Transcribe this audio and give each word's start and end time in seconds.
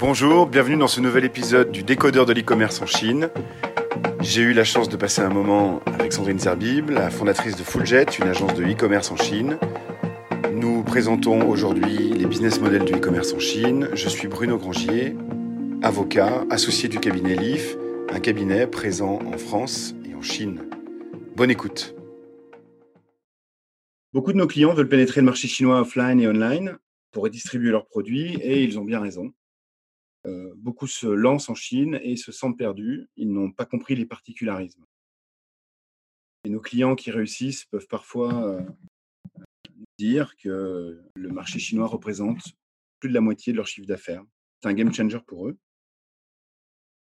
Bonjour, 0.00 0.46
bienvenue 0.46 0.78
dans 0.78 0.86
ce 0.86 1.02
nouvel 1.02 1.26
épisode 1.26 1.72
du 1.72 1.82
décodeur 1.82 2.24
de 2.24 2.32
l'e-commerce 2.32 2.80
en 2.80 2.86
Chine. 2.86 3.28
J'ai 4.22 4.40
eu 4.40 4.54
la 4.54 4.64
chance 4.64 4.88
de 4.88 4.96
passer 4.96 5.20
un 5.20 5.28
moment 5.28 5.82
avec 5.84 6.14
Sandrine 6.14 6.38
Zerbib, 6.38 6.88
la 6.88 7.10
fondatrice 7.10 7.54
de 7.54 7.62
Fulljet, 7.62 8.06
une 8.18 8.28
agence 8.28 8.54
de 8.54 8.64
e-commerce 8.64 9.10
en 9.10 9.16
Chine. 9.16 9.58
Nous 10.54 10.84
présentons 10.84 11.46
aujourd'hui 11.46 12.14
les 12.14 12.24
business 12.24 12.62
models 12.62 12.86
du 12.86 12.94
e-commerce 12.94 13.34
en 13.34 13.38
Chine. 13.38 13.90
Je 13.92 14.08
suis 14.08 14.26
Bruno 14.26 14.56
Grangier, 14.56 15.14
avocat, 15.82 16.46
associé 16.48 16.88
du 16.88 16.98
cabinet 16.98 17.36
LIF, 17.36 17.76
un 18.08 18.20
cabinet 18.20 18.66
présent 18.66 19.18
en 19.26 19.36
France 19.36 19.94
et 20.08 20.14
en 20.14 20.22
Chine. 20.22 20.62
Bonne 21.36 21.50
écoute. 21.50 21.94
Beaucoup 24.14 24.32
de 24.32 24.38
nos 24.38 24.46
clients 24.46 24.72
veulent 24.72 24.88
pénétrer 24.88 25.20
le 25.20 25.26
marché 25.26 25.46
chinois 25.46 25.82
offline 25.82 26.22
et 26.22 26.26
online 26.26 26.78
pour 27.12 27.28
distribuer 27.28 27.70
leurs 27.70 27.86
produits 27.86 28.36
et 28.36 28.62
ils 28.62 28.78
ont 28.78 28.84
bien 28.84 29.00
raison. 29.00 29.34
Euh, 30.26 30.52
beaucoup 30.56 30.86
se 30.86 31.06
lancent 31.06 31.48
en 31.48 31.54
Chine 31.54 31.98
et 32.02 32.16
se 32.16 32.32
sentent 32.32 32.58
perdus. 32.58 33.08
Ils 33.16 33.32
n'ont 33.32 33.52
pas 33.52 33.64
compris 33.64 33.96
les 33.96 34.06
particularismes. 34.06 34.84
Et 36.44 36.50
nos 36.50 36.60
clients 36.60 36.94
qui 36.94 37.10
réussissent 37.10 37.64
peuvent 37.66 37.88
parfois 37.88 38.34
euh, 38.46 38.62
dire 39.98 40.36
que 40.36 41.02
le 41.14 41.28
marché 41.28 41.58
chinois 41.58 41.86
représente 41.86 42.40
plus 42.98 43.08
de 43.08 43.14
la 43.14 43.20
moitié 43.20 43.52
de 43.52 43.56
leur 43.56 43.66
chiffre 43.66 43.86
d'affaires. 43.86 44.24
C'est 44.62 44.68
un 44.68 44.74
game 44.74 44.92
changer 44.92 45.18
pour 45.26 45.48
eux. 45.48 45.58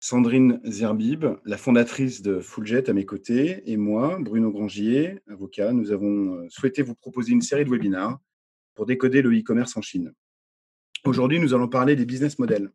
Sandrine 0.00 0.60
Zerbib, 0.64 1.24
la 1.44 1.56
fondatrice 1.56 2.22
de 2.22 2.40
Fulljet 2.40 2.88
à 2.88 2.92
mes 2.92 3.06
côtés, 3.06 3.68
et 3.70 3.76
moi, 3.76 4.18
Bruno 4.20 4.52
Grangier, 4.52 5.20
avocat, 5.28 5.72
nous 5.72 5.90
avons 5.90 6.34
euh, 6.34 6.46
souhaité 6.48 6.82
vous 6.82 6.94
proposer 6.94 7.32
une 7.32 7.40
série 7.40 7.64
de 7.64 7.70
webinars 7.70 8.20
pour 8.74 8.86
décoder 8.86 9.22
le 9.22 9.36
e-commerce 9.36 9.76
en 9.76 9.82
Chine. 9.82 10.12
Aujourd'hui, 11.04 11.40
nous 11.40 11.54
allons 11.54 11.68
parler 11.68 11.96
des 11.96 12.04
business 12.04 12.38
models. 12.38 12.70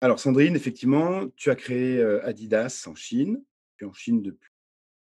Alors, 0.00 0.18
Sandrine, 0.18 0.56
effectivement, 0.56 1.28
tu 1.36 1.50
as 1.50 1.56
créé 1.56 2.02
Adidas 2.22 2.86
en 2.86 2.94
Chine, 2.94 3.42
tu 3.76 3.84
es 3.84 3.88
en 3.88 3.92
Chine 3.92 4.22
depuis 4.22 4.50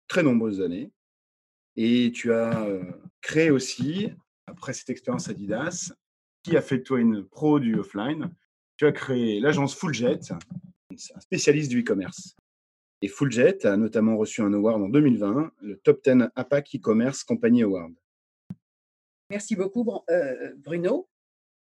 très 0.09 0.23
nombreuses 0.23 0.61
années, 0.61 0.91
et 1.77 2.11
tu 2.13 2.33
as 2.33 2.67
créé 3.21 3.51
aussi, 3.51 4.13
après 4.47 4.73
cette 4.73 4.91
expérience 4.91 5.29
Adidas, 5.29 5.93
qui 6.43 6.57
a 6.57 6.63
fait 6.63 6.79
de 6.79 6.83
toi 6.83 6.99
une 6.99 7.25
pro 7.25 7.61
du 7.61 7.79
offline, 7.79 8.35
tu 8.81 8.87
as 8.87 8.93
créé 8.93 9.41
l'agence 9.41 9.75
Fulljet, 9.75 10.19
un 10.31 11.21
spécialiste 11.21 11.71
du 11.71 11.81
e-commerce. 11.81 12.35
Et 13.03 13.09
Fulljet 13.09 13.67
a 13.67 13.77
notamment 13.77 14.17
reçu 14.17 14.41
un 14.41 14.55
award 14.55 14.81
en 14.83 14.89
2020, 14.89 15.53
le 15.61 15.77
Top 15.77 16.03
10 16.03 16.31
APAC 16.35 16.77
e-commerce 16.77 17.23
Company 17.23 17.63
Award. 17.63 17.93
Merci 19.29 19.55
beaucoup, 19.55 19.87
euh, 20.09 20.55
Bruno. 20.57 21.10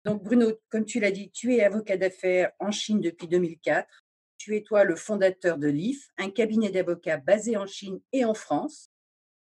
Donc, 0.04 0.22
Bruno, 0.24 0.52
comme 0.68 0.84
tu 0.84 0.98
l'as 0.98 1.12
dit, 1.12 1.30
tu 1.30 1.54
es 1.54 1.62
avocat 1.62 1.96
d'affaires 1.96 2.50
en 2.58 2.70
Chine 2.70 3.00
depuis 3.00 3.28
2004. 3.28 4.04
Tu 4.36 4.56
es, 4.56 4.62
toi, 4.62 4.82
le 4.82 4.96
fondateur 4.96 5.58
de 5.58 5.68
l'IF, 5.68 6.08
un 6.18 6.30
cabinet 6.30 6.70
d'avocats 6.70 7.18
basé 7.18 7.56
en 7.56 7.66
Chine 7.66 8.00
et 8.12 8.24
en 8.24 8.34
France. 8.34 8.90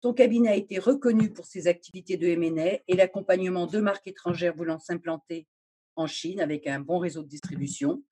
Ton 0.00 0.12
cabinet 0.12 0.50
a 0.50 0.56
été 0.56 0.78
reconnu 0.78 1.32
pour 1.32 1.46
ses 1.46 1.66
activités 1.66 2.16
de 2.16 2.26
M&A 2.28 2.80
et 2.86 2.96
l'accompagnement 2.96 3.66
de 3.66 3.78
marques 3.80 4.06
étrangères 4.06 4.54
voulant 4.54 4.78
s'implanter 4.78 5.48
en 5.96 6.06
Chine 6.06 6.40
avec 6.40 6.66
un 6.66 6.80
bon 6.80 6.98
réseau 6.98 7.22
de 7.22 7.28
distribution. 7.28 8.02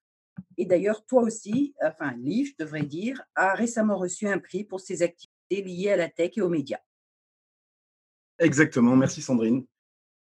Et 0.57 0.67
d'ailleurs, 0.67 1.05
toi 1.07 1.23
aussi, 1.23 1.75
enfin, 1.83 2.15
l'IF, 2.19 2.51
je 2.51 2.65
devrais 2.65 2.83
dire, 2.83 3.23
a 3.37 3.55
récemment 3.55 3.97
reçu 3.97 4.27
un 4.27 4.39
prix 4.39 4.65
pour 4.65 4.81
ses 4.81 5.03
activités 5.03 5.63
liées 5.63 5.91
à 5.91 5.97
la 5.97 6.09
tech 6.09 6.33
et 6.37 6.41
aux 6.41 6.49
médias. 6.49 6.81
Exactement. 8.39 8.97
Merci, 8.97 9.23
Sandrine. 9.23 9.67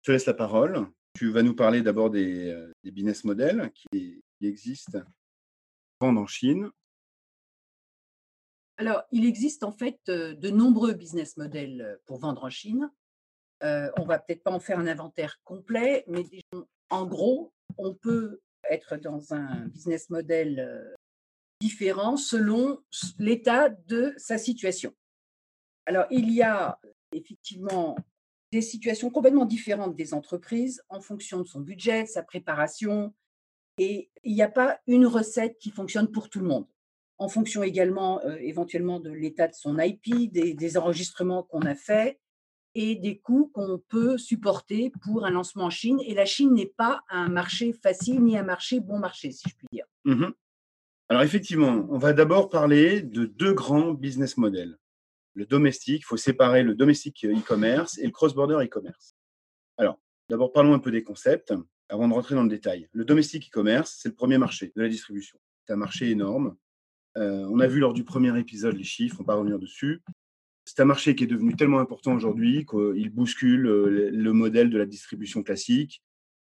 Je 0.01 0.07
te 0.07 0.11
laisse 0.11 0.25
la 0.25 0.33
parole. 0.33 0.87
Tu 1.15 1.31
vas 1.31 1.43
nous 1.43 1.55
parler 1.55 1.81
d'abord 1.81 2.09
des, 2.09 2.49
euh, 2.49 2.73
business 2.83 3.23
models 3.23 3.71
qui, 3.73 4.21
existent 4.41 4.99
en 6.01 6.27
Chine. 6.27 6.69
Alors, 8.77 9.01
il 9.11 9.25
existe 9.25 9.63
en 9.63 9.71
fait 9.71 9.97
euh, 10.09 10.35
de 10.35 10.49
nombreux 10.49 10.93
business 10.93 11.37
models 11.37 11.81
euh, 11.81 11.95
pour 12.05 12.19
vendre 12.19 12.43
en 12.43 12.49
Chine. 12.49 12.91
On 13.61 13.89
on 13.97 14.05
va 14.05 14.19
peut-être 14.19 14.43
pas 14.43 14.51
en 14.51 14.59
faire 14.59 14.77
un 14.77 14.85
inventaire 14.85 15.39
complet, 15.43 16.03
mais 16.07 16.25
en 16.89 17.07
gros, 17.07 17.53
on 17.77 17.95
peut 17.95 18.41
être 18.69 18.97
dans 18.97 19.33
un 19.33 19.67
business 19.67 20.09
model 20.09 20.95
différent 21.61 22.17
selon 22.17 22.83
l'état 23.17 23.69
de 23.69 24.13
sa 24.17 24.37
situation. 24.37 24.93
Alors, 25.87 26.05
il 26.11 26.29
y 26.31 26.43
a 26.43 26.77
effectivement 27.13 27.95
des 28.51 28.61
situations 28.61 29.09
complètement 29.09 29.45
différentes 29.45 29.95
des 29.95 30.13
entreprises 30.13 30.83
en 30.89 31.01
fonction 31.01 31.41
de 31.41 31.47
son 31.47 31.61
budget, 31.61 32.05
sa 32.05 32.23
préparation. 32.23 33.13
Et 33.77 34.09
il 34.23 34.33
n'y 34.33 34.41
a 34.41 34.49
pas 34.49 34.79
une 34.87 35.05
recette 35.05 35.57
qui 35.59 35.71
fonctionne 35.71 36.11
pour 36.11 36.29
tout 36.29 36.39
le 36.39 36.47
monde. 36.47 36.65
En 37.17 37.27
fonction 37.27 37.63
également 37.63 38.21
euh, 38.25 38.35
éventuellement 38.39 38.99
de 38.99 39.11
l'état 39.11 39.47
de 39.47 39.53
son 39.53 39.77
IP, 39.79 40.31
des, 40.31 40.77
enregistrements 40.77 41.43
qu'on 41.43 41.61
a 41.61 41.75
faits 41.75 42.19
et 42.73 42.95
des 42.95 43.19
coûts 43.19 43.49
qu'on 43.53 43.81
peut 43.87 44.17
supporter 44.17 44.91
pour 45.01 45.25
un 45.25 45.31
lancement 45.31 45.65
en 45.65 45.69
Chine. 45.69 45.99
Et 46.05 46.13
la 46.13 46.25
Chine 46.25 46.53
n'est 46.53 46.73
pas 46.77 47.03
un 47.09 47.29
marché 47.29 47.73
facile 47.73 48.21
ni 48.21 48.37
un 48.37 48.43
marché 48.43 48.79
bon 48.81 48.99
marché, 48.99 49.31
si 49.31 49.49
je 49.49 49.55
puis 49.55 49.67
dire. 49.71 49.85
Mmh 50.03 50.31
Alors 51.09 51.23
effectivement, 51.23 51.87
on 51.89 51.97
va 51.97 52.11
d'abord 52.11 52.49
parler 52.49 53.01
de 53.01 53.25
deux 53.25 53.53
grands 53.53 53.93
business 53.93 54.35
models 54.37 54.77
le 55.35 55.45
domestique, 55.45 56.01
il 56.01 56.05
faut 56.05 56.17
séparer 56.17 56.63
le 56.63 56.75
domestique 56.75 57.25
e-commerce 57.25 57.97
et 57.99 58.05
le 58.05 58.11
cross-border 58.11 58.65
e-commerce. 58.65 59.15
Alors, 59.77 59.99
d'abord, 60.29 60.53
parlons 60.53 60.73
un 60.73 60.79
peu 60.79 60.91
des 60.91 61.03
concepts 61.03 61.53
avant 61.89 62.07
de 62.07 62.13
rentrer 62.13 62.35
dans 62.35 62.43
le 62.43 62.49
détail. 62.49 62.87
Le 62.93 63.05
domestique 63.05 63.49
e-commerce, 63.49 63.97
c'est 63.99 64.09
le 64.09 64.15
premier 64.15 64.37
marché 64.37 64.71
de 64.75 64.81
la 64.81 64.87
distribution. 64.87 65.37
C'est 65.65 65.73
un 65.73 65.77
marché 65.77 66.09
énorme. 66.09 66.55
Euh, 67.17 67.47
on 67.49 67.59
a 67.59 67.67
vu 67.67 67.79
lors 67.79 67.93
du 67.93 68.03
premier 68.03 68.37
épisode 68.39 68.75
les 68.75 68.83
chiffres, 68.83 69.17
on 69.19 69.23
va 69.23 69.33
pas 69.33 69.35
revenir 69.35 69.59
dessus. 69.59 70.01
C'est 70.63 70.79
un 70.79 70.85
marché 70.85 71.15
qui 71.15 71.25
est 71.25 71.27
devenu 71.27 71.55
tellement 71.55 71.79
important 71.79 72.13
aujourd'hui 72.15 72.65
qu'il 72.65 73.09
bouscule 73.09 73.67
euh, 73.67 74.09
le 74.11 74.33
modèle 74.33 74.69
de 74.69 74.77
la 74.77 74.85
distribution 74.85 75.43
classique 75.43 76.01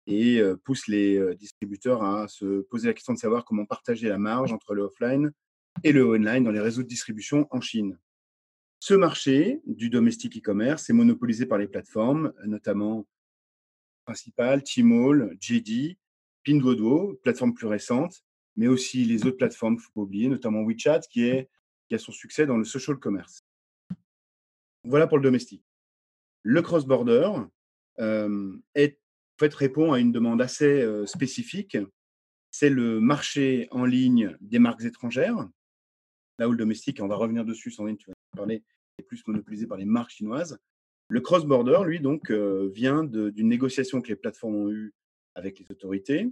et 0.07 0.39
euh, 0.39 0.55
pousse 0.55 0.87
les 0.87 1.35
distributeurs 1.35 2.03
à 2.03 2.27
se 2.29 2.61
poser 2.61 2.87
la 2.87 2.93
question 2.93 3.13
de 3.13 3.19
savoir 3.19 3.43
comment 3.43 3.65
partager 3.65 4.07
la 4.07 4.17
marge 4.17 4.53
entre 4.53 4.73
le 4.73 4.83
offline 4.83 5.31
et 5.83 5.91
le 5.91 6.05
online 6.05 6.45
dans 6.45 6.51
les 6.51 6.61
réseaux 6.61 6.83
de 6.83 6.87
distribution 6.87 7.47
en 7.51 7.61
Chine. 7.61 7.97
Ce 8.79 8.93
marché 8.93 9.61
du 9.65 9.89
domestique 9.89 10.37
e-commerce 10.37 10.89
est 10.89 10.93
monopolisé 10.93 11.45
par 11.45 11.57
les 11.57 11.67
plateformes, 11.67 12.33
notamment 12.45 13.07
principales, 14.05 14.63
Tmall, 14.63 15.35
JD, 15.41 15.97
Pinduoduo, 16.43 17.19
plateforme 17.23 17.53
plus 17.53 17.67
récente, 17.67 18.23
mais 18.55 18.67
aussi 18.67 19.03
les 19.03 19.25
autres 19.25 19.37
plateformes 19.37 19.75
qu'il 19.75 19.81
ne 19.81 19.85
faut 19.85 19.93
pas 19.93 20.01
oublier, 20.01 20.29
notamment 20.29 20.63
WeChat, 20.63 21.01
qui, 21.09 21.29
a 21.91 21.97
son 21.97 22.11
succès 22.11 22.45
dans 22.45 22.57
le 22.57 22.63
social 22.63 22.97
commerce. 22.97 23.39
Voilà 24.83 25.07
pour 25.07 25.17
le 25.17 25.23
domestique. 25.23 25.63
Le 26.43 26.61
cross-border 26.61 27.31
euh, 27.99 28.57
est, 28.75 28.99
fait, 29.39 29.53
répond 29.53 29.91
à 29.91 29.99
une 29.99 30.11
demande 30.11 30.41
assez 30.41 30.81
euh, 30.81 31.05
spécifique. 31.05 31.77
C'est 32.51 32.69
le 32.69 32.99
marché 32.99 33.67
en 33.71 33.85
ligne 33.85 34.37
des 34.39 34.59
marques 34.59 34.83
étrangères. 34.83 35.49
Là 36.39 36.47
où 36.47 36.51
le 36.51 36.57
domestique, 36.57 36.99
on 37.01 37.07
va 37.07 37.15
revenir 37.15 37.43
dessus, 37.43 37.71
Sandrine, 37.71 37.97
tu 37.97 38.09
vas 38.09 38.16
parler, 38.35 38.63
est 38.97 39.03
plus 39.03 39.25
monopolisé 39.27 39.67
par 39.67 39.77
les 39.77 39.85
marques 39.85 40.11
chinoises. 40.11 40.57
Le 41.09 41.21
cross-border, 41.21 41.79
lui, 41.85 41.99
donc, 41.99 42.31
euh, 42.31 42.69
vient 42.73 43.03
d'une 43.03 43.47
négociation 43.47 44.01
que 44.01 44.09
les 44.09 44.15
plateformes 44.15 44.55
ont 44.55 44.71
eue 44.71 44.93
avec 45.35 45.59
les 45.59 45.65
autorités 45.69 46.29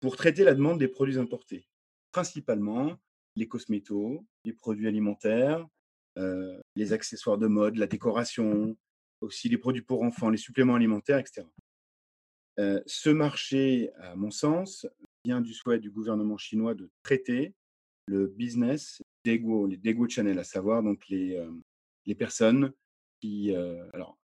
pour 0.00 0.16
traiter 0.16 0.44
la 0.44 0.54
demande 0.54 0.78
des 0.78 0.88
produits 0.88 1.18
importés, 1.18 1.68
principalement 2.12 2.96
les 3.34 3.48
cosmétos, 3.48 4.24
les 4.44 4.52
produits 4.52 4.88
alimentaires, 4.88 5.66
euh, 6.18 6.58
les 6.76 6.92
accessoires 6.92 7.36
de 7.36 7.46
mode, 7.46 7.76
la 7.76 7.86
décoration, 7.86 8.76
aussi 9.20 9.48
les 9.48 9.58
produits 9.58 9.82
pour 9.82 10.02
enfants, 10.02 10.30
les 10.30 10.38
suppléments 10.38 10.74
alimentaires, 10.74 11.18
etc. 11.18 11.46
Euh, 12.58 12.80
ce 12.86 13.10
marché, 13.10 13.90
à 13.96 14.16
mon 14.16 14.30
sens, 14.30 14.86
vient 15.24 15.42
du 15.42 15.52
souhait 15.52 15.78
du 15.78 15.90
gouvernement 15.90 16.38
chinois 16.38 16.74
de 16.74 16.90
traiter 17.02 17.54
le 18.06 18.26
business 18.28 19.02
Daegu, 19.24 19.68
les 19.68 19.76
Daegu 19.76 20.08
Channel, 20.08 20.38
à 20.38 20.44
savoir 20.44 20.82
donc 20.82 21.08
les, 21.08 21.36
euh, 21.36 21.50
les 22.06 22.14
personnes 22.14 22.72
qui. 23.20 23.54
Euh, 23.54 23.84
alors, 23.92 24.16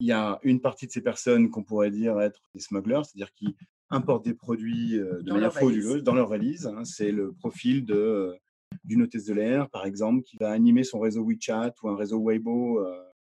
il 0.00 0.06
y 0.06 0.12
a 0.12 0.40
une 0.42 0.60
partie 0.60 0.86
de 0.86 0.92
ces 0.92 1.02
personnes 1.02 1.50
qu'on 1.50 1.62
pourrait 1.62 1.90
dire 1.90 2.20
être 2.20 2.40
des 2.54 2.60
smugglers, 2.60 3.02
c'est-à-dire 3.04 3.32
qui 3.34 3.54
importent 3.90 4.24
des 4.24 4.34
produits 4.34 4.98
euh, 4.98 5.22
de 5.22 5.32
manière 5.32 5.52
frauduleuse 5.52 6.02
dans 6.02 6.14
leur 6.14 6.28
valise. 6.28 6.66
Hein. 6.66 6.84
C'est 6.84 7.12
le 7.12 7.32
profil 7.32 7.84
de, 7.84 8.34
d'une 8.84 9.02
hôtesse 9.02 9.26
de 9.26 9.34
l'air, 9.34 9.68
par 9.70 9.86
exemple, 9.86 10.22
qui 10.22 10.36
va 10.38 10.50
animer 10.50 10.84
son 10.84 10.98
réseau 10.98 11.24
WeChat 11.24 11.74
ou 11.82 11.88
un 11.88 11.96
réseau 11.96 12.22
Weibo 12.22 12.84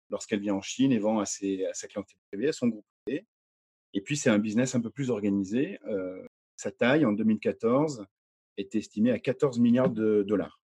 lorsqu'elle 0.09 0.41
vient 0.41 0.55
en 0.55 0.61
Chine 0.61 0.91
et 0.91 0.99
vend 0.99 1.19
à, 1.19 1.25
ses, 1.25 1.65
à 1.65 1.73
sa 1.73 1.87
clientèle 1.87 2.17
privée, 2.31 2.49
à 2.49 2.53
son 2.53 2.67
groupe 2.67 2.85
privé. 3.05 3.25
Et 3.93 4.01
puis, 4.01 4.15
c'est 4.15 4.29
un 4.29 4.39
business 4.39 4.75
un 4.75 4.81
peu 4.81 4.89
plus 4.89 5.09
organisé. 5.09 5.79
sa 6.57 6.71
taille, 6.71 7.05
en 7.05 7.13
2014, 7.13 8.05
est 8.57 8.75
estimée 8.75 9.11
à 9.11 9.19
14 9.19 9.59
milliards 9.59 9.89
de 9.89 10.23
dollars. 10.23 10.61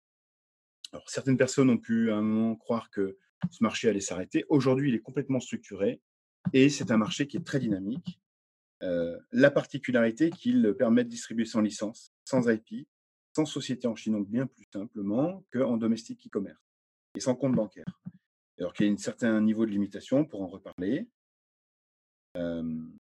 Alors, 0.92 1.08
certaines 1.08 1.36
personnes 1.36 1.70
ont 1.70 1.78
pu 1.78 2.10
à 2.10 2.16
un 2.16 2.22
moment 2.22 2.54
croire 2.56 2.90
que 2.90 3.16
ce 3.50 3.62
marché 3.62 3.88
allait 3.88 4.00
s'arrêter. 4.00 4.44
Aujourd'hui, 4.48 4.90
il 4.90 4.94
est 4.94 5.00
complètement 5.00 5.40
structuré 5.40 6.00
et 6.52 6.68
c'est 6.68 6.90
un 6.90 6.98
marché 6.98 7.26
qui 7.26 7.36
est 7.36 7.44
très 7.44 7.58
dynamique. 7.58 8.20
la 9.30 9.50
particularité 9.50 10.30
qu'il 10.30 10.74
permet 10.74 11.04
de 11.04 11.08
distribuer 11.08 11.44
sans 11.44 11.60
licence, 11.60 12.12
sans 12.24 12.48
IP, 12.50 12.86
sans 13.34 13.44
société 13.44 13.86
en 13.86 13.94
Chine, 13.94 14.14
donc 14.14 14.28
bien 14.28 14.46
plus 14.46 14.66
simplement 14.72 15.44
qu'en 15.52 15.76
domestique 15.76 16.26
e-commerce 16.26 16.60
et 17.14 17.20
sans 17.20 17.34
compte 17.34 17.54
bancaire. 17.54 17.84
Alors 18.58 18.72
qu'il 18.72 18.86
y 18.86 18.90
a 18.90 18.92
un 18.92 18.96
certain 18.96 19.40
niveau 19.40 19.66
de 19.66 19.70
limitation, 19.70 20.24
pour 20.24 20.42
en 20.42 20.48
reparler, 20.48 21.08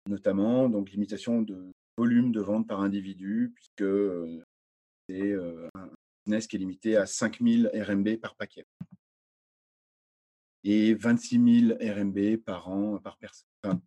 notamment 0.08 0.68
donc 0.68 0.90
limitation 0.90 1.42
de 1.42 1.72
volume 1.96 2.32
de 2.32 2.40
vente 2.40 2.66
par 2.66 2.80
individu, 2.80 3.52
puisque 3.54 3.84
c'est 5.08 5.34
un 5.74 5.90
business 6.24 6.46
qui 6.46 6.56
est 6.56 6.58
limité 6.58 6.96
à 6.96 7.06
5000 7.06 7.70
RMB 7.74 8.16
par 8.16 8.34
paquet 8.36 8.66
et 10.64 10.94
26 10.94 11.78
000 11.78 11.78
RMB 11.80 12.38
par 12.38 12.68
an 12.68 12.98
par 12.98 13.16
personne, 13.18 13.80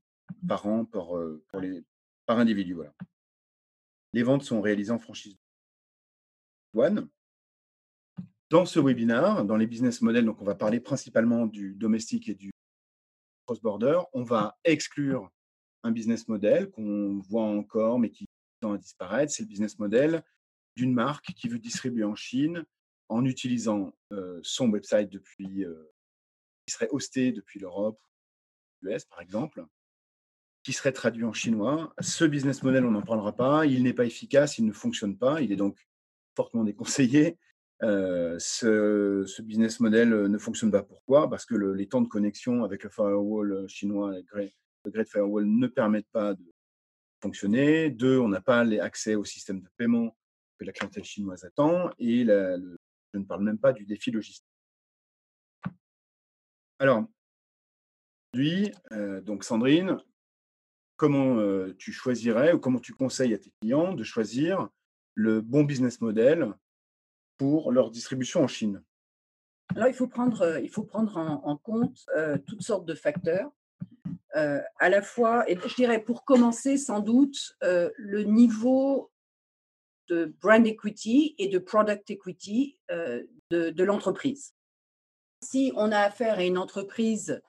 par 0.48 0.66
an 0.66 0.86
pour, 0.86 1.20
pour 1.50 1.60
les, 1.60 1.84
par 2.26 2.40
individu. 2.40 2.74
Voilà. 2.74 2.94
Les 4.14 4.24
ventes 4.24 4.44
sont 4.44 4.62
réalisées 4.62 4.92
en 4.92 5.00
franchise 5.00 5.38
douane. 6.74 7.10
Dans 8.50 8.66
ce 8.66 8.80
webinaire, 8.80 9.46
dans 9.46 9.58
les 9.58 9.68
business 9.68 10.02
models, 10.02 10.26
donc 10.26 10.42
on 10.42 10.46
va 10.46 10.56
parler 10.56 10.80
principalement 10.80 11.46
du 11.46 11.76
domestique 11.76 12.30
et 12.30 12.36
du 12.36 12.52
cross-border. 13.46 14.02
On 14.14 14.24
va 14.24 14.58
exclure 14.64 15.30
un 15.84 15.92
business 15.92 16.28
model 16.28 16.72
qu'on 16.72 17.20
voit 17.20 17.44
encore 17.44 18.00
mais 18.00 18.10
qui 18.10 18.26
tend 18.60 18.74
à 18.74 18.78
disparaître. 18.78 19.32
C'est 19.32 19.44
le 19.44 19.50
business 19.50 19.78
model 19.78 20.24
d'une 20.80 20.94
marque 20.94 21.34
qui 21.34 21.50
veut 21.50 21.60
distribuer 21.60 22.06
en 22.06 22.16
Chine 22.16 22.66
en 23.10 23.26
utilisant 23.26 23.94
son 24.44 24.70
website 24.70 25.10
depuis, 25.10 25.66
qui 26.66 26.74
serait 26.74 26.88
hosté 26.92 27.32
depuis 27.34 27.60
l'Europe, 27.60 28.00
l'US 28.82 29.04
par 29.06 29.20
exemple, 29.20 29.66
qui 30.64 30.72
serait 30.72 30.94
traduit 30.94 31.26
en 31.26 31.34
chinois. 31.34 31.94
Ce 32.00 32.24
business 32.24 32.64
model, 32.64 32.86
on 32.86 32.92
n'en 32.92 33.02
parlera 33.02 33.36
pas. 33.36 33.66
Il 33.66 33.84
n'est 33.84 33.94
pas 33.94 34.06
efficace, 34.06 34.58
il 34.58 34.66
ne 34.66 34.72
fonctionne 34.72 35.18
pas. 35.18 35.42
Il 35.42 35.52
est 35.52 35.58
donc 35.58 35.78
fortement 36.36 36.64
déconseillé. 36.64 37.38
ce, 37.82 39.42
business 39.42 39.80
model 39.80 40.10
ne 40.10 40.38
fonctionne 40.38 40.72
pas. 40.72 40.84
Pourquoi? 40.84 41.30
Parce 41.30 41.46
que 41.46 41.56
les 41.56 41.88
temps 41.88 42.02
de 42.02 42.08
connexion 42.08 42.64
avec 42.64 42.84
le 42.84 42.90
firewall 42.90 43.68
chinois, 43.68 44.14
le 44.16 44.92
Great 44.92 45.10
Firewall, 45.10 45.46
ne 45.46 45.68
permettent 45.68 46.12
pas 46.12 46.36
de 46.36 46.46
fonctionner. 47.22 47.90
Deux, 47.90 48.18
on 48.20 48.30
n'a 48.30 48.42
pas 48.42 48.60
accès 48.82 49.16
au 49.16 49.26
système 49.26 49.62
de 49.62 49.68
paiement 49.78 50.16
la 50.66 50.72
clientèle 50.72 51.04
chinoise 51.04 51.44
attend. 51.44 51.90
Et 52.00 52.26
je 52.26 53.18
ne 53.18 53.24
parle 53.24 53.44
même 53.44 53.58
pas 53.58 53.74
du 53.74 53.86
défi 53.86 54.12
logistique. 54.12 54.46
Alors, 56.80 57.06
aujourd'hui, 58.34 58.72
donc 59.24 59.44
Sandrine, 59.44 59.98
comment 60.96 61.38
tu 61.78 61.92
choisirais 61.92 62.54
ou 62.54 62.60
comment 62.60 62.80
tu 62.80 62.94
conseilles 62.94 63.34
à 63.34 63.38
tes 63.38 63.52
clients 63.62 63.94
de 63.94 64.04
choisir 64.04 64.70
le 65.16 65.42
bon 65.42 65.64
business 65.64 66.00
model 66.00 66.54
pour 67.38 67.72
leur 67.72 67.92
distribution 67.92 68.44
en 68.44 68.48
Chine? 68.48 68.82
Alors, 69.76 69.88
il 69.88 69.94
faut 69.94 70.08
prendre, 70.08 70.60
il 70.64 70.70
faut 70.70 70.84
prendre 70.84 71.18
en, 71.18 71.58
compte 71.58 72.06
toutes 72.48 72.62
sortes 72.62 72.86
de 72.86 72.96
facteurs. 72.96 73.52
à 74.34 74.90
la 74.90 75.02
fois, 75.02 75.50
et 75.50 75.58
je 75.58 75.76
dirais 75.76 76.02
pour 76.02 76.24
commencer 76.24 76.78
sans 76.78 77.02
doute, 77.02 77.58
le 77.62 78.24
niveau 78.24 79.12
de 80.10 80.34
brand 80.42 80.66
equity 80.66 81.36
et 81.38 81.48
de 81.48 81.60
product 81.60 82.10
equity 82.10 82.78
de, 82.90 83.84
l'entreprise. 83.84 84.54
Si 85.42 85.72
on 85.76 85.92
a 85.92 86.00
affaire 86.00 86.40
à 86.40 86.44
une 86.44 86.58
entreprise 86.58 87.42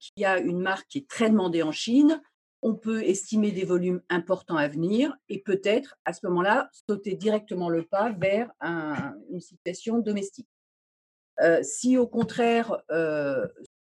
qui 0.00 0.24
a 0.24 0.38
une 0.38 0.60
marque 0.60 0.88
qui 0.88 0.98
est 0.98 1.08
très 1.08 1.30
demandée 1.30 1.62
en 1.62 1.72
Chine, 1.72 2.20
on 2.62 2.74
peut 2.74 3.04
estimer 3.04 3.52
des 3.52 3.64
volumes 3.64 4.00
importants 4.08 4.56
à 4.56 4.68
venir 4.68 5.14
et 5.28 5.38
peut-être 5.38 5.96
à 6.06 6.14
ce 6.14 6.26
moment-là 6.26 6.70
sauter 6.88 7.14
directement 7.14 7.68
le 7.68 7.84
pas 7.84 8.10
vers 8.12 8.50
une 9.30 9.40
situation 9.40 9.98
domestique. 9.98 10.48
si 11.62 11.98
au 11.98 12.06
contraire, 12.06 12.82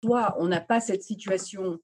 soit 0.03 0.36
on 0.39 0.48
n'a 0.48 0.62
pas 0.62 0.80
cette 0.80 1.03
situation, 1.03 1.80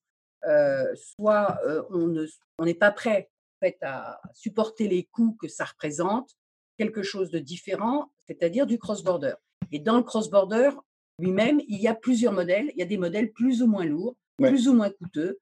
soit 0.95 1.59
on 1.91 2.65
n'est 2.65 2.73
pas 2.73 2.91
prêt 2.91 3.29
fait, 3.59 3.77
à 3.81 4.19
supporter 4.33 4.88
les 4.88 5.04
coûts 5.04 5.38
que 5.39 5.48
ça 5.48 5.65
représente, 5.65 6.36
quelque 6.77 7.04
chose 7.04 7.31
de 7.31 7.39
différent, 7.39 8.12
c'est-à-dire 8.27 8.65
du 8.68 8.77
cross-border. 8.77 9.33
Et 9.71 9.80
dans 9.80 9.98
le 9.98 10.04
cross-border 10.04 10.71
lui-même, 11.19 11.62
il 11.68 11.81
y 11.81 11.88
a 11.88 11.95
plusieurs 11.95 12.33
modèles. 12.33 12.71
Il 12.75 12.80
y 12.80 12.83
a 12.83 12.86
des 12.86 12.98
modèles 12.98 13.31
plus 13.31 13.62
ou 13.62 13.68
moins 13.68 13.86
lourds, 13.86 14.15
plus 14.38 14.68
ou 14.68 14.74
moins 14.74 14.92
coûteux, 14.92 15.39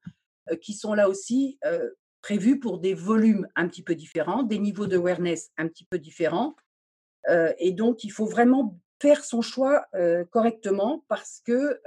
euh, 0.50 0.56
qui 0.56 0.72
sont 0.72 0.94
là 0.94 1.08
aussi 1.08 1.58
euh, 1.64 1.90
prévus 2.22 2.58
pour 2.58 2.78
des 2.78 2.94
volumes 2.94 3.46
un 3.56 3.68
petit 3.68 3.82
peu 3.82 3.94
différents, 3.94 4.42
des 4.42 4.58
niveaux 4.58 4.86
d'awareness 4.86 5.50
un 5.58 5.68
petit 5.68 5.84
peu 5.84 5.98
différents. 5.98 6.56
Euh, 7.28 7.52
et 7.58 7.72
donc, 7.72 8.04
il 8.04 8.10
faut 8.10 8.26
vraiment 8.26 8.78
faire 9.00 9.24
son 9.24 9.42
choix 9.42 9.84
correctement 10.30 11.04
parce 11.08 11.42
que, 11.44 11.78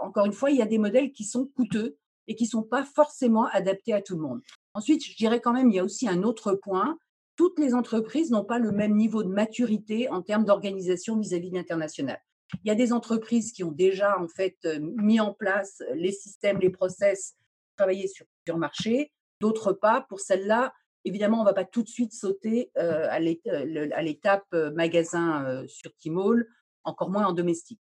encore 0.00 0.26
une 0.26 0.32
fois, 0.32 0.52
il 0.52 0.58
y 0.58 0.62
a 0.62 0.66
des 0.66 0.78
modèles 0.78 1.10
qui 1.10 1.24
sont 1.24 1.44
coûteux 1.44 1.96
et 2.28 2.36
qui 2.36 2.44
ne 2.44 2.50
sont 2.50 2.62
pas 2.62 2.84
forcément 2.84 3.46
adaptés 3.46 3.92
à 3.92 4.00
tout 4.00 4.14
le 4.14 4.22
monde. 4.22 4.40
Ensuite, 4.74 5.04
je 5.04 5.16
dirais 5.16 5.40
quand 5.40 5.52
même, 5.52 5.70
il 5.70 5.76
y 5.76 5.78
a 5.78 5.84
aussi 5.84 6.08
un 6.08 6.22
autre 6.22 6.54
point. 6.54 6.98
Toutes 7.36 7.58
les 7.58 7.74
entreprises 7.74 8.30
n'ont 8.30 8.44
pas 8.44 8.58
le 8.58 8.72
même 8.72 8.96
niveau 8.96 9.22
de 9.22 9.28
maturité 9.28 10.08
en 10.08 10.22
termes 10.22 10.44
d'organisation 10.44 11.18
vis-à-vis 11.18 11.50
de 11.50 11.56
l'international. 11.56 12.20
Il 12.64 12.68
y 12.68 12.70
a 12.70 12.74
des 12.74 12.92
entreprises 12.92 13.52
qui 13.52 13.64
ont 13.64 13.72
déjà 13.72 14.18
en 14.18 14.28
fait 14.28 14.56
euh, 14.64 14.78
mis 14.80 15.20
en 15.20 15.32
place 15.32 15.82
les 15.94 16.12
systèmes, 16.12 16.58
les 16.58 16.70
process, 16.70 17.34
travaillé 17.76 18.08
sur 18.08 18.26
plusieurs 18.26 18.58
marchés, 18.58 19.10
d'autres 19.40 19.72
pas. 19.72 20.04
Pour 20.08 20.20
celles-là, 20.20 20.72
évidemment, 21.04 21.38
on 21.38 21.44
ne 21.44 21.48
va 21.48 21.54
pas 21.54 21.64
tout 21.64 21.82
de 21.82 21.88
suite 21.88 22.12
sauter 22.12 22.70
euh, 22.76 23.08
à 23.10 23.20
l'étape 23.20 24.46
euh, 24.52 24.70
magasin 24.72 25.64
sur 25.66 25.92
Tmall, 25.96 26.46
encore 26.84 27.10
moins 27.10 27.26
en 27.26 27.32
domestique. 27.32 27.80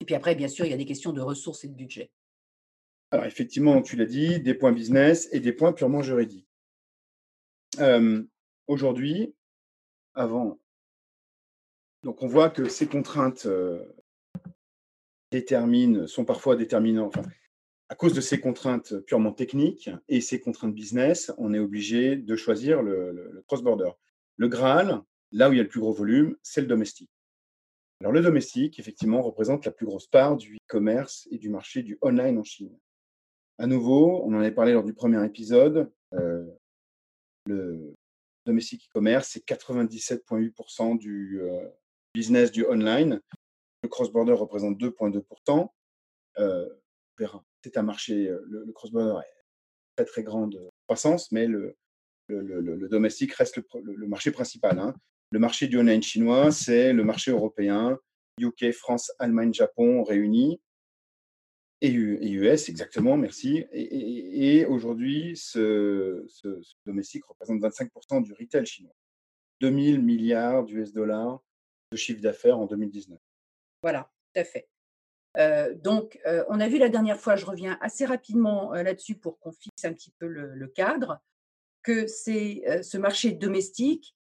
Et 0.00 0.04
puis 0.04 0.14
après, 0.14 0.34
bien 0.34 0.48
sûr, 0.48 0.64
il 0.64 0.70
y 0.70 0.74
a 0.74 0.78
des 0.78 0.86
questions 0.86 1.12
de 1.12 1.20
ressources 1.20 1.64
et 1.64 1.68
de 1.68 1.74
budget. 1.74 2.10
Alors 3.10 3.26
effectivement, 3.26 3.82
tu 3.82 3.96
l'as 3.96 4.06
dit, 4.06 4.40
des 4.40 4.54
points 4.54 4.72
business 4.72 5.28
et 5.32 5.40
des 5.40 5.52
points 5.52 5.72
purement 5.72 6.02
juridiques. 6.02 6.48
Aujourd'hui, 8.66 9.34
avant, 10.14 10.58
donc 12.02 12.22
on 12.22 12.26
voit 12.26 12.50
que 12.50 12.68
ces 12.68 12.86
contraintes 12.88 13.46
déterminent, 15.30 16.06
sont 16.06 16.24
parfois 16.24 16.56
déterminantes. 16.56 17.16
à 17.88 17.94
cause 17.94 18.14
de 18.14 18.20
ces 18.20 18.40
contraintes 18.40 18.98
purement 19.00 19.32
techniques 19.32 19.90
et 20.08 20.20
ces 20.20 20.40
contraintes 20.40 20.74
business, 20.74 21.32
on 21.38 21.54
est 21.54 21.58
obligé 21.58 22.16
de 22.16 22.36
choisir 22.36 22.82
le, 22.82 23.12
le 23.12 23.42
cross-border. 23.42 23.90
Le 24.36 24.48
Graal, 24.48 25.02
là 25.30 25.48
où 25.48 25.52
il 25.52 25.56
y 25.56 25.60
a 25.60 25.62
le 25.62 25.68
plus 25.68 25.80
gros 25.80 25.92
volume, 25.92 26.36
c'est 26.42 26.60
le 26.60 26.66
domestique. 26.66 27.10
Alors 28.00 28.12
le 28.12 28.20
domestique, 28.20 28.78
effectivement, 28.78 29.22
représente 29.22 29.64
la 29.64 29.72
plus 29.72 29.86
grosse 29.86 30.06
part 30.08 30.36
du 30.36 30.56
e-commerce 30.56 31.28
et 31.30 31.38
du 31.38 31.48
marché 31.48 31.82
du 31.82 31.98
online 32.02 32.38
en 32.38 32.44
Chine. 32.44 32.76
À 33.58 33.66
nouveau, 33.66 34.22
on 34.24 34.34
en 34.34 34.40
avait 34.40 34.52
parlé 34.52 34.72
lors 34.72 34.84
du 34.84 34.92
premier 34.92 35.24
épisode, 35.24 35.90
euh, 36.12 36.44
le 37.46 37.94
domestique 38.44 38.86
e-commerce, 38.88 39.30
c'est 39.32 39.44
97,8% 39.46 40.98
du 40.98 41.40
euh, 41.40 41.66
business 42.14 42.52
du 42.52 42.66
online. 42.66 43.20
Le 43.82 43.88
cross-border 43.88 44.34
représente 44.34 44.78
2,2%. 44.78 45.68
Euh, 46.38 46.68
c'est 47.64 47.78
un 47.78 47.82
marché, 47.82 48.30
le, 48.44 48.70
cross-border 48.72 49.20
est 49.24 49.32
très 49.96 50.04
très 50.04 50.22
grande 50.22 50.70
croissance, 50.86 51.32
mais 51.32 51.46
le, 51.46 51.76
le, 52.28 52.88
domestique 52.88 53.32
reste 53.32 53.56
le, 53.56 54.06
marché 54.06 54.30
principal. 54.30 54.78
Hein. 54.78 54.94
Le 55.30 55.38
marché 55.38 55.66
du 55.66 55.78
online 55.78 56.02
chinois, 56.02 56.52
c'est 56.52 56.92
le 56.92 57.04
marché 57.04 57.30
européen, 57.30 57.98
UK, 58.38 58.72
France, 58.72 59.12
Allemagne, 59.18 59.54
Japon 59.54 60.02
réunis. 60.04 60.60
Et, 61.82 61.92
US, 61.92 62.68
exactement, 62.68 63.16
merci. 63.16 63.66
Et, 63.72 64.64
aujourd'hui, 64.64 65.36
ce, 65.36 66.26
domestique 66.86 67.24
représente 67.26 67.60
25% 67.60 68.22
du 68.22 68.32
retail 68.32 68.64
chinois. 68.64 68.94
2000 69.60 70.02
milliards 70.02 70.64
d'US 70.64 70.92
dollars 70.92 71.42
de 71.92 71.96
chiffre 71.96 72.20
d'affaires 72.20 72.58
en 72.58 72.66
2019. 72.66 73.18
Voilà, 73.82 74.10
tout 74.34 74.40
à 74.40 74.44
fait. 74.44 74.68
Euh, 75.38 75.74
donc, 75.74 76.18
euh, 76.26 76.44
on 76.48 76.60
a 76.60 76.68
vu 76.68 76.78
la 76.78 76.88
dernière 76.88 77.20
fois, 77.20 77.36
je 77.36 77.44
reviens 77.44 77.78
assez 77.80 78.06
rapidement 78.06 78.74
euh, 78.74 78.82
là-dessus 78.82 79.16
pour 79.16 79.38
qu'on 79.38 79.52
fixe 79.52 79.84
un 79.84 79.92
petit 79.92 80.12
peu 80.18 80.26
le, 80.26 80.66
cadre, 80.68 81.20
que 81.82 82.06
c'est 82.06 82.64
ce 82.82 82.98
marché 82.98 83.32
domestique. 83.32 84.16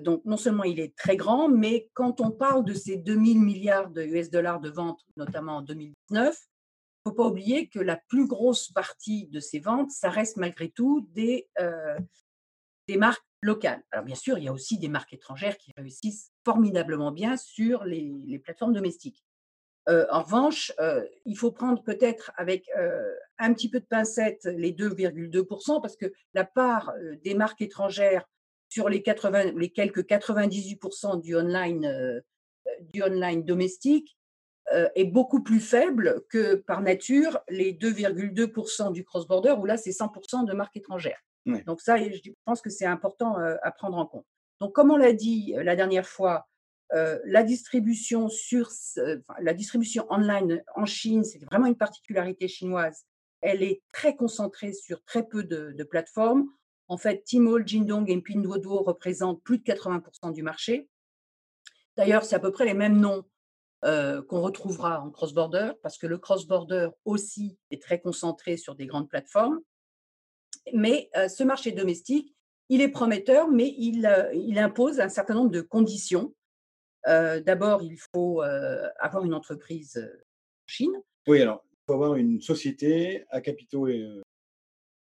donc, 0.00 0.24
non 0.24 0.38
seulement 0.38 0.64
il 0.64 0.80
est 0.80 0.96
très 0.96 1.16
grand, 1.16 1.48
mais 1.48 1.90
quand 1.92 2.20
on 2.22 2.30
parle 2.30 2.64
de 2.64 2.72
ces 2.72 2.96
2000 2.96 3.40
milliards 3.40 3.90
de 3.90 4.02
US 4.02 4.30
dollars 4.30 4.60
de 4.60 4.70
ventes, 4.70 5.04
notamment 5.16 5.56
en 5.56 5.62
2019, 5.62 6.38
faut 7.08 7.14
pas 7.14 7.26
oublier 7.26 7.68
que 7.68 7.78
la 7.78 7.96
plus 7.96 8.26
grosse 8.26 8.70
partie 8.70 9.26
de 9.28 9.40
ces 9.40 9.60
ventes, 9.60 9.90
ça 9.90 10.10
reste 10.10 10.36
malgré 10.36 10.68
tout 10.68 11.08
des, 11.12 11.48
euh, 11.58 11.98
des 12.86 12.96
marques 12.96 13.24
locales. 13.40 13.82
Alors 13.90 14.04
bien 14.04 14.14
sûr, 14.14 14.38
il 14.38 14.44
y 14.44 14.48
a 14.48 14.52
aussi 14.52 14.78
des 14.78 14.88
marques 14.88 15.12
étrangères 15.12 15.56
qui 15.56 15.72
réussissent 15.76 16.32
formidablement 16.44 17.12
bien 17.12 17.36
sur 17.36 17.84
les, 17.84 18.40
plateformes 18.44 18.74
domestiques. 18.74 19.24
Euh, 19.88 20.06
en 20.10 20.22
revanche, 20.22 20.72
euh, 20.80 21.02
il 21.24 21.36
faut 21.36 21.50
prendre 21.50 21.82
peut-être 21.82 22.30
avec 22.36 22.68
un 23.38 23.54
petit 23.54 23.70
peu 23.70 23.80
de 23.80 23.86
pincette 23.86 24.44
les 24.44 24.72
2,2% 24.72 25.80
parce 25.80 25.96
que 25.96 26.12
la 26.34 26.44
part 26.44 26.92
des 27.24 27.34
marques 27.34 27.62
étrangères 27.62 28.28
sur 28.68 28.90
les, 28.90 29.02
80, 29.02 29.52
les 29.52 29.70
quelques 29.70 30.04
98% 30.04 31.22
du 31.22 31.34
online, 31.36 32.22
du 32.92 33.02
online 33.02 33.44
domestique 33.44 34.18
est 34.94 35.04
beaucoup 35.04 35.42
plus 35.42 35.60
faible 35.60 36.22
que 36.28 36.56
par 36.56 36.82
nature 36.82 37.40
les 37.48 37.72
2,2% 37.72 38.92
du 38.92 39.04
cross-border 39.04 39.52
où 39.58 39.64
là 39.64 39.76
c'est 39.76 39.90
100% 39.90 40.46
de 40.46 40.52
marques 40.52 40.76
étrangères. 40.76 41.20
Donc 41.66 41.80
ça, 41.80 41.96
je 41.96 42.30
pense 42.44 42.60
que 42.60 42.68
c'est 42.68 42.84
important 42.84 43.36
à 43.38 43.70
prendre 43.70 43.96
en 43.96 44.06
compte. 44.06 44.26
Donc 44.60 44.74
comme 44.74 44.90
on 44.90 44.96
l'a 44.96 45.12
dit 45.12 45.54
la 45.56 45.76
dernière 45.76 46.06
fois, 46.06 46.46
la 46.92 47.42
distribution 47.42 48.28
sur 48.28 48.70
la 49.40 49.54
distribution 49.54 50.06
online 50.10 50.62
en 50.74 50.86
Chine, 50.86 51.24
c'est 51.24 51.42
vraiment 51.44 51.66
une 51.66 51.76
particularité 51.76 52.48
chinoise. 52.48 53.04
Elle 53.40 53.62
est 53.62 53.82
très 53.92 54.16
concentrée 54.16 54.72
sur 54.72 55.04
très 55.04 55.26
peu 55.26 55.44
de, 55.44 55.84
plateformes. 55.84 56.46
En 56.88 56.96
fait, 56.96 57.22
Tmall, 57.24 57.66
Jingdong 57.66 58.08
et 58.08 58.20
Pinduoduo 58.20 58.82
représentent 58.82 59.42
plus 59.42 59.58
de 59.58 59.64
80% 59.64 60.32
du 60.32 60.42
marché. 60.42 60.88
D'ailleurs, 61.96 62.24
c'est 62.24 62.36
à 62.36 62.40
peu 62.40 62.50
près 62.50 62.64
les 62.64 62.74
mêmes 62.74 62.98
noms 62.98 63.24
qu'on 63.82 64.40
retrouvera 64.40 65.00
en 65.00 65.10
cross-border, 65.10 65.72
parce 65.82 65.98
que 65.98 66.06
le 66.06 66.18
cross-border 66.18 66.88
aussi 67.04 67.58
est 67.70 67.80
très 67.80 68.00
concentré 68.00 68.56
sur 68.56 68.74
des 68.74 68.86
grandes 68.86 69.08
plateformes. 69.08 69.60
Mais 70.74 71.10
ce 71.14 71.44
marché 71.44 71.72
domestique, 71.72 72.34
il 72.68 72.80
est 72.80 72.88
prometteur, 72.88 73.48
mais 73.48 73.74
il, 73.78 74.10
il 74.34 74.58
impose 74.58 75.00
un 75.00 75.08
certain 75.08 75.34
nombre 75.34 75.50
de 75.50 75.60
conditions 75.60 76.34
D'abord, 77.06 77.82
il 77.82 77.98
faut 78.12 78.42
avoir 78.42 79.24
une 79.24 79.34
entreprise 79.34 79.96
en 79.96 80.66
Chine. 80.66 81.02
Oui, 81.26 81.40
alors, 81.40 81.64
il 81.72 81.78
faut 81.86 81.94
avoir 81.94 82.16
une 82.16 82.40
société 82.40 83.24
à 83.30 83.40
capitaux 83.40 83.88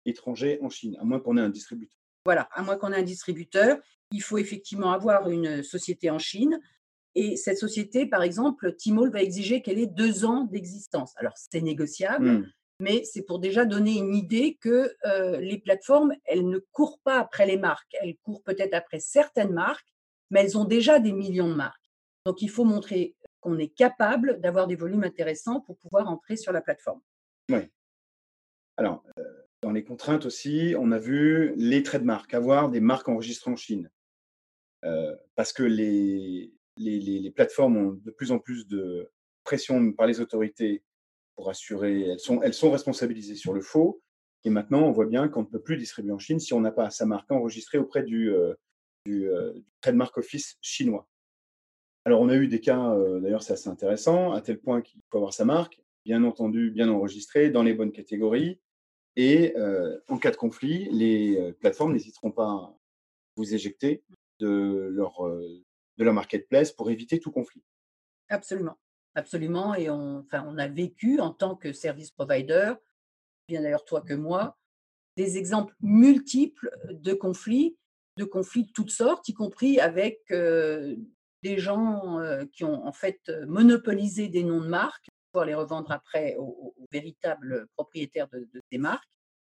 étrangers 0.05 0.59
en 0.63 0.69
Chine, 0.71 0.97
à 1.01 1.05
moins 1.05 1.21
qu'on 1.21 1.37
ait 1.37 1.43
un 1.43 1.51
distributeur. 1.51 1.99
Voilà, 2.25 2.49
à 2.53 2.63
moins 2.63 2.77
qu'on 2.77 2.93
ait 2.93 2.99
un 2.99 3.03
distributeur, 3.03 3.79
il 4.11 4.23
faut 4.23 4.39
effectivement 4.39 4.93
avoir 4.93 5.29
une 5.29 5.63
société 5.63 6.11
en 6.11 6.19
Chine. 6.19 6.59
Et 7.15 7.37
cette 7.37 7.59
société, 7.59 8.07
par 8.07 8.23
exemple, 8.23 8.75
Tmall 8.77 9.11
va 9.11 9.23
exiger 9.23 9.63
qu'elle 9.63 9.79
ait 9.79 9.87
deux 9.87 10.25
ans 10.25 10.45
d'existence. 10.45 11.13
Alors, 11.17 11.35
c'est 11.37 11.61
négociable, 11.61 12.29
mmh. 12.29 12.53
mais 12.81 13.05
c'est 13.05 13.23
pour 13.23 13.39
déjà 13.39 13.65
donner 13.65 13.99
une 13.99 14.15
idée 14.15 14.59
que 14.61 14.93
les 15.39 15.59
plateformes, 15.59 16.13
elles 16.25 16.49
ne 16.49 16.59
courent 16.73 16.99
pas 17.05 17.21
après 17.21 17.47
les 17.47 17.57
marques. 17.57 17.95
Elles 18.01 18.17
courent 18.23 18.43
peut-être 18.43 18.75
après 18.75 18.99
certaines 18.99 19.53
marques, 19.53 19.87
mais 20.31 20.41
elles 20.41 20.59
ont 20.59 20.65
déjà 20.65 20.99
des 20.99 21.13
millions 21.13 21.49
de 21.49 21.55
marques. 21.55 21.93
Donc, 22.27 22.43
il 22.43 22.51
faut 22.51 22.65
montrer 22.65 23.15
qu'on 23.45 23.59
est 23.59 23.69
capable 23.69 24.41
d'avoir 24.41 24.67
des 24.67 24.75
volumes 24.75 25.05
intéressants 25.05 25.61
pour 25.61 25.77
pouvoir 25.77 26.09
entrer 26.09 26.37
sur 26.37 26.51
la 26.51 26.63
plateforme. 26.63 27.01
Oui. 27.51 27.61
Alors, 28.79 29.05
euh, 29.19 29.23
dans 29.63 29.71
les 29.71 29.85
contraintes 29.85 30.25
aussi, 30.25 30.75
on 30.79 30.91
a 30.93 30.99
vu 30.99 31.53
les 31.57 31.83
traits 31.83 32.01
de 32.01 32.07
marque, 32.07 32.33
avoir 32.33 32.71
des 32.71 32.81
marques 32.81 33.09
enregistrées 33.09 33.51
en 33.51 33.57
Chine. 33.57 33.91
Euh, 34.85 35.15
parce 35.35 35.53
que 35.53 35.63
les, 35.63 36.54
les, 36.77 37.31
plateformes 37.31 37.77
ont 37.77 37.93
de 37.93 38.11
plus 38.11 38.33
en 38.33 38.39
plus 38.39 38.67
de 38.67 39.11
pression 39.45 39.93
par 39.93 40.07
les 40.07 40.21
autorités 40.21 40.83
pour 41.37 41.51
assurer, 41.51 42.03
elles 42.11 42.19
sont, 42.55 42.71
responsabilisées 42.71 43.35
sur 43.35 43.53
le 43.53 43.61
faux. 43.61 44.01
Et 44.45 44.51
maintenant, 44.51 44.83
on 44.83 44.93
voit 44.93 45.07
bien 45.07 45.29
qu'on 45.29 45.43
ne 45.43 45.47
peut 45.47 45.61
plus 45.61 45.77
distribuer 45.77 46.13
en 46.13 46.19
Chine 46.19 46.39
si 46.39 46.53
on 46.53 46.61
n'a 46.61 46.71
pas 46.71 46.91
sa 46.91 47.07
marque 47.07 47.31
enregistrée 47.33 47.79
auprès 47.79 48.03
du, 48.03 48.31
euh, 48.31 48.55
du, 49.07 49.29
du 49.55 49.65
trademark 49.81 50.17
office 50.19 50.59
chinois. 50.61 51.09
Alors, 52.05 52.21
on 52.21 52.29
a 52.29 52.37
eu 52.37 52.47
des 52.49 52.61
cas, 52.61 52.95
d'ailleurs, 53.21 53.43
c'est 53.43 53.55
assez 53.55 53.71
intéressant, 53.71 54.33
à 54.33 54.43
tel 54.43 54.61
point 54.61 54.83
qu'il 54.83 55.01
faut 55.11 55.17
avoir 55.17 55.33
sa 55.33 55.47
marque, 55.47 55.81
bien 56.05 56.23
entendu, 56.23 56.71
bien 56.71 56.91
enregistrée, 56.91 57.49
dans 57.51 57.63
les 57.63 57.73
bonnes 57.73 57.93
catégories. 57.93 58.61
Et 59.17 59.55
en 60.09 60.19
cas 60.19 60.31
de 60.31 60.37
conflit, 60.37 60.89
les 60.91 61.55
plateformes 61.61 61.95
n'hésiteront 61.95 62.31
pas 62.31 62.51
à 62.51 62.77
vous 63.37 63.55
éjecter 63.55 64.05
de 64.39 64.89
leur, 64.93 65.23
de 65.99 66.05
leur 66.05 66.15
marketplace 66.15 66.73
pour 66.73 66.91
éviter 66.91 67.21
tout 67.21 67.31
conflit. 67.31 67.63
Absolument, 68.29 68.79
absolument. 69.15 69.75
Et 69.75 69.91
on, 69.91 70.19
enfin, 70.19 70.45
on 70.47 70.59
a 70.59 70.69
vécu 70.69 71.21
en 71.21 71.31
tant 71.31 71.57
que 71.57 71.73
service 71.73 72.11
provider, 72.11 72.75
bien 73.49 73.63
d'ailleurs 73.63 73.85
toi 73.85 74.01
que 74.01 74.15
moi, 74.15 74.59
des 75.17 75.39
exemples 75.39 75.75
multiples 75.81 76.71
de 76.91 77.15
conflits, 77.15 77.77
de 78.17 78.25
conflits 78.25 78.65
de 78.65 78.73
toutes 78.73 78.91
sortes, 78.91 79.29
y 79.29 79.35
compris 79.35 79.81
avec 79.81 80.21
des 80.29 81.59
gens 81.59 82.19
qui 82.53 82.65
ont 82.65 82.85
en 82.87 82.93
fait 82.93 83.31
monopolisé 83.47 84.29
des 84.29 84.45
noms 84.45 84.61
de 84.61 84.69
marques 84.69 85.09
pour 85.33 85.45
les 85.45 85.55
revendre 85.55 85.91
après 85.91 86.37
aux, 86.39 86.75
véritables 86.93 87.67
propriétaires 87.77 88.29
de, 88.29 88.49
ces 88.71 88.79
marques. 88.79 89.09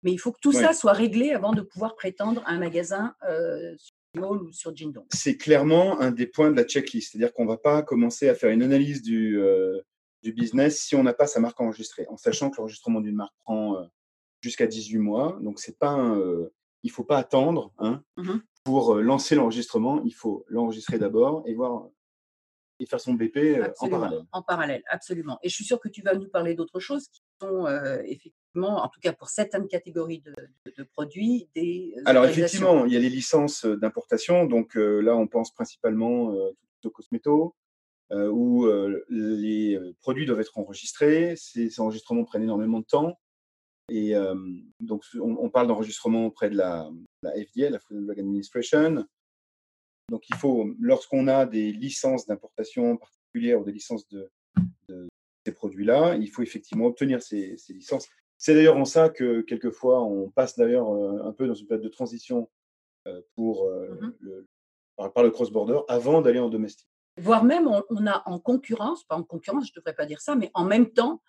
Mais 0.04 0.12
il 0.12 0.18
faut 0.18 0.32
que 0.32 0.40
tout 0.40 0.52
ça 0.52 0.74
soit 0.74 0.94
réglé 0.94 1.32
avant 1.32 1.54
de 1.54 1.62
pouvoir 1.62 1.96
prétendre 1.96 2.44
à 2.46 2.52
un 2.52 2.60
magasin 2.60 3.16
Ou 4.24 4.52
sur. 4.52 4.74
C'est 5.12 5.38
clairement 5.38 6.00
un 6.00 6.12
des 6.12 6.28
points 6.28 6.52
de 6.52 6.56
la 6.56 6.64
checklist. 6.64 7.12
C'est-à-dire 7.12 7.34
qu'on 7.34 7.44
ne 7.44 7.50
va 7.50 7.58
pas 7.58 7.82
commencer 7.82 8.30
à 8.30 8.36
faire 8.36 8.50
une 8.50 8.64
analyse 8.64 9.02
du, 9.02 9.40
du 10.24 10.34
business 10.34 10.80
si 10.80 10.96
on 10.96 11.04
n'a 11.04 11.14
pas 11.14 11.28
sa 11.28 11.40
marque 11.40 11.60
enregistrée, 11.60 12.06
en 12.10 12.18
sachant 12.18 12.50
que 12.50 12.58
l'enregistrement 12.58 13.02
d'une 13.02 13.16
marque 13.16 13.36
prend 13.40 13.88
jusqu'à 14.42 14.68
18 14.68 14.98
mois. 15.00 15.38
Donc, 15.42 15.60
c'est 15.60 15.78
pas 15.78 15.98
il 16.84 16.90
ne 16.90 16.94
faut 16.94 17.04
pas 17.04 17.18
attendre 17.18 17.74
hein, 17.80 18.02
mmh 18.18 18.38
pour 18.64 18.96
lancer 18.96 19.36
l'enregistrement, 19.36 20.04
il 20.04 20.14
faut 20.14 20.44
l'enregistrer 20.50 21.00
d'abord 21.00 21.42
et 21.46 21.54
voir 21.54 21.88
et 22.80 22.86
faire 22.86 23.00
son 23.00 23.14
BP 23.14 23.60
en 23.80 23.90
parallèle. 23.90 24.22
En 24.32 24.42
parallèle, 24.42 24.84
absolument. 24.90 25.40
Et 25.44 25.50
je 25.50 25.56
suis 25.56 25.64
sûre 25.64 25.80
que 25.80 25.90
tu 25.90 26.02
vas 26.02 26.14
nous 26.14 26.30
parler 26.30 26.54
d'autres 26.54 26.80
choses 26.80 27.08
qui 27.08 27.22
sont 27.42 27.68
effectivement, 28.06 28.84
en 28.84 28.88
tout 28.88 29.00
cas 29.00 29.14
pour 29.14 29.30
certaines 29.30 29.68
catégories 29.68 30.22
de, 30.22 30.84
produits, 30.84 31.50
des. 31.56 31.94
Alors 32.06 32.26
effectivement, 32.26 32.86
il 32.86 32.94
y 32.94 32.98
a 32.98 33.00
les 33.00 33.10
licences 33.10 33.66
d'importation. 33.66 34.46
Donc 34.46 34.76
là, 34.76 35.16
on 35.16 35.28
pense 35.28 35.54
principalement 35.54 36.34
aux 36.84 36.90
cosmétos, 36.92 37.56
où 38.12 38.68
les 39.10 39.80
produits 40.00 40.26
doivent 40.26 40.42
être 40.42 40.58
enregistrés. 40.58 41.36
Ces, 41.36 41.70
ces 41.70 41.82
enregistrements 41.82 42.26
prennent 42.26 42.44
énormément 42.44 42.80
de 42.80 42.86
temps. 42.86 43.18
Et 43.90 44.14
donc, 44.80 45.04
on, 45.20 45.50
parle 45.50 45.68
d'enregistrement 45.68 46.26
auprès 46.26 46.50
de 46.50 46.58
la, 46.58 46.90
FDA, 47.24 47.70
la 47.70 47.80
Food 47.80 47.98
and 47.98 48.02
Drug 48.02 48.20
Administration. 48.20 49.06
Donc, 50.10 50.30
il 50.30 50.36
faut, 50.36 50.70
lorsqu'on 50.80 51.28
a 51.28 51.46
des 51.46 51.72
licences 51.72 52.26
d'importation 52.26 52.98
particulières 52.98 53.60
ou 53.60 53.66
des 53.66 53.74
licences 53.74 54.08
de, 54.10 54.30
ces 55.46 55.52
produits-là, 55.52 56.16
il 56.16 56.30
faut 56.30 56.42
effectivement 56.42 56.86
obtenir 56.86 57.22
ces, 57.22 57.56
licences. 57.70 58.08
C'est 58.38 58.54
d'ailleurs 58.54 58.78
en 58.78 58.86
ça 58.86 59.10
que 59.10 59.42
quelquefois 59.42 60.04
on 60.04 60.30
passe 60.30 60.58
d'ailleurs 60.58 60.90
un 61.26 61.32
peu 61.32 61.48
dans 61.48 61.54
une 61.54 61.66
période 61.66 61.84
de 61.84 61.90
transition 61.90 62.50
pour 63.36 63.66
mmh 63.66 64.14
le, 64.20 64.46
par, 64.98 65.24
le 65.24 65.32
cross-border 65.32 65.80
avant 65.88 66.22
d'aller 66.22 66.40
en 66.40 66.50
domestique. 66.50 66.90
Voire 67.18 67.44
même 67.44 67.68
on, 67.68 68.08
a 68.08 68.24
en 68.26 68.40
concurrence, 68.40 69.04
pas 69.06 69.16
en 69.16 69.24
concurrence, 69.24 69.68
je 69.68 69.72
ne 69.72 69.80
devrais 69.80 69.96
pas 69.96 70.06
dire 70.06 70.22
ça, 70.22 70.36
mais 70.36 70.52
en 70.54 70.66
même 70.66 70.92
temps 70.92 71.22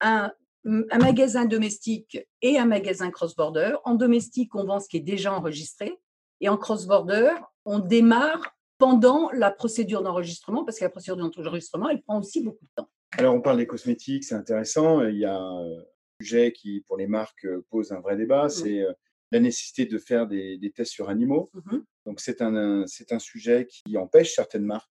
un, 0.00 0.32
un 0.64 0.98
magasin 0.98 1.46
domestique 1.46 2.18
et 2.42 2.58
un 2.58 2.66
magasin 2.66 3.10
cross-border. 3.10 3.76
En 3.84 3.94
domestique, 3.94 4.54
on 4.54 4.64
vend 4.64 4.80
ce 4.80 4.88
qui 4.88 4.98
est 4.98 5.00
déjà 5.00 5.32
enregistré. 5.32 5.98
Et 6.40 6.48
en 6.48 6.56
cross-border, 6.56 7.32
on 7.64 7.78
démarre 7.78 8.56
pendant 8.78 9.30
la 9.32 9.50
procédure 9.50 10.02
d'enregistrement, 10.02 10.64
parce 10.64 10.78
que 10.78 10.84
la 10.84 10.90
procédure 10.90 11.16
d'enregistrement, 11.16 11.88
elle 11.90 12.02
prend 12.02 12.18
aussi 12.18 12.42
beaucoup 12.42 12.64
de 12.64 12.70
temps. 12.74 12.90
Alors, 13.12 13.34
on 13.34 13.40
parle 13.40 13.58
des 13.58 13.66
cosmétiques, 13.66 14.24
c'est 14.24 14.34
intéressant. 14.34 15.02
Il 15.06 15.18
y 15.18 15.26
a 15.26 15.36
un 15.36 15.84
sujet 16.20 16.52
qui, 16.52 16.80
pour 16.86 16.96
les 16.96 17.06
marques, 17.06 17.46
pose 17.68 17.92
un 17.92 18.00
vrai 18.00 18.16
débat, 18.16 18.48
c'est 18.48 18.84
la 19.32 19.40
nécessité 19.40 19.84
de 19.84 19.98
faire 19.98 20.26
des, 20.26 20.72
tests 20.74 20.92
sur 20.92 21.10
animaux. 21.10 21.50
Mmh 21.52 21.78
Donc, 22.06 22.20
c'est 22.20 22.40
un, 22.40 22.84
un 22.84 23.18
sujet 23.18 23.66
qui 23.66 23.98
empêche 23.98 24.34
certaines 24.34 24.64
marques 24.64 24.88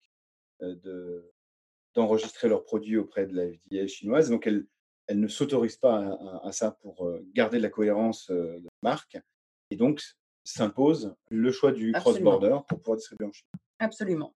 de, 0.60 1.32
d'enregistrer 1.94 2.48
leurs 2.48 2.64
produits 2.64 2.98
auprès 2.98 3.26
de 3.26 3.34
la 3.34 3.46
FDA 3.46 3.86
chinoise. 3.86 4.28
Donc, 4.28 4.46
elles, 4.46 4.66
elle 5.06 5.20
ne 5.20 5.28
s'autorise 5.28 5.76
pas 5.76 6.18
à, 6.44 6.52
ça 6.52 6.72
pour 6.82 7.10
garder 7.34 7.58
la 7.58 7.70
cohérence 7.70 8.30
de 8.30 8.60
la 8.62 8.70
marque. 8.82 9.16
Et 9.70 9.76
donc, 9.76 10.02
s'impose 10.52 11.14
le 11.30 11.52
choix 11.52 11.72
du 11.72 11.92
cross-border 11.92 12.58
pour 12.68 12.80
pouvoir 12.80 12.96
distribuer 12.96 13.26
en 13.26 13.32
Chine. 13.32 13.48
Absolument. 13.78 14.34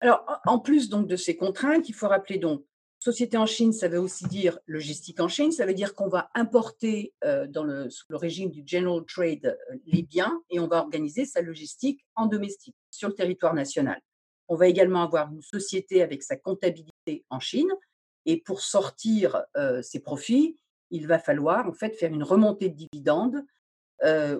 Alors, 0.00 0.24
en 0.44 0.58
plus 0.58 0.88
donc 0.88 1.06
de 1.06 1.16
ces 1.16 1.36
contraintes, 1.36 1.88
il 1.88 1.94
faut 1.94 2.08
rappeler 2.08 2.38
donc 2.38 2.64
société 2.98 3.36
en 3.36 3.46
Chine, 3.46 3.72
ça 3.72 3.88
veut 3.88 3.98
aussi 3.98 4.24
dire 4.26 4.58
logistique 4.66 5.20
en 5.20 5.28
Chine. 5.28 5.52
Ça 5.52 5.66
veut 5.66 5.74
dire 5.74 5.94
qu'on 5.94 6.08
va 6.08 6.30
importer 6.34 7.12
dans 7.48 7.64
le, 7.64 7.90
sous 7.90 8.06
le 8.08 8.16
régime 8.16 8.50
du 8.50 8.62
general 8.66 9.04
trade 9.04 9.58
les 9.86 10.02
biens 10.02 10.42
et 10.50 10.58
on 10.58 10.66
va 10.66 10.78
organiser 10.78 11.26
sa 11.26 11.42
logistique 11.42 12.04
en 12.16 12.26
domestique 12.26 12.76
sur 12.90 13.08
le 13.08 13.14
territoire 13.14 13.54
national. 13.54 14.00
On 14.48 14.56
va 14.56 14.68
également 14.68 15.02
avoir 15.02 15.30
une 15.32 15.42
société 15.42 16.02
avec 16.02 16.22
sa 16.22 16.36
comptabilité 16.36 17.24
en 17.28 17.40
Chine 17.40 17.70
et 18.24 18.40
pour 18.40 18.60
sortir 18.60 19.42
ces 19.82 20.00
profits, 20.00 20.56
il 20.90 21.06
va 21.06 21.18
falloir 21.18 21.68
en 21.68 21.74
fait 21.74 21.94
faire 21.94 22.12
une 22.12 22.22
remontée 22.22 22.70
de 22.70 22.76
dividendes 22.76 23.44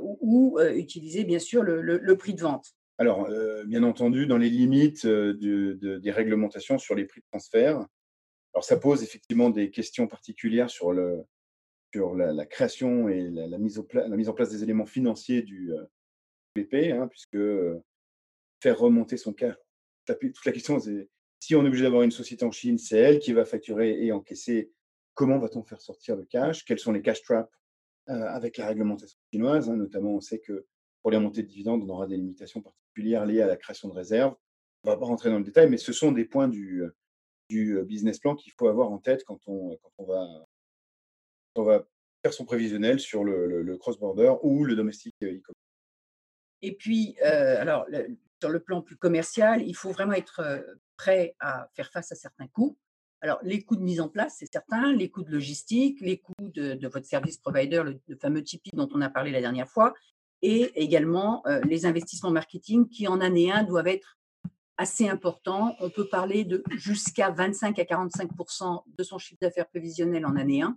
ou, 0.00 0.59
utiliser 0.75 1.25
bien 1.25 1.38
sûr 1.38 1.62
le, 1.62 2.16
prix 2.16 2.35
de 2.35 2.42
vente. 2.42 2.75
Alors, 2.99 3.28
bien 3.66 3.83
entendu, 3.83 4.26
dans 4.26 4.38
les 4.38 4.50
limites 4.50 5.06
des 5.06 6.11
réglementations 6.11 6.78
sur 6.78 6.94
les 6.94 7.04
prix 7.04 7.21
de 7.21 7.26
transfert, 7.30 7.87
Alors, 8.54 8.64
ça 8.64 8.76
pose 8.76 9.02
effectivement 9.02 9.50
des 9.50 9.71
questions 9.71 10.06
particulières 10.06 10.71
sur, 10.71 10.92
la, 10.92 12.47
création 12.47 13.09
et 13.09 13.30
la, 13.30 13.59
mise 13.59 13.78
en 14.28 14.33
place 14.35 14.50
des 14.50 14.62
éléments 14.62 14.87
financiers 14.87 15.42
du 15.42 15.73
BP, 16.56 16.92
hein, 16.92 17.09
puisque 17.09 17.38
faire 18.62 18.78
remonter 18.78 19.16
son 19.16 19.33
cash, 19.33 19.54
toute 20.06 20.44
la 20.44 20.52
question, 20.52 20.78
c'est 20.78 21.09
si 21.44 21.54
on 21.54 21.62
est 21.62 21.68
obligé 21.68 21.85
d'avoir 21.85 22.02
une 22.02 22.11
société 22.11 22.42
en 22.47 22.50
Chine, 22.50 22.78
c'est 22.78 22.97
elle 22.97 23.18
qui 23.18 23.35
va 23.35 23.44
facturer 23.44 24.02
et 24.02 24.12
encaisser. 24.12 24.71
Comment 25.12 25.38
va-t-on 25.38 25.62
faire 25.62 25.83
sortir 25.83 26.16
le 26.16 26.25
cash? 26.25 26.64
Quels 26.64 26.78
sont 26.78 26.90
les 26.90 27.02
cash 27.02 27.21
traps 27.23 27.50
avec 28.06 28.56
la 28.58 28.66
réglementation 28.66 29.18
chinoise 29.32 29.68
hein? 29.68 29.76
Notamment, 29.76 30.14
on 30.14 30.20
sait 30.20 30.38
que 30.38 30.66
pour 31.02 31.11
les 31.11 31.18
montées 31.18 31.42
de 31.42 31.49
dividendes, 31.49 31.82
on 31.82 31.88
aura 31.88 32.06
des 32.06 32.16
limitations 32.16 32.62
particulières 32.62 33.26
liées 33.26 33.42
à 33.42 33.46
la 33.46 33.56
création 33.56 33.88
de 33.88 33.94
réserves. 33.94 34.34
On 34.82 34.90
ne 34.90 34.94
va 34.94 34.99
pas 34.99 35.06
rentrer 35.06 35.30
dans 35.30 35.38
le 35.38 35.44
détail, 35.44 35.68
mais 35.68 35.76
ce 35.76 35.92
sont 35.92 36.12
des 36.12 36.25
points 36.25 36.49
du, 36.49 36.82
du 37.49 37.82
business 37.84 38.18
plan 38.18 38.34
qu'il 38.34 38.52
faut 38.52 38.68
avoir 38.68 38.90
en 38.90 38.99
tête 38.99 39.25
quand 39.25 39.38
on, 39.46 39.78
va, 40.06 41.87
faire 42.23 42.32
son 42.32 42.44
prévisionnel 42.44 43.00
sur 43.00 43.25
le, 43.25 43.76
cross-border 43.76 44.34
ou 44.42 44.64
le 44.64 44.76
domestique 44.76 45.14
e-commerce. 45.23 45.54
Et 46.62 46.75
puis, 46.75 47.18
alors, 47.20 47.87
sur 48.40 48.50
le 48.50 48.61
plan 48.61 48.82
plus 48.82 48.96
commercial, 48.96 49.62
il 49.62 49.75
faut 49.75 49.90
vraiment 49.90 50.14
être 50.14 50.42
prêt 50.96 51.37
à 51.40 51.68
faire 51.75 51.90
face 51.90 52.12
à 52.12 52.14
certains 52.14 52.49
coûts. 52.49 52.78
Alors, 53.25 53.38
les 53.43 53.62
coûts 53.62 53.76
de 53.76 53.81
mise 53.81 54.02
en 54.02 54.11
place, 54.11 54.37
c'est 54.40 54.52
certain, 54.52 54.93
les 54.93 55.09
coûts 55.09 55.23
de 55.23 55.31
logistique, 55.31 55.99
les 56.02 56.19
coûts 56.19 56.35
de, 56.38 56.87
votre 56.88 57.07
service 57.07 57.38
provider, 57.38 57.83
le, 57.83 58.16
fameux 58.16 58.43
Tipeee 58.43 58.76
dont 58.76 58.87
on 58.93 59.00
a 59.00 59.09
parlé 59.09 59.31
la 59.31 59.40
dernière 59.40 59.66
fois, 59.66 59.95
et 60.43 60.71
également 60.75 61.43
les 61.66 61.87
investissements 61.87 62.31
marketing 62.31 62.87
qui, 62.87 63.09
en 63.09 63.23
année 63.23 63.50
1, 63.50 63.62
doivent 63.62 63.87
être 63.87 64.19
assez 64.76 65.09
importants. 65.09 65.75
On 65.81 65.88
peut 65.88 66.07
parler 66.07 66.45
de 66.45 66.62
jusqu'à 66.76 67.31
25 67.31 67.78
à 67.78 67.87
45 67.87 68.28
de 68.95 69.02
son 69.02 69.16
chiffre 69.16 69.40
d'affaires 69.40 69.71
prévisionnel 69.71 70.26
en 70.26 70.37
année 70.37 70.61
1 70.61 70.76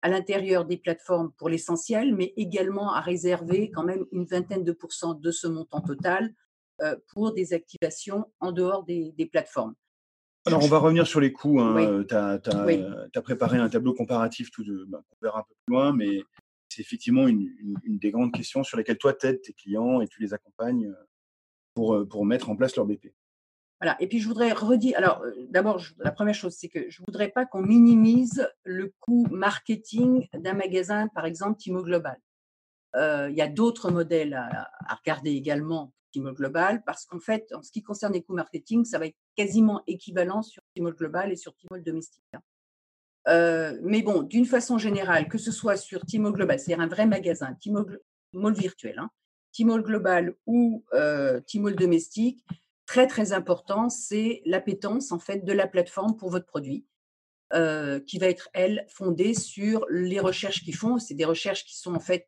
à 0.00 0.08
l'intérieur 0.08 0.64
des 0.64 0.78
plateformes 0.78 1.30
pour 1.32 1.50
l'essentiel, 1.50 2.14
mais 2.14 2.32
également 2.38 2.94
à 2.94 3.02
réserver 3.02 3.70
quand 3.70 3.84
même 3.84 4.06
une 4.12 4.24
vingtaine 4.24 4.64
de 4.64 4.72
pourcents 4.72 5.12
de 5.12 5.30
ce 5.30 5.46
montant 5.46 5.82
total 5.82 6.32
pour 7.08 7.34
des 7.34 7.52
activations 7.52 8.32
en 8.40 8.52
dehors 8.52 8.82
des, 8.82 9.28
plateformes. 9.30 9.74
Alors, 10.46 10.62
on 10.62 10.68
va 10.68 10.78
revenir 10.78 11.06
sur 11.06 11.20
les 11.20 11.32
coûts. 11.32 11.60
Hein. 11.60 12.04
Tu 12.08 12.14
as, 12.14 13.22
préparé 13.22 13.58
un 13.58 13.68
tableau 13.68 13.94
comparatif, 13.94 14.50
tout 14.50 14.64
de, 14.64 14.84
bah, 14.88 15.02
on 15.10 15.16
verra 15.20 15.40
un 15.40 15.42
peu 15.42 15.54
plus 15.66 15.74
loin, 15.74 15.92
mais 15.92 16.22
c'est 16.68 16.82
effectivement 16.82 17.26
une, 17.26 17.50
des 17.86 18.10
grandes 18.10 18.32
questions 18.32 18.62
sur 18.62 18.76
lesquelles 18.76 18.98
toi 18.98 19.12
t'aides 19.12 19.40
tes 19.40 19.52
clients 19.52 20.00
et 20.00 20.08
tu 20.08 20.22
les 20.22 20.34
accompagnes 20.34 20.92
pour, 21.74 22.06
pour 22.08 22.24
mettre 22.24 22.50
en 22.50 22.56
place 22.56 22.76
leur 22.76 22.86
BP. 22.86 23.12
Voilà. 23.80 23.96
Et 24.00 24.06
puis, 24.06 24.20
je 24.20 24.28
voudrais 24.28 24.52
redire. 24.52 24.96
Alors, 24.96 25.22
d'abord, 25.48 25.82
la 25.98 26.12
première 26.12 26.34
chose, 26.34 26.54
c'est 26.56 26.68
que 26.68 26.88
je 26.88 27.02
ne 27.02 27.06
voudrais 27.06 27.28
pas 27.28 27.44
qu'on 27.44 27.62
minimise 27.62 28.48
le 28.64 28.92
coût 29.00 29.26
marketing 29.30 30.28
d'un 30.32 30.54
magasin, 30.54 31.08
par 31.08 31.26
exemple, 31.26 31.58
Timo 31.58 31.82
Global. 31.82 32.18
Il 32.96 33.34
y 33.34 33.42
a 33.42 33.48
d'autres 33.48 33.90
modèles 33.90 34.34
à, 34.34 34.96
regarder 34.96 35.30
également 35.30 35.92
Global, 36.20 36.82
parce 36.84 37.04
qu'en 37.04 37.20
fait, 37.20 37.52
en 37.52 37.62
ce 37.62 37.70
qui 37.70 37.82
concerne 37.82 38.12
les 38.12 38.22
coûts 38.22 38.34
marketing, 38.34 38.84
ça 38.84 38.98
va 38.98 39.06
être 39.06 39.16
quasiment 39.36 39.82
équivalent 39.86 40.42
sur 40.42 40.62
Tmall 40.74 40.94
Global 40.94 41.32
et 41.32 41.36
sur 41.36 41.54
Tmall 41.56 41.82
Domestique. 41.82 42.24
Hein. 42.32 42.40
Euh, 43.28 43.78
mais 43.82 44.02
bon, 44.02 44.22
d'une 44.22 44.46
façon 44.46 44.78
générale, 44.78 45.28
que 45.28 45.38
ce 45.38 45.50
soit 45.50 45.76
sur 45.76 46.04
Tmall 46.06 46.32
Global, 46.32 46.58
c'est-à-dire 46.58 46.84
un 46.84 46.88
vrai 46.88 47.06
magasin, 47.06 47.56
Mall 48.32 48.54
virtuel, 48.54 48.98
hein, 48.98 49.10
Global 49.58 50.34
ou 50.46 50.84
euh, 50.92 51.40
Domestique, 51.54 52.44
très 52.86 53.06
très 53.06 53.32
important, 53.32 53.88
c'est 53.88 54.42
l'appétence 54.44 55.10
en 55.10 55.18
fait 55.18 55.44
de 55.44 55.52
la 55.52 55.66
plateforme 55.66 56.16
pour 56.16 56.30
votre 56.30 56.46
produit. 56.46 56.86
Euh, 57.52 58.00
qui 58.00 58.18
va 58.18 58.26
être, 58.26 58.48
elle, 58.54 58.84
fondée 58.88 59.32
sur 59.32 59.86
les 59.88 60.18
recherches 60.18 60.64
qu'ils 60.64 60.74
font. 60.74 60.98
C'est 60.98 61.14
des 61.14 61.24
recherches 61.24 61.64
qui 61.64 61.78
sont 61.78 61.94
en 61.94 62.00
fait 62.00 62.26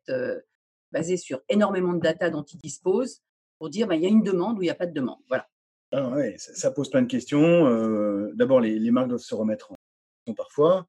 basées 0.91 1.17
sur 1.17 1.41
énormément 1.49 1.93
de 1.93 1.99
data 1.99 2.29
dont 2.29 2.43
ils 2.43 2.57
disposent, 2.57 3.21
pour 3.59 3.69
dire 3.69 3.87
bah, 3.87 3.95
il 3.95 4.01
y 4.01 4.05
a 4.05 4.09
une 4.09 4.23
demande 4.23 4.57
ou 4.57 4.61
il 4.61 4.65
n'y 4.65 4.71
a 4.71 4.75
pas 4.75 4.87
de 4.87 4.93
demande. 4.93 5.19
Voilà. 5.27 5.47
Ouais, 5.91 6.35
ça, 6.37 6.71
pose 6.71 6.89
plein 6.89 7.01
de 7.01 7.07
questions. 7.07 7.67
Euh, 7.67 8.31
d'abord, 8.35 8.61
les, 8.61 8.91
marques 8.91 9.09
doivent 9.09 9.21
se 9.21 9.35
remettre 9.35 9.71
en 9.71 9.75
question 9.75 10.35
parfois. 10.35 10.87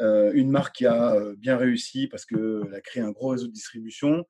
Euh, 0.00 0.30
une 0.34 0.50
marque 0.50 0.76
qui 0.76 0.86
a 0.86 1.14
euh, 1.14 1.34
bien 1.36 1.56
réussi 1.56 2.06
parce 2.06 2.26
qu'elle 2.26 2.74
a 2.74 2.80
créé 2.80 3.02
un 3.02 3.10
gros 3.10 3.28
réseau 3.28 3.46
de 3.46 3.52
distribution, 3.52 4.24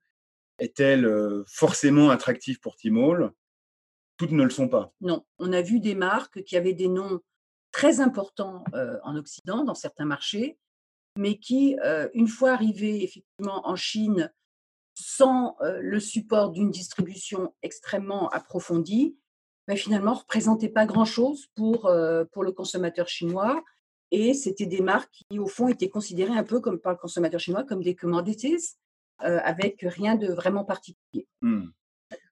est-elle 0.59 1.07
forcément 1.47 2.09
attractive 2.09 2.61
pour 2.61 2.77
Tmall? 2.77 3.31
Toutes 4.17 4.31
ne 4.31 4.43
le 4.43 4.51
sont 4.51 4.69
pas. 4.69 4.95
Non, 5.03 5.27
on 5.39 5.53
a 5.53 5.61
vu 5.61 5.81
des 5.81 5.95
marques 5.95 6.43
qui 6.45 6.57
avaient 6.57 6.73
des 6.73 6.89
noms 6.89 7.21
très 7.73 8.01
importants 8.01 8.65
en 9.03 9.17
Occident, 9.17 9.65
dans 9.65 9.75
certains 9.75 10.07
marchés, 10.07 10.57
mais 11.19 11.39
qui, 11.39 11.77
une 12.15 12.29
fois 12.29 12.53
arrivées 12.53 13.05
effectivement 13.05 13.69
en 13.69 13.77
Chine, 13.77 14.33
sans 14.99 15.57
le 15.61 16.01
support 16.01 16.51
d'une 16.51 16.71
distribution 16.71 17.55
extrêmement 17.63 18.29
approfondie, 18.31 19.17
ben, 19.69 19.77
finalement, 19.77 20.13
ne 20.13 20.19
représentaient 20.19 20.69
pas 20.69 20.87
grand-chose 20.87 21.47
pour, 21.55 21.91
pour 22.33 22.45
le 22.45 22.53
consommateur 22.53 23.09
chinois. 23.09 23.63
Et 24.11 24.33
c'était 24.33 24.67
des 24.67 24.81
marques 24.81 25.13
qui, 25.29 25.39
au 25.39 25.47
fond, 25.47 25.69
étaient 25.69 25.89
considérées 25.89 26.37
un 26.37 26.45
peu 26.45 26.61
comme 26.61 26.79
par 26.79 26.93
le 26.93 26.99
consommateur 26.99 27.41
chinois 27.41 27.65
comme 27.65 27.83
des 27.83 27.95
commodities, 27.95 28.77
avec 29.19 29.81
rien 29.83 30.15
de 30.15 30.29
vraiment 30.29 30.65
particulier. 30.65 31.27
Mmh. 31.43 31.67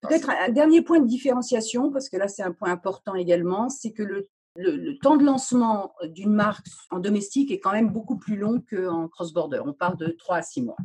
Peut-être 0.03 0.31
un 0.31 0.51
dernier 0.51 0.83
point 0.83 1.01
de 1.01 1.07
différenciation, 1.07 1.91
parce 1.91 2.09
que 2.09 2.17
là, 2.17 2.29
c'est 2.29 2.43
un 2.43 2.53
point 2.53 2.71
important 2.71 3.15
également, 3.15 3.69
c'est 3.69 3.93
que 3.93 4.03
le, 4.03 4.29
le, 4.57 4.99
temps 4.99 5.17
de 5.17 5.25
lancement 5.25 5.95
d'une 6.05 6.33
marque 6.33 6.67
en 6.91 7.01
domestique 7.01 7.51
est 7.51 7.59
quand 7.59 7.73
même 7.73 7.91
beaucoup 7.91 8.17
plus 8.17 8.37
long 8.37 8.63
qu'en 8.71 9.09
cross-border. 9.09 9.63
On 9.65 9.73
parle 9.73 9.97
de 9.97 10.09
3 10.09 10.37
à 10.37 10.43
6 10.43 10.63
mois. 10.63 10.77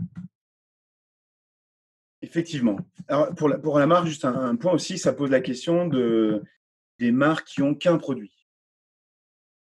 Effectivement. 2.21 2.77
Alors, 3.07 3.33
pour, 3.35 3.47
la, 3.47 3.57
pour 3.57 3.79
la 3.79 3.87
marque, 3.87 4.07
juste 4.07 4.25
un, 4.25 4.55
point 4.55 4.73
aussi, 4.73 4.97
ça 4.97 5.13
pose 5.13 5.29
la 5.29 5.39
question 5.39 5.87
de, 5.87 6.43
des 6.99 7.11
marques 7.11 7.47
qui 7.47 7.61
n'ont 7.61 7.75
qu'un 7.75 7.97
produit. 7.97 8.33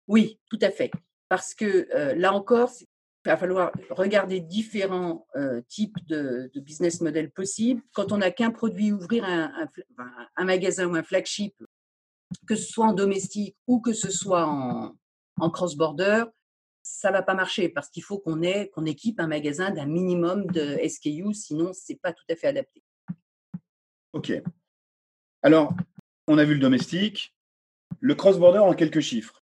Oui, 0.07 0.39
tout 0.49 0.59
à 0.61 0.69
fait. 0.69 0.91
Parce 1.29 1.53
que 1.53 1.87
euh, 1.95 2.15
là 2.15 2.33
encore, 2.33 2.71
il 2.81 3.29
va 3.29 3.37
falloir 3.37 3.71
regarder 3.91 4.41
différents 4.41 5.27
euh, 5.35 5.61
types 5.67 5.97
de, 6.07 6.51
business 6.55 6.99
models 6.99 7.31
possibles. 7.31 7.81
Quand 7.93 8.11
on 8.11 8.17
n'a 8.17 8.31
qu'un 8.31 8.51
produit, 8.51 8.91
ouvrir 8.91 9.23
un, 9.23 9.69
un, 10.35 10.45
magasin 10.45 10.87
ou 10.87 10.95
un 10.95 11.03
flagship, 11.03 11.53
que 12.47 12.55
ce 12.55 12.67
soit 12.71 12.87
en 12.87 12.93
domestique 12.93 13.55
ou 13.67 13.79
que 13.79 13.93
ce 13.93 14.11
soit 14.11 14.47
en, 14.47 14.95
en 15.39 15.49
cross-border, 15.49 16.25
ça 16.89 17.11
va 17.11 17.21
pas 17.21 17.35
marcher 17.35 17.69
parce 17.69 17.89
qu'il 17.89 18.03
faut 18.03 18.17
qu'on 18.17 18.41
équipe 18.41 19.19
un 19.19 19.27
magasin 19.27 19.71
d'un 19.71 19.85
minimum 19.85 20.45
de 20.47 20.77
SKU, 20.87 21.33
sinon 21.33 21.71
c'est 21.71 21.95
pas 21.95 22.13
tout 22.13 22.23
à 22.29 22.35
fait 22.35 22.47
adapté. 22.47 22.83
Ok. 24.13 24.33
Alors, 25.43 25.73
on 26.27 26.37
a 26.37 26.43
vu 26.43 26.55
le 26.55 26.59
domestique, 26.59 27.35
le 27.99 28.15
cross-border 28.15 28.59
en 28.59 28.73
quelques 28.73 29.01
chiffres. 29.01 29.43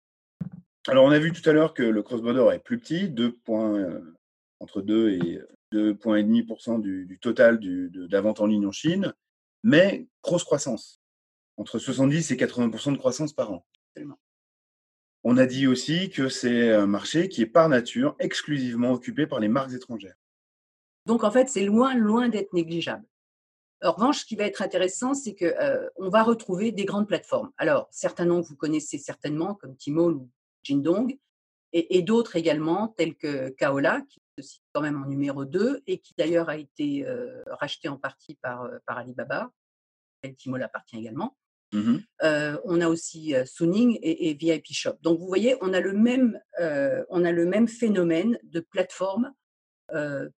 Alors, 0.88 1.04
on 1.04 1.10
a 1.10 1.18
vu 1.18 1.32
tout 1.32 1.48
à 1.48 1.52
l'heure 1.52 1.74
que 1.74 1.82
le 1.82 2.02
cross-border 2.02 2.54
est 2.54 2.58
plus 2.58 2.78
petit, 2.78 3.10
2 3.10 3.32
points, 3.32 3.74
euh, 3.74 4.16
entre 4.60 4.80
2 4.80 5.10
et 5.10 5.40
2,5% 5.72 6.80
du, 6.80 7.04
du 7.04 7.18
total 7.18 7.58
du, 7.58 7.90
de, 7.90 8.18
vente 8.18 8.40
en 8.40 8.46
ligne 8.46 8.66
en 8.66 8.72
Chine, 8.72 9.12
mais 9.62 10.06
grosse 10.22 10.44
croissance, 10.44 11.02
entre 11.58 11.78
70 11.78 12.30
et 12.30 12.36
80% 12.36 12.92
de 12.92 12.98
croissance 12.98 13.32
par 13.32 13.52
an. 13.52 13.66
On 15.28 15.38
a 15.38 15.46
dit 15.46 15.66
aussi 15.66 16.08
que 16.08 16.28
c'est 16.28 16.72
un 16.72 16.86
marché 16.86 17.28
qui 17.28 17.42
est 17.42 17.46
par 17.46 17.68
nature 17.68 18.14
exclusivement 18.20 18.92
occupé 18.92 19.26
par 19.26 19.40
les 19.40 19.48
marques 19.48 19.72
étrangères. 19.72 20.14
Donc 21.04 21.24
en 21.24 21.32
fait, 21.32 21.48
c'est 21.48 21.64
loin, 21.64 21.96
loin 21.96 22.28
d'être 22.28 22.52
négligeable. 22.52 23.04
En 23.82 23.90
revanche, 23.90 24.20
ce 24.20 24.24
qui 24.24 24.36
va 24.36 24.44
être 24.44 24.62
intéressant, 24.62 25.14
c'est 25.14 25.34
qu'on 25.34 25.46
euh, 25.46 26.10
va 26.10 26.22
retrouver 26.22 26.70
des 26.70 26.84
grandes 26.84 27.08
plateformes. 27.08 27.50
Alors, 27.56 27.88
certains 27.90 28.24
noms 28.24 28.40
que 28.40 28.46
vous 28.46 28.56
connaissez 28.56 28.98
certainement, 28.98 29.56
comme 29.56 29.76
Tmall 29.76 30.12
ou 30.12 30.30
Jindong, 30.62 31.18
et, 31.72 32.02
d'autres 32.02 32.36
également, 32.36 32.94
tels 32.96 33.16
que 33.16 33.48
Kaola, 33.48 34.02
qui 34.02 34.20
se 34.38 34.44
situe 34.44 34.64
quand 34.72 34.80
même 34.80 35.02
en 35.02 35.08
numéro 35.08 35.44
2 35.44 35.82
et 35.88 35.98
qui 35.98 36.14
d'ailleurs 36.16 36.48
a 36.48 36.56
été 36.56 37.04
euh, 37.04 37.42
racheté 37.48 37.88
en 37.88 37.96
partie 37.96 38.36
par, 38.36 38.62
euh, 38.62 38.78
par 38.86 38.96
Alibaba. 38.98 39.50
Tmall 40.38 40.62
appartient 40.62 40.96
également. 40.96 41.36
Mmh 41.72 41.98
on 42.22 42.80
a 42.80 42.88
aussi 42.88 43.34
Suning 43.44 43.98
et, 44.02 44.34
VIP 44.34 44.66
Shop. 44.72 44.96
Donc 45.02 45.18
vous 45.18 45.26
voyez, 45.26 45.56
on 45.60 45.72
a 45.72 45.80
le 45.80 45.92
même, 45.92 46.40
on 46.58 47.24
a 47.24 47.32
le 47.32 47.46
même 47.46 47.68
phénomène 47.68 48.38
de 48.44 48.60
plateforme 48.60 49.32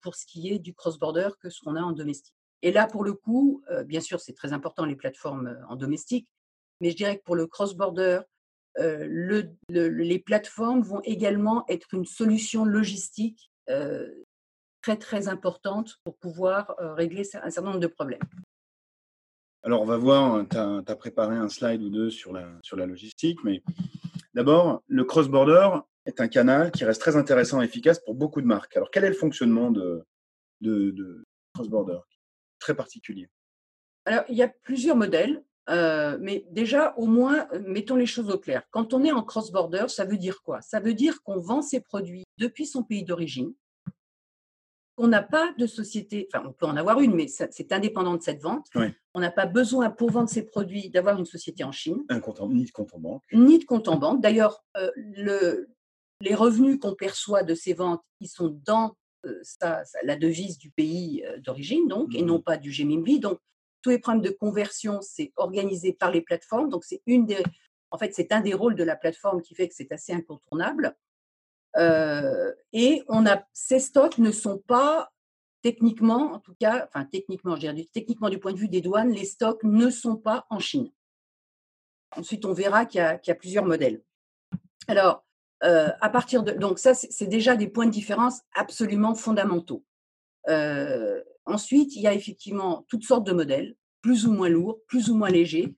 pour 0.01 0.15
ce 0.15 0.27
qui 0.27 0.53
est 0.53 0.59
du 0.59 0.75
cross-border 0.75 1.31
que 1.41 1.51
ce 1.51 1.61
qu'on 1.61 1.77
a 1.77 1.83
en 1.83 1.93
domestique. 1.93 2.35
Et 2.63 2.73
là, 2.73 2.87
pour 2.87 3.05
le 3.05 3.13
coup, 3.13 3.63
bien 3.85 4.01
sûr, 4.01 4.21
c'est 4.21 4.33
très 4.33 4.53
important 4.53 4.85
les 4.85 4.97
plateformes 4.97 5.59
en 5.69 5.77
domestique, 5.77 6.29
mais 6.81 6.91
je 6.91 6.97
dirais 6.97 7.19
que 7.19 7.23
pour 7.23 7.37
le 7.37 7.47
cross-border, 7.47 8.21
les 8.79 10.19
plateformes 10.25 10.83
vont 10.83 11.01
également 11.05 11.65
être 11.69 11.93
une 11.93 12.07
solution 12.07 12.65
logistique 12.65 13.51
très 13.67 14.97
très 14.97 15.29
importante 15.29 15.97
pour 16.05 16.17
pouvoir 16.17 16.75
régler 16.79 17.23
un 17.43 17.51
certain 17.51 17.71
nombre 17.71 17.81
de 17.81 17.87
problèmes. 17.89 18.23
Alors, 19.67 19.83
on 19.83 19.85
va 19.85 19.97
voir, 19.97 20.47
tu 20.49 20.57
as, 20.57 20.97
préparé 20.97 21.35
un 21.35 21.49
slide 21.49 21.83
ou 21.83 21.91
deux 21.91 22.09
sur 22.09 22.33
la, 22.33 22.49
sur 22.63 22.77
la 22.77 22.87
logistique, 22.87 23.41
mais 23.43 23.65
d'abord, 24.33 24.85
le 24.87 25.03
cross-border, 25.03 25.81
est 26.07 26.21
un 26.21 26.29
canal 26.29 26.71
qui 26.71 26.85
reste 26.85 27.01
très 27.01 27.17
intéressant 27.17 27.61
et 27.61 27.65
efficace 27.65 27.99
pour 27.99 28.15
beaucoup 28.15 28.41
de 28.41 28.47
marques. 28.47 28.77
Alors, 28.77 28.93
quel 28.93 29.03
est 29.03 29.09
le 29.09 29.17
fonctionnement 29.17 29.73
de, 29.73 30.05
de, 30.61 31.25
cross-border? 31.53 31.99
Très 32.61 32.77
particulier. 32.77 33.29
Alors, 34.05 34.23
il 34.29 34.37
y 34.37 34.43
a 34.45 34.49
plusieurs 34.49 34.95
modèles, 34.95 35.43
euh, 35.69 36.17
mais 36.21 36.47
déjà, 36.53 36.95
au 36.97 37.07
moins, 37.07 37.49
mettons 37.67 37.97
les 37.97 38.07
choses 38.07 38.31
au 38.31 38.39
clair. 38.39 38.63
Quand 38.71 38.95
on 38.95 39.03
est 39.03 39.11
en 39.11 39.25
cross-border, 39.25 39.87
ça 39.89 40.05
veut 40.05 40.17
dire 40.17 40.43
quoi? 40.45 40.61
Ça 40.61 40.79
veut 40.79 40.95
dire 40.95 41.25
qu'on 41.25 41.41
vend 41.41 41.61
ses 41.61 41.81
produits 41.81 42.23
depuis 42.39 42.67
son 42.67 42.85
pays 42.85 43.03
d'origine, 43.03 43.53
qu'on 44.97 45.09
n'a 45.09 45.23
pas 45.23 45.53
de 45.59 45.67
société, 45.67 46.29
enfin, 46.33 46.45
on 46.47 46.53
peut 46.53 46.67
en 46.67 46.77
avoir 46.77 47.01
une, 47.01 47.15
mais 47.15 47.29
c'est 47.29 47.73
indépendant 47.73 48.15
de 48.17 48.23
cette 48.23 48.43
vente. 48.43 48.67
On 49.15 49.21
n'a 49.21 49.31
pas 49.31 49.47
besoin, 49.47 49.91
pour 49.91 50.11
vendre 50.11 50.29
ses 50.29 50.45
produits, 50.45 50.91
d'avoir 50.91 51.19
une 51.19 51.27
société 51.27 51.65
en 51.65 51.73
Chine. 51.73 52.03
Un 52.09 52.21
compte 52.21 52.41
ni 52.51 52.65
de 52.65 52.71
compte 52.71 52.95
en 52.95 52.99
banque. 52.99 53.23
Ni 53.33 53.59
de 53.59 53.65
compte 53.65 53.89
en 53.89 53.97
banque. 53.97 54.23
D'ailleurs, 54.23 54.65
euh, 54.77 54.91
le, 54.97 55.69
les 56.21 56.35
revenus 56.35 56.79
qu'on 56.81 56.95
perçoit 56.95 57.43
de 57.43 57.55
ces 57.55 57.75
ventes, 57.75 58.03
ils 58.21 58.29
sont 58.29 58.59
dans 58.65 58.97
euh, 59.27 59.43
la 60.03 60.17
devise 60.17 60.59
du 60.59 60.71
pays 60.71 61.25
euh, 61.27 61.39
d'origine, 61.39 61.89
donc, 61.89 62.15
et 62.15 62.23
non 62.23 62.39
mmh. 62.39 62.43
pas 62.43 62.57
du 62.57 62.71
GMB. 62.71 63.21
Donc, 63.21 63.39
tous 63.83 63.91
les 63.91 63.99
problèmes 63.99 64.23
de 64.23 64.31
conversion, 64.31 65.01
c'est 65.03 65.33
organisé 65.37 65.93
par 65.93 66.11
les 66.11 66.23
plateformes. 66.23 66.69
Donc, 66.69 66.85
c'est 66.85 67.03
une 67.07 67.27
des, 67.27 67.43
en 67.91 67.99
fait, 67.99 68.15
c'est 68.15 68.33
un 68.33 68.41
des 68.41 68.55
rôles 68.55 68.77
de 68.77 68.85
la 68.85 68.97
plateforme 68.97 69.43
qui 69.43 69.55
fait 69.55 69.69
que 69.69 69.75
c'est 69.75 69.93
assez 69.93 70.13
incontournable. 70.13 70.97
Euh, 71.77 72.53
et 72.73 73.03
on 73.09 73.27
a, 73.27 73.43
ces 73.53 73.81
stocks 73.81 74.19
ne 74.19 74.31
sont 74.31 74.59
pas 74.59 75.13
techniquement, 75.63 76.33
en 76.33 76.39
tout 76.39 76.55
cas, 76.59 76.87
enfin 76.87 77.05
techniquement, 77.05 77.57
je 77.57 77.61
dirais, 77.61 77.89
techniquement 77.93 78.29
du 78.29 78.39
point 78.39 78.53
de 78.53 78.59
vue 78.59 78.69
des 78.69 78.81
douanes, 78.81 79.11
les 79.11 79.25
stocks 79.25 79.63
ne 79.63 79.91
sont 79.91 80.17
pas 80.17 80.47
en 80.51 80.59
Chine. 80.59 80.91
Ensuite, 82.17 82.45
on 82.45 82.53
verra 82.53 82.87
qu'il 82.87 83.01
y, 83.01 83.31
a 83.31 83.35
plusieurs 83.35 83.65
modèles. 83.65 84.03
Alors, 84.89 85.25
euh, 85.65 85.91
à 86.01 86.09
partir 86.09 86.43
de 86.43 86.53
donc 86.53 86.79
ça 86.79 86.95
c'est 86.95 87.27
déjà 87.27 87.57
des 87.57 87.67
points 87.67 87.87
de 87.87 87.91
différence 87.91 88.41
absolument 88.55 89.15
fondamentaux. 89.15 89.85
Euh, 90.49 91.23
ensuite, 91.47 91.97
il 91.97 92.03
y 92.03 92.07
a 92.07 92.15
effectivement 92.15 92.87
toutes 92.89 93.05
sortes 93.05 93.27
de 93.27 93.33
modèles, 93.33 93.75
plus 94.03 94.27
ou 94.27 94.33
moins 94.33 94.49
lourds, 94.49 94.79
plus 94.87 95.11
ou 95.11 95.17
moins 95.17 95.31
légers. 95.31 95.75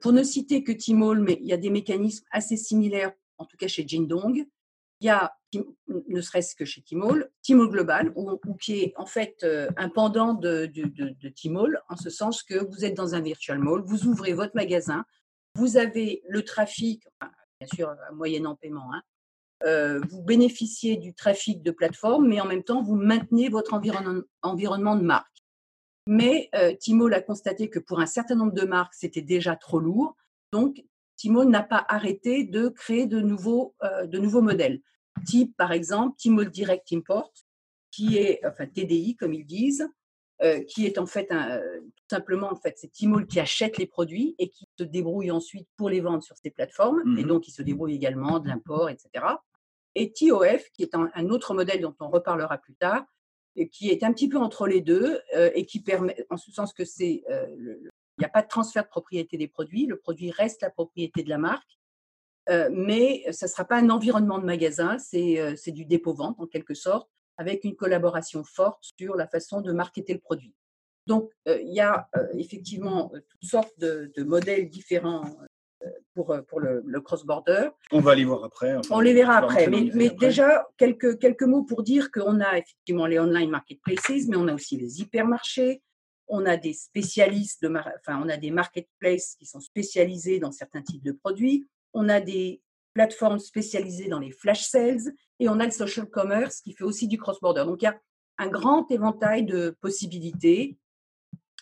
Pour 0.00 0.12
ne 0.12 0.22
citer 0.22 0.62
que 0.62 0.72
Tmall, 0.72 1.20
mais 1.20 1.38
il 1.40 1.46
y 1.46 1.54
a 1.54 1.56
des 1.56 1.70
mécanismes 1.70 2.24
assez 2.30 2.56
similaires, 2.56 3.12
en 3.38 3.44
tout 3.44 3.56
cas 3.56 3.66
chez 3.66 3.86
Jindong. 3.86 4.46
Il 5.00 5.06
y 5.06 5.10
a, 5.10 5.32
ne 6.08 6.20
serait-ce 6.20 6.56
que 6.56 6.64
chez 6.64 6.82
Tmall, 6.82 7.30
Tmall 7.42 7.68
Global, 7.68 8.12
ou, 8.16 8.38
qui 8.60 8.80
est 8.80 8.94
en 8.96 9.06
fait 9.06 9.46
un 9.76 9.88
pendant 9.88 10.34
de, 10.34 10.66
de, 10.66 11.28
Tmall, 11.28 11.80
en 11.88 11.96
ce 11.96 12.10
sens 12.10 12.42
que 12.42 12.56
vous 12.56 12.84
êtes 12.84 12.94
dans 12.94 13.14
un 13.14 13.20
virtual 13.20 13.58
mall, 13.58 13.82
vous 13.86 14.06
ouvrez 14.06 14.32
votre 14.32 14.56
magasin, 14.56 15.04
vous 15.54 15.76
avez 15.76 16.22
le 16.28 16.44
trafic, 16.44 17.04
bien 17.60 17.68
sûr, 17.72 17.94
moyennant 18.12 18.56
paiement. 18.56 18.92
Hein. 18.92 19.02
Euh, 19.64 20.00
vous 20.08 20.22
bénéficiez 20.22 20.96
du 20.96 21.14
trafic 21.14 21.62
de 21.62 21.72
plateforme, 21.72 22.28
mais 22.28 22.40
en 22.40 22.46
même 22.46 22.62
temps, 22.62 22.82
vous 22.82 22.94
maintenez 22.94 23.48
votre 23.48 23.74
environnement, 23.74 24.96
de 24.96 25.02
marque. 25.02 25.26
Mais 26.06 26.48
euh, 26.54 26.74
Timo 26.74 27.08
l'a 27.08 27.20
constaté 27.20 27.68
que 27.68 27.80
pour 27.80 28.00
un 28.00 28.06
certain 28.06 28.36
nombre 28.36 28.52
de 28.52 28.64
marques, 28.64 28.94
c'était 28.94 29.22
déjà 29.22 29.56
trop 29.56 29.80
lourd. 29.80 30.16
Donc, 30.52 30.84
Timo 31.18 31.44
n'a 31.44 31.62
pas 31.62 31.84
arrêté 31.88 32.44
de 32.44 32.68
créer 32.68 33.06
de 33.06 33.20
nouveaux, 33.20 33.74
euh, 33.82 34.06
de 34.06 34.18
nouveaux 34.18 34.40
modèles. 34.40 34.80
Type, 35.26 35.54
par 35.56 35.72
exemple, 35.72 36.16
Timo 36.16 36.44
Direct 36.44 36.90
Import, 36.92 37.32
qui 37.90 38.16
est, 38.16 38.40
enfin 38.46 38.66
TDI, 38.66 39.16
comme 39.16 39.34
ils 39.34 39.44
disent, 39.44 39.88
euh, 40.40 40.62
qui 40.62 40.86
est 40.86 40.98
en 40.98 41.06
fait 41.06 41.32
un, 41.32 41.58
tout 41.58 42.06
simplement 42.08 42.52
en 42.52 42.54
fait 42.54 42.74
c'est 42.76 42.92
Tmall 42.92 43.26
qui 43.26 43.40
achète 43.40 43.76
les 43.76 43.86
produits 43.86 44.36
et 44.38 44.50
qui 44.50 44.68
se 44.78 44.84
débrouille 44.84 45.32
ensuite 45.32 45.66
pour 45.76 45.90
les 45.90 46.00
vendre 46.00 46.22
sur 46.22 46.36
ces 46.36 46.50
plateformes 46.50 47.00
et 47.18 47.24
mmh 47.24 47.26
donc 47.26 47.48
il 47.48 47.50
se 47.50 47.60
débrouille 47.60 47.96
également 47.96 48.38
de 48.38 48.46
l'import 48.46 48.88
etc. 48.88 49.24
Et 49.96 50.12
TOF 50.12 50.70
qui 50.70 50.84
est 50.84 50.94
un, 50.94 51.28
autre 51.30 51.54
modèle 51.54 51.80
dont 51.80 51.96
on 51.98 52.08
reparlera 52.08 52.56
plus 52.56 52.76
tard 52.76 53.04
et 53.56 53.68
qui 53.68 53.90
est 53.90 54.04
un 54.04 54.12
petit 54.12 54.28
peu 54.28 54.38
entre 54.38 54.68
les 54.68 54.80
deux 54.80 55.20
euh, 55.34 55.50
et 55.56 55.66
qui 55.66 55.82
permet 55.82 56.24
en 56.30 56.36
ce 56.36 56.52
sens 56.52 56.72
que 56.72 56.84
c'est 56.84 57.24
euh, 57.28 57.76
il 58.18 58.22
n'y 58.22 58.26
a 58.26 58.30
pas 58.30 58.42
de 58.42 58.48
transfert 58.48 58.84
de 58.84 58.88
propriété 58.88 59.36
des 59.36 59.48
produits, 59.48 59.86
le 59.86 59.96
produit 59.96 60.30
reste 60.30 60.62
la 60.62 60.70
propriété 60.70 61.22
de 61.22 61.28
la 61.28 61.38
marque, 61.38 61.78
mais 62.72 63.24
ça 63.30 63.46
ne 63.46 63.50
sera 63.50 63.64
pas 63.64 63.76
un 63.76 63.90
environnement 63.90 64.38
de 64.38 64.44
magasin, 64.44 64.98
c'est 64.98 65.72
du 65.72 65.84
dépôt-vente 65.84 66.40
en 66.40 66.46
quelque 66.46 66.74
sorte 66.74 67.08
avec 67.38 67.64
une 67.64 67.76
collaboration 67.76 68.44
forte 68.44 68.84
sur 68.98 69.14
la 69.14 69.26
façon 69.26 69.60
de 69.62 69.72
marketer 69.72 70.12
le 70.12 70.18
produit. 70.18 70.54
Donc, 71.06 71.30
euh, 71.46 71.58
il 71.62 71.72
y 71.72 71.80
a 71.80 72.08
euh, 72.16 72.26
effectivement 72.34 73.10
euh, 73.14 73.20
toutes 73.30 73.48
sortes 73.48 73.78
de, 73.78 74.12
modèles 74.24 74.68
différents 74.68 75.24
pour, 76.14 76.36
pour 76.48 76.60
le, 76.60 77.00
cross-border. 77.00 77.70
On 77.92 78.00
va 78.00 78.14
les 78.14 78.24
voir 78.24 78.44
après. 78.44 78.76
on 78.90 79.00
les 79.00 79.14
verra 79.14 79.38
après. 79.38 79.68
Mais, 79.68 79.90
mais 79.94 80.10
déjà, 80.10 80.66
quelques, 80.76 81.18
quelques 81.18 81.44
mots 81.44 81.62
pour 81.62 81.82
dire 81.82 82.10
qu'on 82.10 82.40
a 82.40 82.58
effectivement 82.58 83.06
les 83.06 83.18
online 83.18 83.48
marketplaces, 83.48 84.26
mais 84.28 84.36
on 84.36 84.48
a 84.48 84.54
aussi 84.54 84.76
les 84.76 85.00
hypermarchés. 85.00 85.80
On 86.28 86.46
a 86.46 86.56
des 86.56 86.72
spécialistes, 86.72 87.62
de 87.62 87.68
enfin, 87.68 88.20
on 88.22 88.28
a 88.28 88.36
des 88.36 88.50
marketplaces 88.50 89.34
qui 89.38 89.46
sont 89.46 89.60
spécialisés 89.60 90.38
dans 90.38 90.52
certains 90.52 90.82
types 90.82 91.02
de 91.02 91.12
produits. 91.12 91.66
On 91.94 92.08
a 92.08 92.20
des 92.20 92.62
plateformes 92.92 93.38
spécialisées 93.38 94.08
dans 94.08 94.18
les 94.18 94.32
flash 94.32 94.62
sales 94.62 95.12
et 95.38 95.48
on 95.48 95.60
a 95.60 95.64
le 95.64 95.70
social 95.70 96.06
commerce 96.08 96.60
qui 96.60 96.72
fait 96.72 96.84
aussi 96.84 97.08
du 97.08 97.18
cross-border. 97.18 97.64
Donc, 97.64 97.82
il 97.82 97.86
y 97.86 97.88
a 97.88 97.98
un 98.38 98.48
grand 98.48 98.90
éventail 98.90 99.44
de 99.44 99.76
possibilités 99.80 100.78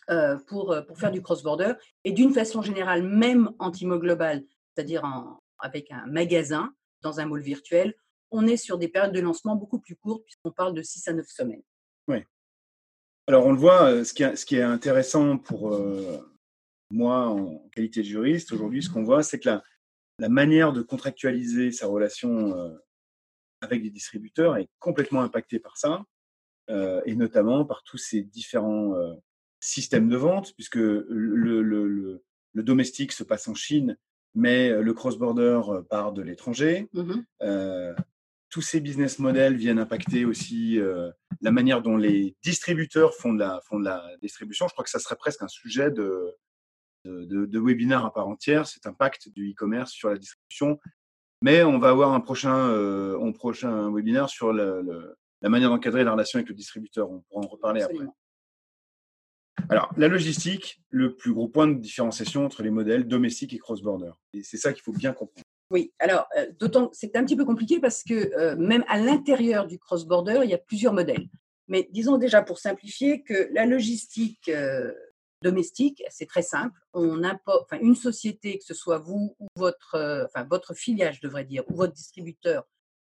euh, 0.08 0.38
pour, 0.46 0.72
euh, 0.72 0.82
pour 0.82 0.98
faire 0.98 1.10
du 1.10 1.22
cross-border. 1.22 1.74
Et 2.04 2.12
d'une 2.12 2.32
façon 2.32 2.62
générale, 2.62 3.02
même 3.02 3.50
en 3.58 3.70
Timo 3.70 3.98
Global, 3.98 4.44
c'est-à-dire 4.74 5.04
avec 5.58 5.90
un 5.90 6.06
magasin 6.06 6.72
dans 7.02 7.20
un 7.20 7.26
mall 7.26 7.40
virtuel, 7.40 7.94
on 8.30 8.46
est 8.46 8.56
sur 8.56 8.78
des 8.78 8.88
périodes 8.88 9.14
de 9.14 9.20
lancement 9.20 9.56
beaucoup 9.56 9.80
plus 9.80 9.96
courtes 9.96 10.24
puisqu'on 10.24 10.50
parle 10.50 10.74
de 10.74 10.82
6 10.82 11.08
à 11.08 11.12
9 11.12 11.26
semaines. 11.28 11.62
Oui. 12.08 12.18
Alors, 13.26 13.46
on 13.46 13.52
le 13.52 13.58
voit, 13.58 13.90
euh, 13.90 14.04
ce 14.04 14.14
qui 14.14 14.22
est, 14.22 14.36
ce 14.36 14.46
qui 14.46 14.56
est 14.56 14.62
intéressant 14.62 15.38
pour 15.38 15.78
moi 16.90 17.26
en 17.28 17.58
qualité 17.72 18.00
de 18.00 18.06
juriste 18.06 18.52
aujourd'hui, 18.52 18.82
ce 18.82 18.90
qu'on 18.90 19.02
voit, 19.02 19.22
c'est 19.22 19.40
que 19.40 19.48
la, 19.48 19.62
la 20.18 20.28
manière 20.28 20.72
de 20.72 20.82
contractualiser 20.82 21.72
sa 21.72 21.86
relation 21.86 22.76
avec 23.60 23.82
des 23.82 23.90
distributeurs 23.90 24.56
est 24.56 24.68
complètement 24.78 25.22
impacté 25.22 25.58
par 25.58 25.76
ça, 25.76 26.04
euh, 26.70 27.00
et 27.06 27.14
notamment 27.14 27.64
par 27.64 27.82
tous 27.84 27.98
ces 27.98 28.22
différents 28.22 28.94
euh, 28.96 29.14
systèmes 29.60 30.08
de 30.08 30.16
vente, 30.16 30.52
puisque 30.54 30.76
le, 30.76 31.04
le, 31.06 31.62
le, 31.62 32.62
domestique 32.62 33.12
se 33.12 33.22
passe 33.22 33.48
en 33.48 33.54
Chine, 33.54 33.96
mais 34.34 34.70
le 34.70 34.94
cross-border 34.94 35.60
euh, 35.68 35.82
part 35.82 36.12
de 36.12 36.22
l'étranger. 36.22 36.88
Mmh 36.92 37.20
tous 38.56 38.62
ces 38.62 38.80
business 38.80 39.18
models 39.18 39.54
viennent 39.54 39.78
impacter 39.78 40.24
aussi 40.24 40.80
la 41.42 41.50
manière 41.50 41.82
dont 41.82 41.98
les 41.98 42.34
distributeurs 42.42 43.14
font 43.14 43.34
de, 43.34 43.40
la, 43.40 43.60
font 43.66 43.78
de 43.78 43.84
la 43.84 44.02
distribution. 44.22 44.66
Je 44.66 44.72
crois 44.72 44.82
que 44.82 44.88
ça 44.88 44.98
serait 44.98 45.16
presque 45.16 45.42
un 45.42 45.48
sujet 45.48 45.90
de, 45.90 46.34
de, 47.04 47.44
de 47.44 47.60
webinaire 47.60 48.06
à 48.06 48.14
part 48.14 48.28
entière, 48.28 48.66
cet 48.66 48.86
impact 48.86 49.28
du 49.28 49.50
e-commerce 49.50 49.90
sur 49.90 50.08
la 50.08 50.16
distribution 50.16 50.80
mais 51.42 51.62
on 51.62 51.78
va 51.78 51.90
avoir 51.90 52.12
un 52.12 52.20
prochain, 52.20 52.70
euh, 52.70 53.20
un 53.20 53.32
prochain 53.32 53.92
webinaire 53.92 54.28
sur 54.28 54.52
la 54.52 55.48
manière 55.48 55.70
d'encadrer 55.70 56.04
la 56.04 56.12
relation 56.12 56.38
avec 56.38 56.48
le 56.48 56.54
distributeur. 56.54 57.10
On 57.10 57.20
pourra 57.20 57.42
en 57.44 57.48
reparler 57.48 57.82
après. 57.82 58.06
Alors, 59.68 59.92
la 59.96 60.08
logistique, 60.08 60.82
le 60.90 61.16
plus 61.16 61.32
gros 61.32 61.48
point 61.48 61.66
de 61.66 61.74
différenciation 61.74 62.44
entre 62.44 62.62
les 62.62 62.70
modèles 62.70 63.06
domestiques 63.08 63.52
et 63.52 63.58
cross-border. 63.58 64.12
Et 64.32 64.42
c'est 64.42 64.58
ça 64.58 64.72
qu'il 64.72 64.82
faut 64.82 64.92
bien 64.92 65.12
comprendre. 65.12 65.46
Oui, 65.70 65.92
alors, 65.98 66.28
euh, 66.36 66.46
d'autant 66.58 66.90
c'est 66.92 67.16
un 67.16 67.24
petit 67.24 67.36
peu 67.36 67.44
compliqué 67.44 67.80
parce 67.80 68.02
que 68.04 68.14
euh, 68.38 68.56
même 68.56 68.84
à 68.88 68.98
l'intérieur 68.98 69.66
du 69.66 69.78
cross-border, 69.78 70.40
il 70.44 70.50
y 70.50 70.54
a 70.54 70.58
plusieurs 70.58 70.92
modèles. 70.92 71.28
Mais 71.68 71.88
disons 71.90 72.16
déjà 72.18 72.42
pour 72.42 72.58
simplifier 72.58 73.22
que 73.22 73.48
la 73.52 73.66
logistique 73.66 74.48
domestique, 75.42 76.02
c'est 76.10 76.26
très 76.26 76.42
simple. 76.42 76.78
On 76.92 77.22
importe, 77.22 77.64
enfin, 77.70 77.80
une 77.82 77.94
société, 77.94 78.58
que 78.58 78.64
ce 78.64 78.74
soit 78.74 78.98
vous 78.98 79.36
ou 79.38 79.46
votre, 79.56 79.94
euh, 79.94 80.24
enfin, 80.24 80.46
votre 80.48 80.74
filiale, 80.74 81.14
je 81.14 81.20
devrais 81.20 81.44
dire, 81.44 81.64
ou 81.68 81.76
votre 81.76 81.92
distributeur, 81.92 82.64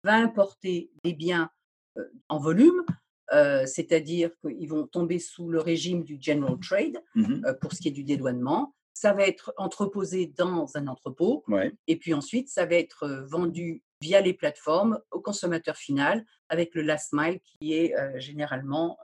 va 0.03 0.14
importer 0.14 0.90
des 1.05 1.12
biens 1.12 1.51
euh, 1.99 2.05
en 2.29 2.38
volume, 2.38 2.85
euh, 3.33 3.64
c'est-à-dire 3.67 4.31
qu'ils 4.40 4.69
vont 4.69 4.87
tomber 4.87 5.19
sous 5.19 5.49
le 5.49 5.61
régime 5.61 6.03
du 6.03 6.19
general 6.21 6.59
trade 6.61 6.99
mmh 7.14 7.55
pour 7.61 7.73
ce 7.73 7.81
qui 7.81 7.88
est 7.88 7.93
du 7.93 8.05
dédouanement. 8.05 8.75
Ça 8.94 9.12
va 9.12 9.26
être 9.26 9.52
entreposé 9.57 10.33
dans 10.37 10.76
un 10.76 10.87
entrepôt, 10.87 11.44
et 11.87 11.96
puis 11.96 12.14
ensuite, 12.14 12.48
ça 12.48 12.64
va 12.64 12.76
être 12.76 13.26
vendu 13.28 13.83
via 14.00 14.20
les 14.20 14.35
plateformes 14.35 15.00
au 15.11 15.20
consommateur 15.20 15.76
final 15.76 16.24
avec 16.48 16.74
le 16.74 16.83
last 16.83 17.12
mile 17.12 17.40
qui 17.40 17.74
est 17.74 17.94
généralement 18.20 18.96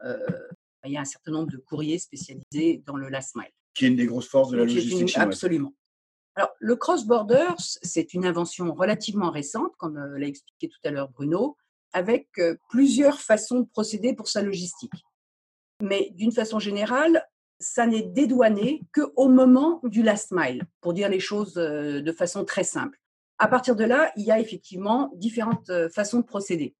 il 0.85 0.92
y 0.92 0.96
a 0.96 1.00
un 1.00 1.05
certain 1.05 1.33
nombre 1.33 1.50
de 1.50 1.59
courriers 1.59 1.98
spécialisés 1.98 2.83
dans 2.87 2.96
le 2.96 3.09
last 3.09 3.37
mile. 3.37 3.50
Qui 3.74 3.85
est 3.85 3.88
une 3.88 3.96
des 3.96 4.07
grosses 4.07 4.29
forces 4.29 4.50
de 4.50 4.57
la 4.57 4.64
logistique 4.64 5.09
chinoise. 5.09 5.16
Absolument. 5.16 5.74
Alors, 6.37 6.50
le 6.59 6.76
cross-border, 6.76 7.48
c'est 7.59 8.14
une 8.14 8.24
invention 8.24 8.72
relativement 8.72 9.31
récente, 9.31 9.72
comme 9.79 9.96
euh, 9.96 10.18
l'a 10.18 10.26
expliqué 10.26 10.68
tout 10.68 10.79
à 10.85 10.90
l'heure 10.90 11.11
Bruno, 11.11 11.57
avec 11.92 12.29
euh, 12.38 12.57
plusieurs 12.68 13.20
façons 13.20 13.61
de 13.61 13.66
procéder 13.66 14.14
pour 14.14 14.29
sa 14.29 14.42
logistique. 14.42 14.92
Mais 15.83 16.11
d'une 16.14 16.33
façon 16.33 16.59
générale, 16.59 17.26
ça 17.61 17.87
n'est 17.87 18.03
dédouané 18.03 18.83
qu'au 18.92 19.29
moment 19.29 19.81
du 19.85 20.03
last 20.03 20.33
mile, 20.33 20.64
pour 20.81 20.94
dire 20.94 21.09
les 21.09 21.20
choses 21.20 21.57
euh, 21.59 22.01
de 22.01 22.12
façon 22.12 22.44
très 22.44 22.64
simple. 22.64 22.99
à 23.38 23.49
partir 23.49 23.77
de 23.77 23.85
là, 23.85 24.12
il 24.16 24.25
y 24.25 24.31
a 24.31 24.40
effectivement 24.40 25.11
différentes 25.14 25.70
façons 25.88 26.18
de 26.18 26.25
procéder. 26.25 26.75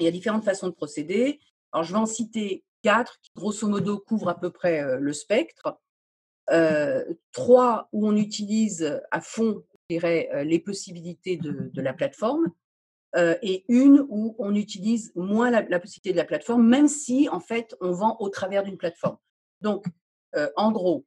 Il 0.00 0.04
y 0.04 0.08
a 0.08 0.10
différentes 0.10 0.44
façons 0.44 0.68
de 0.68 0.72
procéder. 0.72 1.40
Alors, 1.72 1.84
je 1.84 1.92
vais 1.92 1.98
en 1.98 2.06
citer 2.06 2.64
quatre 2.82 3.20
qui, 3.20 3.30
grosso 3.36 3.68
modo, 3.68 3.98
couvrent 3.98 4.30
à 4.30 4.40
peu 4.40 4.50
près 4.50 4.98
le 4.98 5.12
spectre. 5.12 5.78
trois 7.32 7.88
où 7.92 8.08
on 8.08 8.16
utilise 8.16 9.00
à 9.12 9.20
fond 9.20 9.62
je 9.90 10.42
les 10.42 10.58
possibilités 10.58 11.36
de, 11.36 11.70
la 11.80 11.92
plateforme. 11.92 12.52
et 13.16 13.64
une 13.68 14.04
où 14.08 14.34
on 14.38 14.54
utilise 14.54 15.12
moins 15.14 15.50
la, 15.50 15.80
possibilité 15.80 16.12
de 16.12 16.16
la 16.16 16.24
plateforme, 16.24 16.66
même 16.66 16.88
si 16.88 17.28
en 17.28 17.40
fait 17.40 17.76
on 17.80 17.92
vend 17.92 18.16
au 18.20 18.28
travers 18.28 18.64
d'une 18.64 18.76
plateforme. 18.76 19.18
Donc, 19.60 19.86
en 20.56 20.72
gros, 20.72 21.04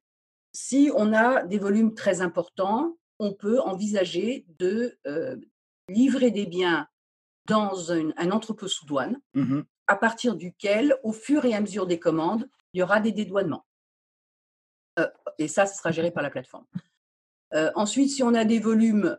si 0.54 0.92
on 0.96 1.14
a 1.14 1.44
des 1.44 1.60
volumes 1.60 1.94
très 1.94 2.22
importants, 2.22 2.98
on 3.20 3.34
peut 3.34 3.60
envisager 3.60 4.46
de 4.60 4.98
livrer 5.88 6.32
des 6.32 6.46
biens 6.46 6.88
dans 7.48 7.92
un, 7.92 8.32
entrepôt 8.32 8.68
sous 8.68 8.86
douane, 8.86 9.20
mmh 9.34 9.62
à 9.88 9.98
partir 9.98 10.38
duquel, 10.38 10.96
au 11.04 11.12
fur 11.12 11.44
et 11.44 11.54
à 11.54 11.60
mesure 11.60 11.86
des 11.86 12.00
commandes, 12.00 12.48
il 12.72 12.80
y 12.80 12.82
aura 12.82 13.02
des 13.02 13.12
dédouanements. 13.12 13.66
et 15.38 15.50
ça, 15.50 15.66
ce 15.66 15.76
sera 15.76 15.92
géré 15.92 16.12
par 16.12 16.24
la 16.24 16.30
plateforme. 16.30 16.66
ensuite, 17.76 18.10
si 18.10 18.24
on 18.24 18.34
a 18.34 18.46
des 18.46 18.60
volumes 18.60 19.18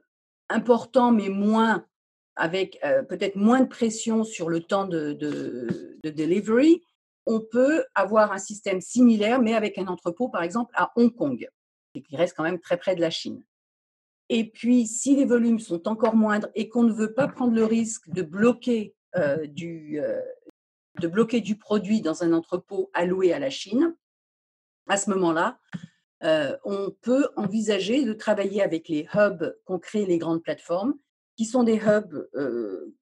importants, 0.49 1.13
mais 1.13 1.29
moins, 1.29 1.87
avec 2.37 2.81
peut-être 3.11 3.37
moins 3.37 3.61
de 3.61 3.69
pression 3.69 4.25
sur 4.25 4.49
le 4.49 4.63
temps 4.63 4.87
de, 4.87 5.13
de, 5.13 5.99
de 6.03 6.11
delivery, 6.11 6.83
on 7.27 7.41
peut 7.41 7.85
avoir 7.95 8.33
un 8.33 8.39
système 8.39 8.81
similaire, 8.81 9.41
mais 9.41 9.55
avec 9.55 9.79
un 9.79 9.87
entrepôt, 9.87 10.29
par 10.29 10.43
exemple, 10.43 10.73
à 10.77 10.93
Hong 10.97 11.15
Kong, 11.15 11.49
qui 11.95 12.17
reste 12.17 12.35
quand 12.37 12.43
même 12.43 12.61
très 12.61 12.77
près 12.77 12.95
de 12.95 13.01
la 13.01 13.11
Chine. 13.11 13.45
Et 14.29 14.49
puis, 14.49 14.87
si 14.87 15.15
les 15.15 15.25
volumes 15.25 15.59
sont 15.59 15.87
encore 15.89 16.17
moindres 16.17 16.49
et 16.55 16.69
qu'on 16.69 16.85
ne 16.85 16.93
veut 16.93 17.13
pas 17.13 17.29
prendre 17.29 17.55
le 17.55 17.65
risque 17.65 18.09
de 18.09 18.23
bloquer, 18.23 18.95
euh, 19.17 19.47
du, 19.47 20.01
euh, 20.01 20.23
du 20.99 21.57
produit 21.57 22.01
dans 22.01 22.23
un 22.23 22.33
entrepôt 22.33 22.91
alloué 22.95 23.33
à 23.33 23.39
la 23.39 23.51
Chine, 23.51 23.95
à 24.89 24.97
ce 24.97 25.11
moment-là, 25.11 25.59
euh, 26.25 26.57
on 26.65 26.91
peut 27.03 27.29
envisager 27.37 28.05
de 28.05 28.13
travailler 28.15 28.63
avec 28.63 28.89
les 28.89 29.07
hubs 29.15 29.55
qu'ont 29.65 29.79
créés 29.79 30.07
les 30.07 30.19
grandes 30.19 30.43
plateformes, 30.43 30.95
qui 31.37 31.45
sont 31.45 31.63
des 31.63 31.77
hubs 31.77 32.27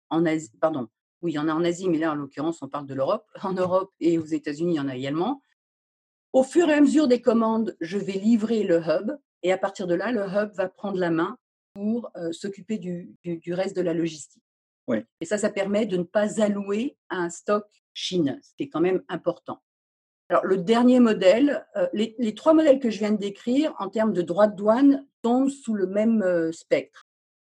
en 0.09 0.25
Asie, 0.25 0.51
pardon, 0.59 0.87
oui, 1.21 1.33
il 1.33 1.35
y 1.35 1.39
en 1.39 1.47
a 1.47 1.53
en 1.53 1.63
Asie, 1.63 1.89
mais 1.89 1.97
là, 1.97 2.11
en 2.11 2.15
l'occurrence, 2.15 2.61
on 2.61 2.67
parle 2.67 2.85
de 2.85 2.93
l'Europe. 2.93 3.25
En 3.43 3.53
Europe 3.53 3.91
et 3.99 4.17
aux 4.17 4.25
États-Unis, 4.25 4.73
il 4.73 4.77
y 4.77 4.79
en 4.79 4.87
a 4.87 4.95
également. 4.95 5.41
Au 6.33 6.43
fur 6.43 6.69
et 6.69 6.73
à 6.73 6.81
mesure 6.81 7.07
des 7.07 7.21
commandes, 7.21 7.75
je 7.81 7.97
vais 7.97 8.13
livrer 8.13 8.63
le 8.63 8.79
hub 8.79 9.11
et 9.43 9.51
à 9.51 9.57
partir 9.57 9.87
de 9.87 9.95
là, 9.95 10.11
le 10.11 10.21
hub 10.21 10.53
va 10.53 10.69
prendre 10.69 10.97
la 10.97 11.11
main 11.11 11.37
pour 11.73 12.09
euh, 12.15 12.31
s'occuper 12.31 12.77
du, 12.77 13.15
reste 13.53 13.75
de 13.75 13.81
la 13.81 13.93
logistique. 13.93 14.43
Ouais. 14.87 15.05
Et 15.19 15.25
ça, 15.25 15.37
ça 15.37 15.49
permet 15.49 15.85
de 15.85 15.97
ne 15.97 16.03
pas 16.03 16.41
allouer 16.41 16.97
un 17.09 17.29
stock 17.29 17.65
Chine, 17.93 18.39
ce 18.41 18.53
qui 18.55 18.63
est 18.63 18.69
quand 18.69 18.79
même 18.79 19.03
important. 19.09 19.61
Alors, 20.29 20.45
le 20.45 20.57
dernier 20.57 21.01
modèle, 21.01 21.65
euh, 21.75 21.87
les, 21.93 22.35
trois 22.35 22.53
modèles 22.53 22.79
que 22.79 22.89
je 22.89 22.99
viens 22.99 23.11
de 23.11 23.17
décrire 23.17 23.75
en 23.79 23.89
termes 23.89 24.13
de 24.13 24.21
droits 24.21 24.47
de 24.47 24.55
douane 24.55 25.05
tombent 25.21 25.49
sous 25.49 25.73
le 25.73 25.87
même 25.87 26.21
euh, 26.21 26.53
spectre. 26.53 27.05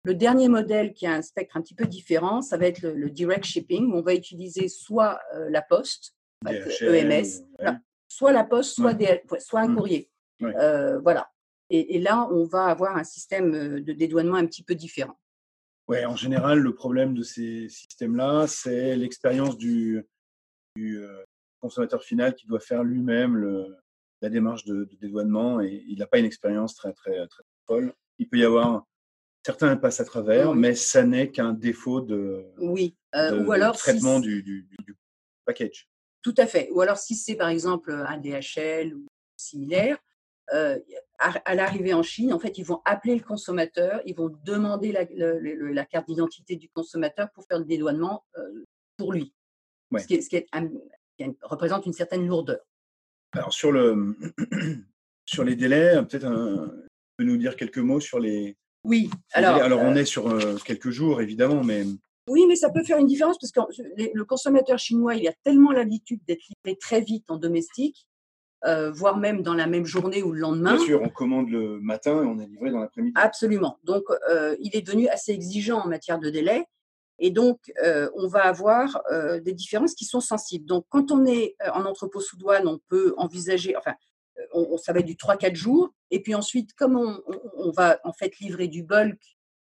Le 0.04 0.14
dernier 0.14 0.48
modèle 0.48 0.94
qui 0.94 1.06
a 1.06 1.12
un 1.12 1.22
spectre 1.22 1.56
un 1.56 1.60
petit 1.60 1.74
peu 1.74 1.84
différent, 1.84 2.40
ça 2.40 2.56
va 2.56 2.66
être 2.66 2.82
le, 2.82 3.10
direct 3.10 3.44
shipping, 3.44 3.92
où 3.92 3.96
on 3.96 4.02
va 4.02 4.14
utiliser 4.14 4.68
soit 4.68 5.20
euh, 5.34 5.50
la 5.50 5.60
poste, 5.60 6.14
EMS, 6.46 7.44
e 7.60 7.72
soit 8.08 8.32
la 8.32 8.44
poste, 8.44 8.74
soit, 8.74 8.96
soit 9.38 9.60
un 9.60 9.68
mmh. 9.68 9.76
courrier. 9.76 10.10
Euh, 10.42 10.98
voilà. 11.00 11.30
Et, 11.68 12.00
là, 12.00 12.26
on 12.32 12.44
va 12.44 12.64
avoir 12.64 12.96
un 12.96 13.04
système 13.04 13.54
euh, 13.54 13.80
de 13.80 13.92
dédouanement 13.92 14.36
un 14.36 14.46
petit 14.46 14.64
peu 14.64 14.74
différent. 14.74 15.20
Ouais, 15.86 16.04
en 16.04 16.16
général, 16.16 16.58
le 16.58 16.74
problème 16.74 17.14
de 17.14 17.22
ces 17.22 17.68
systèmes-là, 17.68 18.46
c'est 18.48 18.96
l'expérience 18.96 19.56
du, 19.56 20.04
consommateur 21.60 22.02
final 22.02 22.34
qui 22.34 22.46
doit 22.46 22.60
faire 22.60 22.82
lui-même 22.84 23.66
la 24.22 24.30
démarche 24.30 24.64
de, 24.64 24.88
dédouanement 25.00 25.60
et 25.60 25.84
il 25.86 25.98
n'a 25.98 26.06
pas 26.06 26.18
une 26.18 26.24
expérience 26.24 26.74
très, 26.74 26.92
très, 26.92 27.26
très 27.26 27.42
folle. 27.66 27.92
Il 28.18 28.28
peut 28.28 28.38
y 28.38 28.44
avoir 28.44 28.86
Certains 29.44 29.76
passent 29.76 30.00
à 30.00 30.04
travers, 30.04 30.54
mais 30.54 30.74
ça 30.74 31.02
n'est 31.02 31.30
qu'un 31.30 31.52
défaut 31.52 32.00
de, 32.00 32.44
oui. 32.58 32.94
Euh, 33.14 33.42
ou 33.44 33.52
alors 33.52 33.76
traitement 33.76 34.20
du, 34.20 34.42
du, 34.42 34.68
package. 35.46 35.88
Tout 36.22 36.34
à 36.36 36.46
fait. 36.46 36.68
Ou 36.72 36.80
alors 36.82 36.98
si 36.98 37.14
c'est 37.14 37.34
par 37.34 37.48
exemple 37.48 37.90
un 37.90 38.18
DHL 38.18 38.94
ou 38.94 39.06
similaire, 39.36 39.98
euh, 40.52 40.78
à, 41.18 41.54
l'arrivée 41.54 41.94
en 41.94 42.02
Chine, 42.02 42.32
en 42.32 42.38
fait, 42.38 42.58
ils 42.58 42.64
vont 42.64 42.82
appeler 42.84 43.14
le 43.14 43.22
consommateur, 43.22 44.00
ils 44.04 44.14
vont 44.14 44.30
demander 44.44 44.92
la, 44.92 45.04
la 45.10 45.84
carte 45.84 46.08
d'identité 46.08 46.56
du 46.56 46.68
consommateur 46.68 47.30
pour 47.32 47.44
faire 47.44 47.58
le 47.58 47.64
dédouanement 47.64 48.24
euh, 48.36 48.64
pour 48.96 49.12
lui, 49.12 49.32
ce, 49.96 50.06
qui, 50.06 50.22
ce 50.22 50.28
qui, 50.28 50.44
représente 51.42 51.86
une 51.86 51.92
certaine 51.92 52.26
lourdeur. 52.26 52.60
Alors 53.32 53.52
sur, 53.52 53.70
le, 53.70 54.16
sur 55.24 55.44
les 55.44 55.56
délais, 55.56 56.02
peut-être 56.04 56.28
peut 57.16 57.24
nous 57.24 57.36
dire 57.36 57.54
quelques 57.54 57.78
mots 57.78 58.00
sur 58.00 58.18
les, 58.18 58.56
oui. 58.84 59.10
Alors, 59.32 59.56
alors 59.56 59.80
on 59.82 59.96
euh 59.96 60.00
est 60.00 60.04
sur 60.04 60.28
euh, 60.28 60.56
quelques 60.64 60.90
jours, 60.90 61.20
évidemment, 61.20 61.62
mais. 61.62 61.84
Oui, 62.28 62.44
mais 62.46 62.56
ça 62.56 62.70
peut 62.70 62.84
faire 62.84 62.98
une 62.98 63.06
différence 63.06 63.38
parce 63.38 63.50
que 63.50 63.60
le 64.14 64.24
consommateur 64.24 64.78
chinois, 64.78 65.16
il 65.16 65.26
a 65.26 65.32
tellement 65.42 65.72
l'habitude 65.72 66.20
d'être 66.28 66.42
livré 66.48 66.78
très 66.78 67.00
vite 67.00 67.24
en 67.28 67.36
domestique, 67.36 68.06
euh, 68.64 68.90
voire 68.92 69.16
même 69.16 69.42
dans 69.42 69.54
la 69.54 69.66
même 69.66 69.84
journée 69.84 70.22
ou 70.22 70.32
le 70.32 70.38
lendemain. 70.38 70.76
Bien 70.76 70.84
sûr, 70.84 71.02
on 71.02 71.08
commande 71.08 71.50
le 71.50 71.80
matin 71.80 72.22
et 72.22 72.26
on 72.26 72.38
est 72.38 72.46
livré 72.46 72.70
dans 72.70 72.78
l'après-midi. 72.78 73.14
Absolument. 73.16 73.78
Donc, 73.82 74.04
il 74.60 74.76
est 74.76 74.82
devenu 74.82 75.08
assez 75.08 75.32
exigeant 75.32 75.80
en 75.80 75.88
matière 75.88 76.20
de 76.20 76.30
délai. 76.30 76.64
Et 77.18 77.30
donc, 77.30 77.58
on 78.14 78.28
va 78.28 78.44
avoir 78.44 79.02
des 79.42 79.52
différences 79.52 79.94
qui 79.94 80.04
sont 80.04 80.20
sensibles. 80.20 80.66
Donc, 80.66 80.84
quand 80.88 81.10
on 81.10 81.26
est 81.26 81.56
en 81.74 81.84
entrepôt 81.84 82.20
sous 82.20 82.36
douane, 82.36 82.68
on 82.68 82.78
peut 82.88 83.12
envisager, 83.16 83.74
enfin, 83.76 83.94
on, 84.52 84.76
ça 84.76 84.92
va 84.92 85.00
être 85.00 85.06
du 85.06 85.16
3-4 85.16 85.54
jours. 85.56 85.92
Et 86.10 86.20
puis 86.20 86.34
ensuite, 86.34 86.74
comme 86.74 86.96
on, 87.56 87.70
va 87.70 88.00
en 88.04 88.12
fait 88.12 88.38
livrer 88.38 88.68
du 88.68 88.82
bulk 88.82 89.20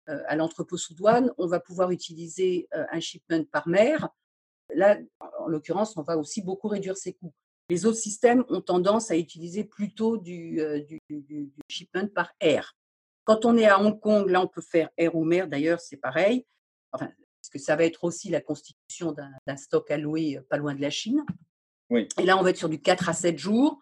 euh, 0.10 0.21
à 0.28 0.36
l'entrepôt 0.36 0.78
sous 0.78 0.93
douane, 0.93 1.32
on 1.38 1.48
va 1.48 1.60
pouvoir 1.60 1.91
utiliser 1.91 2.67
euh, 2.74 2.86
un 2.91 3.00
shipment 3.00 3.45
par 3.45 3.67
mer. 3.67 4.10
Là, 4.74 4.98
en 5.19 5.48
l'occurrence, 5.48 5.95
on 5.95 6.02
va 6.02 6.17
aussi 6.17 6.41
beaucoup 6.41 6.67
réduire 6.67 6.98
ses 6.98 7.13
coûts. 7.13 7.34
Les 7.69 7.86
autres 7.86 7.98
systèmes 7.98 8.43
ont 8.50 8.62
tendance 8.62 9.12
à 9.12 9.17
utiliser 9.17 9.63
plutôt 9.63 10.17
du, 10.17 10.60
euh, 10.60 10.82
shipment 11.69 12.08
par 12.08 12.32
air. 12.39 12.76
Quand 13.24 13.45
on 13.45 13.58
est 13.58 13.65
à 13.65 13.80
Hong 13.80 14.00
Kong, 14.00 14.30
là, 14.30 14.41
on 14.41 14.48
peut 14.48 14.62
faire 14.62 14.89
air 14.98 15.15
ou 15.15 15.24
mer. 15.24 15.48
D'ailleurs, 15.48 15.80
c'est 15.80 15.98
pareil. 15.98 16.45
Enfin, 16.91 17.10
parce 17.41 17.50
que 17.52 17.60
ça 17.60 17.76
va 17.76 17.86
être 17.86 18.04
aussi 18.04 18.30
la 18.30 18.41
constitution 18.41 19.13
d'un 19.13 19.58
stock 19.58 19.89
alloué 19.89 20.39
pas 20.50 20.58
loin 20.58 20.76
de 20.76 20.82
la 20.82 20.91
Chine. 20.91 21.26
Oui. 21.89 22.08
Et 22.19 22.24
là, 22.24 22.38
on 22.38 22.43
va 22.43 22.52
être 22.52 22.58
sur 22.58 22.69
du 22.69 22.80
4 22.80 23.10
à 23.10 23.13
7 23.13 23.38
jours. 23.38 23.80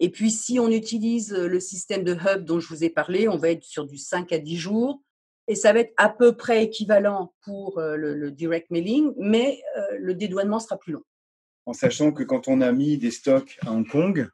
Et 0.00 0.10
puis, 0.10 0.30
si 0.30 0.58
on 0.58 0.70
utilise 0.70 1.32
le 1.32 1.60
système 1.60 2.04
de 2.04 2.14
hub 2.14 2.44
dont 2.44 2.60
je 2.60 2.68
vous 2.68 2.84
ai 2.84 2.90
parlé, 2.90 3.28
on 3.28 3.38
va 3.38 3.50
être 3.50 3.64
sur 3.64 3.86
du 3.86 3.96
5 3.96 4.32
à 4.32 4.38
10 4.38 4.56
jours. 4.56 5.02
Et 5.48 5.54
ça 5.54 5.72
va 5.72 5.80
être 5.80 5.94
à 5.96 6.08
peu 6.08 6.36
près 6.36 6.64
équivalent 6.64 7.32
pour 7.44 7.80
le, 7.80 8.30
direct 8.30 8.70
mailing, 8.70 9.12
mais 9.16 9.62
le 9.96 10.12
dédouanement 10.12 10.58
sera 10.58 10.76
plus 10.76 10.92
long. 10.92 11.04
En 11.66 11.72
sachant 11.72 12.12
que 12.12 12.24
quand 12.24 12.48
on 12.48 12.60
a 12.60 12.72
mis 12.72 12.98
des 12.98 13.12
stocks 13.12 13.56
à 13.64 13.70
Hong 13.70 13.88
Kong, 13.88 14.28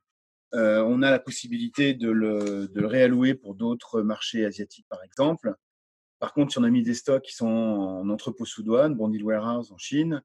on 0.52 1.02
a 1.02 1.10
la 1.10 1.18
possibilité 1.18 1.92
de 1.92 2.10
le, 2.10 2.66
de 2.68 2.80
le 2.80 2.86
réallouer 2.86 3.34
pour 3.34 3.54
d'autres 3.54 4.00
marchés 4.00 4.46
asiatiques, 4.46 4.86
par 4.88 5.04
exemple. 5.04 5.54
Par 6.18 6.32
contre, 6.32 6.52
si 6.52 6.58
on 6.58 6.64
a 6.64 6.70
mis 6.70 6.82
des 6.82 6.94
stocks 6.94 7.24
qui 7.24 7.34
sont 7.34 7.46
en 7.46 8.08
entrepôt 8.08 8.44
sous 8.44 8.62
douane, 8.62 8.94
bonded 8.94 9.22
warehouse 9.22 9.70
en 9.70 9.76
Chine, 9.76 10.22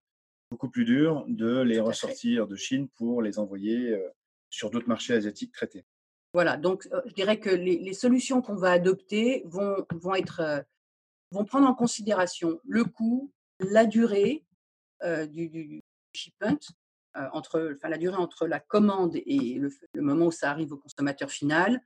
beaucoup 0.51 0.69
plus 0.69 0.85
dur 0.85 1.25
de 1.27 1.61
les 1.61 1.79
ressortir 1.79 2.47
de 2.47 2.55
Chine 2.55 2.87
pour 2.95 3.21
les 3.21 3.39
envoyer 3.39 3.97
sur 4.57 4.71
d'autres 4.71 4.87
marchés 4.87 5.13
asiatiques 5.13 5.53
traités. 5.53 5.85
Voilà, 6.33 6.57
donc 6.57 6.87
je 7.05 7.13
dirais 7.13 7.39
que 7.39 7.49
les, 7.49 7.93
solutions 7.93 8.41
qu'on 8.41 8.55
va 8.55 8.71
adopter 8.71 9.43
vont, 9.45 9.85
vont, 9.93 10.15
être, 10.15 10.65
vont 11.31 11.45
prendre 11.45 11.67
en 11.67 11.73
considération 11.73 12.59
le 12.65 12.83
coût, 12.83 13.31
la 13.59 13.85
durée 13.85 14.43
du, 15.29 15.83
shipment, 16.13 16.59
entre, 17.33 17.75
enfin, 17.75 17.89
la 17.89 17.97
durée 17.97 18.17
entre 18.17 18.45
la 18.47 18.59
commande 18.59 19.15
et 19.15 19.59
le, 19.59 19.71
moment 20.01 20.27
où 20.27 20.31
ça 20.31 20.51
arrive 20.51 20.73
au 20.73 20.77
consommateur 20.77 21.31
final, 21.31 21.81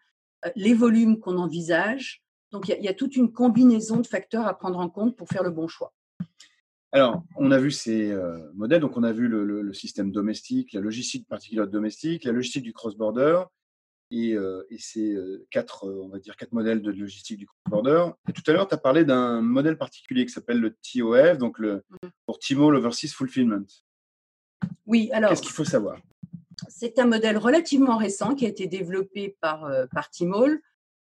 les 0.56 0.74
volumes 0.74 1.20
qu'on 1.20 1.38
envisage. 1.38 2.24
Donc 2.52 2.68
il 2.68 2.84
y, 2.84 2.90
a 2.90 2.94
toute 2.94 3.16
une 3.16 3.32
combinaison 3.32 3.98
de 3.98 4.08
facteurs 4.08 4.48
à 4.48 4.58
prendre 4.58 4.80
en 4.80 4.90
compte 4.90 5.16
pour 5.16 5.30
faire 5.30 5.44
le 5.44 5.52
bon 5.52 5.68
choix. 5.68 5.94
Alors, 6.94 7.24
on 7.38 7.52
a 7.52 7.58
vu 7.58 7.72
ces 7.72 8.12
euh, 8.12 8.38
modèles, 8.54 8.82
donc 8.82 8.98
on 8.98 9.04
a 9.04 9.14
vu 9.14 9.28
le, 9.28 9.74
système 9.74 10.12
domestique, 10.12 10.74
la 10.74 10.82
logistique 10.82 11.28
particulière 11.28 11.68
domestique, 11.68 12.26
la 12.26 12.34
logistique 12.34 12.64
du 12.64 12.74
cross-border 12.74 13.44
et, 14.12 14.34
euh, 14.34 14.64
ces 14.78 15.14
euh, 15.14 15.48
quatre, 15.52 15.88
on 15.88 16.10
va 16.10 16.20
dire, 16.20 16.36
quatre 16.36 16.52
modèles 16.52 16.82
de 16.82 16.92
logistique 16.92 17.38
du 17.38 17.48
cross-border. 17.48 18.12
Et 18.28 18.34
tout 18.34 18.44
à 18.48 18.52
l'heure, 18.52 18.68
tu 18.68 18.74
as 18.74 18.78
parlé 18.78 19.06
d'un 19.06 19.42
modèle 19.42 19.78
particulier 19.78 20.26
qui 20.26 20.34
s'appelle 20.34 20.60
le 20.60 20.76
TOF, 20.76 21.38
donc 21.38 21.60
le, 21.60 21.84
mmh 21.90 22.08
pour 22.26 22.40
Tmall 22.40 22.76
Overseas 22.76 23.14
Fulfillment. 23.16 23.66
Oui, 24.86 25.10
alors. 25.14 25.30
Qu'est-ce 25.30 25.42
qu'il 25.42 25.52
faut 25.52 25.64
savoir? 25.64 25.98
C'est 26.68 27.00
un 27.00 27.08
modèle 27.08 27.38
relativement 27.38 27.98
récent 27.98 28.36
qui 28.36 28.46
a 28.46 28.50
été 28.50 28.68
développé 28.68 29.38
par, 29.40 29.70
par 29.92 30.10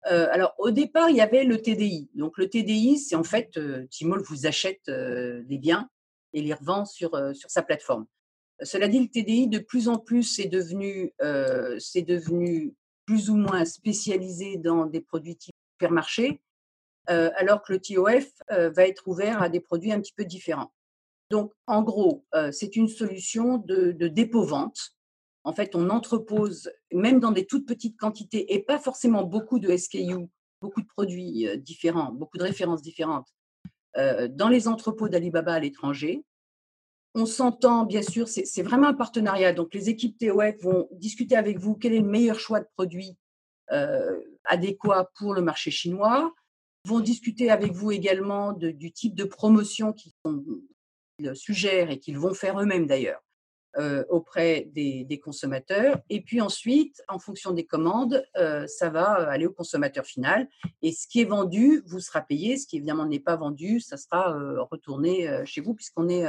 Tmall 0.06 0.30
alors, 0.30 0.54
au 0.58 0.70
départ, 0.70 1.10
il 1.10 1.16
y 1.16 1.20
avait 1.20 1.44
le 1.44 1.60
TDI. 1.60 2.08
Donc, 2.14 2.38
le 2.38 2.48
TDI, 2.48 2.98
c'est 2.98 3.16
en 3.16 3.24
fait, 3.24 3.58
Timol 3.90 4.22
vous 4.22 4.46
achète 4.46 4.88
des 4.88 5.58
biens 5.58 5.88
et 6.32 6.42
les 6.42 6.54
revend 6.54 6.84
sur, 6.84 7.10
sur 7.34 7.50
sa 7.50 7.62
plateforme. 7.62 8.06
Cela 8.62 8.88
dit, 8.88 9.00
le 9.00 9.08
TDI, 9.08 9.48
de 9.48 9.58
plus 9.58 9.88
en 9.88 9.98
plus, 9.98 10.22
c'est 10.22 10.46
devenu, 10.46 11.12
devenu 11.20 12.74
plus 13.04 13.30
ou 13.30 13.36
moins 13.36 13.64
spécialisé 13.64 14.56
dans 14.56 14.86
des 14.86 15.00
produits 15.00 15.36
type 15.36 15.54
supermarché, 15.74 16.40
alors 17.06 17.62
que 17.62 17.72
le 17.72 17.80
TOF 17.80 18.26
va 18.48 18.86
être 18.86 19.08
ouvert 19.08 19.42
à 19.42 19.48
des 19.48 19.60
produits 19.60 19.92
un 19.92 20.00
petit 20.00 20.14
peu 20.14 20.24
différents. 20.24 20.72
Donc, 21.30 21.52
en 21.66 21.82
gros, 21.82 22.24
c'est 22.52 22.76
une 22.76 22.88
solution 22.88 23.58
de, 23.58 23.92
de 23.92 24.08
dépôt-vente. 24.08 24.95
En 25.46 25.52
fait, 25.52 25.76
on 25.76 25.90
entrepose, 25.90 26.72
même 26.92 27.20
dans 27.20 27.30
des 27.30 27.46
toutes 27.46 27.68
petites 27.68 27.96
quantités, 27.96 28.52
et 28.52 28.64
pas 28.64 28.80
forcément 28.80 29.22
beaucoup 29.22 29.60
de 29.60 29.74
SKU, 29.76 30.26
beaucoup 30.60 30.82
de 30.82 30.88
produits 30.88 31.46
différents, 31.58 32.10
beaucoup 32.10 32.36
de 32.36 32.42
références 32.42 32.82
différentes, 32.82 33.28
dans 33.94 34.48
les 34.48 34.66
entrepôts 34.66 35.08
d'Alibaba 35.08 35.54
à 35.54 35.60
l'étranger. 35.60 36.24
On 37.14 37.26
s'entend, 37.26 37.86
bien 37.86 38.02
sûr, 38.02 38.26
c'est 38.26 38.62
vraiment 38.62 38.88
un 38.88 38.94
partenariat. 38.94 39.52
Donc, 39.52 39.72
les 39.72 39.88
équipes 39.88 40.18
TOF 40.18 40.56
vont 40.62 40.88
discuter 40.90 41.36
avec 41.36 41.60
vous 41.60 41.76
quel 41.76 41.92
est 41.92 42.00
le 42.00 42.08
meilleur 42.08 42.40
choix 42.40 42.58
de 42.58 42.66
produit 42.76 43.16
adéquat 44.46 45.12
pour 45.14 45.32
le 45.32 45.42
marché 45.42 45.70
chinois, 45.70 46.34
vont 46.84 46.98
discuter 46.98 47.52
avec 47.52 47.70
vous 47.70 47.92
également 47.92 48.52
du 48.52 48.90
type 48.90 49.14
de 49.14 49.22
promotion 49.22 49.92
qu'ils 49.92 50.12
suggèrent 51.34 51.90
et 51.90 52.00
qu'ils 52.00 52.18
vont 52.18 52.34
faire 52.34 52.60
eux-mêmes 52.60 52.88
d'ailleurs 52.88 53.22
auprès 54.08 54.68
des, 54.72 55.20
consommateurs. 55.22 55.98
Et 56.08 56.20
puis 56.20 56.40
ensuite, 56.40 57.02
en 57.08 57.18
fonction 57.18 57.52
des 57.52 57.66
commandes, 57.66 58.24
ça 58.66 58.90
va 58.90 59.28
aller 59.30 59.46
au 59.46 59.52
consommateur 59.52 60.04
final. 60.04 60.48
Et 60.82 60.92
ce 60.92 61.06
qui 61.06 61.20
est 61.20 61.24
vendu 61.26 61.82
vous 61.86 62.00
sera 62.00 62.20
payé. 62.22 62.56
Ce 62.56 62.66
qui 62.66 62.76
évidemment 62.76 63.06
n'est 63.06 63.20
pas 63.20 63.36
vendu, 63.36 63.80
ça 63.80 63.96
sera 63.96 64.34
retourné 64.70 65.28
chez 65.44 65.60
vous 65.60 65.74
puisqu'on 65.74 66.08
est 66.08 66.24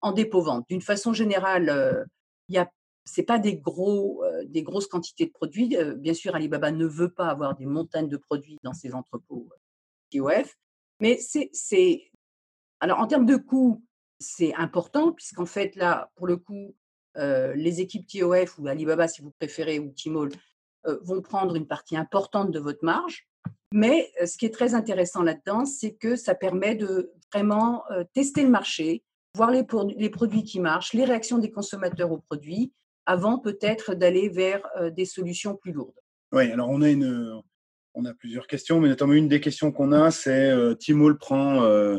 en 0.00 0.12
dépôt-vente. 0.12 0.66
D'une 0.68 0.82
façon 0.82 1.12
générale, 1.12 2.06
il 2.48 2.56
y 2.56 2.58
a 2.58 2.70
c'est 3.04 3.22
pas 3.22 3.38
des 3.38 3.56
gros, 3.56 4.22
des 4.46 4.62
grosses 4.62 4.86
quantités 4.86 5.26
de 5.26 5.30
produits. 5.30 5.76
bien 5.96 6.14
sûr, 6.14 6.34
Alibaba 6.34 6.70
ne 6.70 6.86
veut 6.86 7.12
pas 7.12 7.28
avoir 7.28 7.56
des 7.56 7.66
montagnes 7.66 8.08
de 8.08 8.16
produits 8.16 8.58
dans 8.62 8.74
ses 8.74 8.94
entrepôts 8.94 9.48
TOF, 10.10 10.56
mais 11.00 11.18
c'est, 11.18 12.10
alors 12.80 12.98
en 12.98 13.06
termes 13.06 13.26
de 13.26 13.36
coûts, 13.36 13.82
c'est 14.20 14.54
important 14.54 15.12
puisqu'en 15.12 15.46
fait 15.46 15.74
là, 15.76 16.10
pour 16.16 16.26
le 16.26 16.36
coup, 16.36 16.74
les 17.16 17.80
équipes 17.80 18.06
TOF 18.06 18.58
ou 18.58 18.68
Alibaba, 18.68 19.08
si 19.08 19.20
vous 19.20 19.32
préférez, 19.32 19.78
ou 19.78 19.92
Tmall, 19.92 20.30
vont 21.02 21.20
prendre 21.20 21.56
une 21.56 21.66
partie 21.66 21.96
importante 21.96 22.50
de 22.52 22.60
votre 22.60 22.84
marge. 22.84 23.26
Mais 23.72 24.10
ce 24.24 24.38
qui 24.38 24.46
est 24.46 24.54
très 24.54 24.74
intéressant 24.74 25.22
là-dedans, 25.22 25.66
c'est 25.66 25.94
que 25.94 26.16
ça 26.16 26.34
permet 26.34 26.76
de 26.76 27.10
vraiment 27.32 27.82
tester 28.14 28.42
le 28.42 28.48
marché, 28.48 29.02
voir 29.36 29.50
les, 29.50 29.64
produits 29.64 30.44
qui 30.44 30.60
marchent, 30.60 30.92
les 30.92 31.04
réactions 31.04 31.38
des 31.38 31.50
consommateurs 31.50 32.12
aux 32.12 32.20
produits, 32.20 32.72
avant 33.06 33.38
peut-être 33.38 33.94
d'aller 33.94 34.28
vers 34.28 34.62
des 34.92 35.04
solutions 35.04 35.56
plus 35.56 35.72
lourdes. 35.72 36.00
Oui, 36.32 36.50
alors 36.52 36.70
on 36.70 38.04
a, 38.04 38.14
plusieurs 38.14 38.46
questions, 38.46 38.80
mais 38.80 38.88
notamment 38.88 39.14
une 39.14 39.28
des 39.28 39.40
questions 39.40 39.72
qu'on 39.72 39.92
a, 39.92 40.10
c'est 40.10 40.50
euh, 40.50 40.74
prend, 41.18 41.64
euh, 41.64 41.98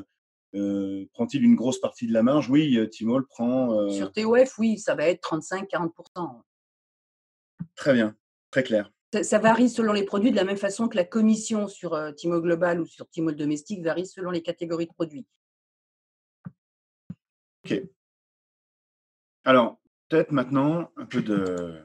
prend-il 1.13 1.43
une 1.43 1.55
grosse 1.55 1.79
partie 1.79 2.07
de 2.07 2.13
la 2.13 2.23
marge? 2.23 2.49
Oui, 2.49 2.77
Timol 2.89 3.25
prend. 3.27 3.89
Sur 3.89 4.11
TOF, 4.11 4.57
oui, 4.57 4.77
ça 4.77 4.95
va 4.95 5.05
être 5.05 5.21
35-40%. 5.27 6.41
Très 7.75 7.93
bien, 7.93 8.15
très 8.49 8.63
clair. 8.63 8.91
Ça, 9.23 9.39
varie 9.39 9.69
selon 9.69 9.91
les 9.91 10.03
produits, 10.03 10.31
de 10.31 10.37
la 10.37 10.45
même 10.45 10.57
façon 10.57 10.87
que 10.87 10.95
la 10.95 11.03
commission 11.03 11.67
sur 11.67 11.99
Timol 12.15 12.41
Global 12.41 12.79
ou 12.79 12.85
sur 12.85 13.09
Timol 13.09 13.35
Domestique 13.35 13.83
varie 13.83 14.05
selon 14.05 14.31
les 14.31 14.41
catégories 14.41 14.87
de 14.87 14.93
produits. 14.93 15.25
Ok. 17.65 17.81
Alors, 19.43 19.79
peut-être 20.07 20.31
maintenant 20.31 20.91
un 20.95 21.05
peu 21.05 21.21
de 21.21 21.83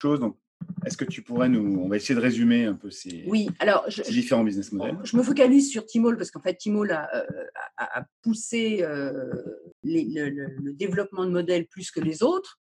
choses. 0.00 0.20
Donc, 0.20 0.38
est-ce 0.84 0.96
que 0.96 1.04
tu 1.04 1.22
pourrais 1.22 1.48
nous, 1.48 1.80
on 1.80 1.88
va 1.88 1.96
essayer 1.96 2.14
de 2.14 2.20
résumer 2.20 2.64
un 2.64 2.74
peu 2.74 2.90
ces, 2.90 3.24
oui, 3.26 3.48
alors 3.58 3.86
différents 4.08 4.44
business 4.44 4.72
models. 4.72 4.98
Je 5.04 5.16
me 5.16 5.22
focalise 5.22 5.70
sur 5.70 5.84
Timol 5.84 6.16
parce 6.16 6.30
qu'en 6.30 6.40
fait 6.40 6.54
Timol 6.54 6.92
a, 6.92 7.08
euh, 7.14 8.02
poussé 8.22 8.78
euh, 8.82 9.24
le, 9.82 10.72
développement 10.72 11.24
de 11.24 11.30
modèles 11.30 11.66
plus 11.66 11.90
que 11.90 12.00
les 12.00 12.22
autres. 12.22 12.60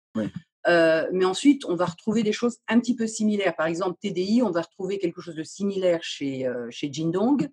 Euh, 0.66 1.08
mais 1.12 1.26
ensuite, 1.26 1.66
on 1.66 1.76
va 1.76 1.86
retrouver 1.86 2.24
des 2.24 2.32
choses 2.32 2.60
un 2.70 2.80
petit 2.80 2.96
peu 2.96 3.08
similaires. 3.08 3.56
Par 3.56 3.66
exemple, 3.66 3.98
TDI, 4.02 4.42
on 4.44 4.52
va 4.52 4.62
retrouver 4.62 4.98
quelque 4.98 5.20
chose 5.20 5.36
de 5.36 5.44
similaire 5.44 6.02
chez, 6.04 6.50
chez 6.70 6.92
Jindong. 6.92 7.50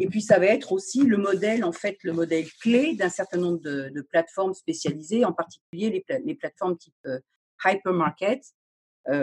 Et 0.00 0.08
puis, 0.08 0.22
ça 0.22 0.38
va 0.38 0.46
être 0.46 0.72
aussi 0.72 1.02
le 1.02 1.16
modèle, 1.16 1.64
en 1.64 1.72
fait, 1.72 1.98
le 2.02 2.12
modèle 2.12 2.46
clé 2.60 2.94
d'un 2.94 3.08
certain 3.08 3.38
nombre 3.38 3.60
de, 3.60 4.06
plateformes 4.10 4.54
spécialisées, 4.54 5.24
en 5.24 5.32
particulier 5.32 5.90
les, 5.90 6.04
les 6.24 6.34
plateformes 6.34 6.76
type 6.76 6.94
euh, 7.06 7.18
hypermarket, 7.64 8.40
euh, 8.40 8.63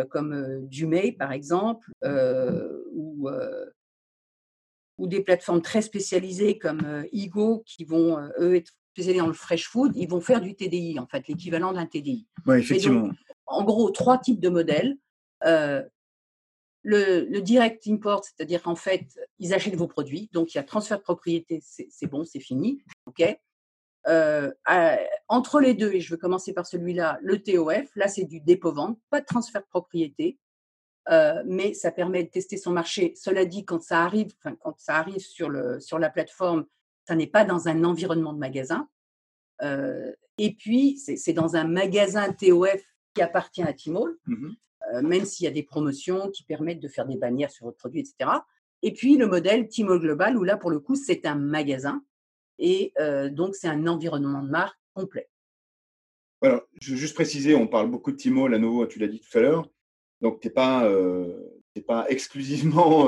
comme 0.10 0.34
euh, 0.34 1.12
par 1.18 1.32
exemple, 1.32 1.90
euh, 2.04 2.84
ou, 2.94 3.30
ou 4.98 5.08
des 5.08 5.22
plateformes 5.22 5.62
très 5.62 5.82
spécialisées 5.82 6.58
comme 6.58 7.06
Ego, 7.12 7.64
qui 7.66 7.84
vont, 7.84 8.18
eux, 8.40 8.56
être 8.56 8.72
spécialisés 8.94 9.22
dans 9.22 9.28
le 9.28 9.34
fresh 9.34 9.68
food, 9.68 9.96
ils 9.96 10.10
vont 10.10 10.22
faire 10.22 10.42
du 10.42 10.56
TDI, 10.56 11.00
en 11.00 11.08
fait, 11.08 11.28
l'équivalent 11.28 11.74
d'un 11.74 11.86
TDI. 11.86 12.28
Oui, 12.46 12.60
effectivement. 12.60 13.10
en 13.46 13.64
gros, 13.64 13.90
trois 13.92 14.18
types 14.18 14.40
de 14.40 14.50
modèles 14.50 14.98
le, 16.84 17.40
direct 17.40 17.88
import, 17.88 18.24
c'est-à-dire 18.24 18.62
qu'en 18.62 18.76
fait, 18.76 19.08
ils 19.40 19.54
achètent 19.54 19.76
vos 19.76 19.88
produits, 19.88 20.30
donc 20.34 20.54
il 20.54 20.58
y 20.58 20.60
a 20.60 20.64
transfert 20.64 20.98
de 20.98 21.04
propriété, 21.04 21.62
c'est 21.62 22.08
bon, 22.08 22.26
c'est 22.26 22.40
fini, 22.40 22.84
ok. 23.06 23.38
Euh, 24.08 24.52
entre 25.32 25.62
les 25.62 25.74
deux, 25.74 25.94
et 25.94 26.02
je 26.02 26.14
vais 26.14 26.20
commencer 26.20 26.52
par 26.52 26.68
celui-là, 26.68 27.18
le 27.22 27.42
TOF, 27.42 27.90
là 27.96 28.10
c'est 28.10 28.26
du 28.26 28.42
dépôt-vente, 28.42 29.00
pas 29.10 29.22
de 29.22 29.26
transfert 29.26 29.62
de 29.62 29.68
propriété, 29.68 30.38
euh, 31.10 31.42
mais 31.46 31.74
ça 31.74 31.90
permet 31.90 32.26
de 32.26 32.30
tester 32.30 32.58
son 32.58 32.72
marché. 32.72 33.14
Cela 33.16 33.46
dit, 33.46 33.64
quand 33.64 33.82
ça 33.82 34.04
arrive, 34.04 34.34
quand 34.44 34.78
ça 34.78 34.98
arrive 34.98 35.22
sur, 35.22 35.50
le, 35.50 35.80
sur 35.80 36.00
la 36.00 36.10
plateforme, 36.10 36.66
ça 37.08 37.16
n'est 37.16 37.28
pas 37.28 37.46
dans 37.46 37.70
un 37.70 37.86
environnement 37.86 38.34
de 38.34 38.40
magasin. 38.40 38.90
Euh, 39.62 40.12
et 40.38 40.54
puis, 40.54 40.98
c'est 40.98 41.34
dans 41.34 41.56
un 41.56 41.64
magasin 41.64 42.34
TOF 42.34 42.84
qui 43.16 43.22
appartient 43.22 43.64
à 43.64 43.74
Tmall. 43.74 44.18
Mmh 44.28 44.50
euh, 44.96 45.04
même 45.04 45.26
s'il 45.26 45.46
y 45.46 45.48
a 45.48 45.52
des 45.52 45.62
promotions 45.64 46.32
qui 46.32 46.44
permettent 46.44 46.82
de 46.82 46.88
faire 46.88 47.06
des 47.06 47.16
bannières 47.16 47.52
sur 47.52 47.66
votre 47.66 47.78
produit, 47.78 48.00
etc. 48.00 48.32
Et 48.82 48.92
puis 48.92 49.16
le 49.16 49.28
modèle 49.28 49.68
Timo 49.70 50.00
Global, 50.00 50.36
où 50.36 50.44
là, 50.44 50.58
pour 50.58 50.72
le 50.72 50.80
coup, 50.80 50.96
c'est 50.96 51.26
un 51.28 51.36
magasin 51.36 52.04
et 52.58 52.92
donc 53.30 53.56
c'est 53.56 53.68
un 53.68 53.86
environnement 53.86 54.42
de 54.42 54.50
marque 54.50 54.81
complet. 54.94 55.30
Alors, 56.42 56.62
je 56.82 56.92
veux 56.92 56.98
juste 56.98 57.14
préciser, 57.14 57.54
on 57.56 57.68
parle 57.68 57.90
beaucoup 57.90 58.12
de 58.12 58.18
Timo, 58.18 58.48
à 58.48 58.58
nouveau, 58.58 58.88
tu 58.88 59.00
l'as 59.00 59.08
dit 59.08 59.20
tout 59.20 59.38
à 59.38 59.42
l'heure. 59.42 59.70
Donc, 60.22 60.40
tu 60.40 60.48
n'es 60.48 60.54
pas, 60.54 60.86
euh, 60.86 61.36
pas 61.88 62.06
exclusivement 62.10 63.08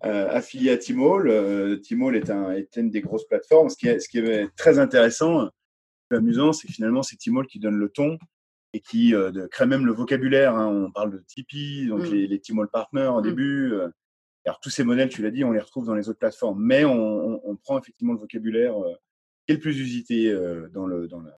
affilié 0.00 0.70
à 0.70 0.78
Tmall. 0.78 1.80
Tmall 1.82 2.16
est, 2.16 2.30
un, 2.30 2.52
est 2.52 2.76
une 2.76 2.90
des 2.90 3.00
grosses 3.00 3.26
plateformes. 3.26 3.68
Ce 3.68 3.76
qui 3.76 3.88
est, 3.88 3.98
ce 3.98 4.08
qui 4.08 4.18
est 4.18 4.48
très 4.56 4.78
intéressant, 4.78 5.48
amusant, 6.14 6.52
c'est 6.52 6.66
que 6.66 6.72
finalement, 6.72 7.02
c'est 7.02 7.16
Tmall 7.16 7.46
qui 7.46 7.58
donne 7.58 7.76
le 7.76 7.88
ton 7.88 8.18
et 8.72 8.80
qui 8.80 9.14
euh, 9.14 9.48
crée 9.48 9.66
même 9.66 9.86
le 9.86 9.92
vocabulaire. 9.92 10.54
Hein. 10.54 10.68
On 10.68 10.90
parle 10.90 11.12
de 11.12 11.18
Tipeee, 11.18 11.88
donc 11.88 12.02
mmh. 12.02 12.12
les, 12.12 12.26
les 12.26 12.40
Timol 12.40 12.68
Partners 12.68 13.08
au 13.08 13.20
mmh. 13.20 13.24
début. 13.24 13.72
Euh. 13.72 13.88
alors 14.46 14.60
tous 14.60 14.70
ces 14.70 14.84
modèles, 14.84 15.08
tu 15.08 15.22
l'as 15.22 15.30
dit, 15.30 15.44
on 15.44 15.52
les 15.52 15.60
retrouve 15.60 15.86
dans 15.86 15.94
les 15.94 16.08
autres 16.08 16.18
plateformes, 16.18 16.62
mais 16.62 16.84
on, 16.84 17.56
prend 17.62 17.78
effectivement 17.78 18.14
le 18.14 18.18
vocabulaire 18.18 18.76
euh, 18.82 18.94
qui 19.46 19.52
est 19.52 19.54
le 19.54 19.60
plus 19.60 19.78
usité 19.78 20.32
dans, 20.72 20.86
le, 20.86 21.08
dans 21.08 21.20
la 21.20 21.36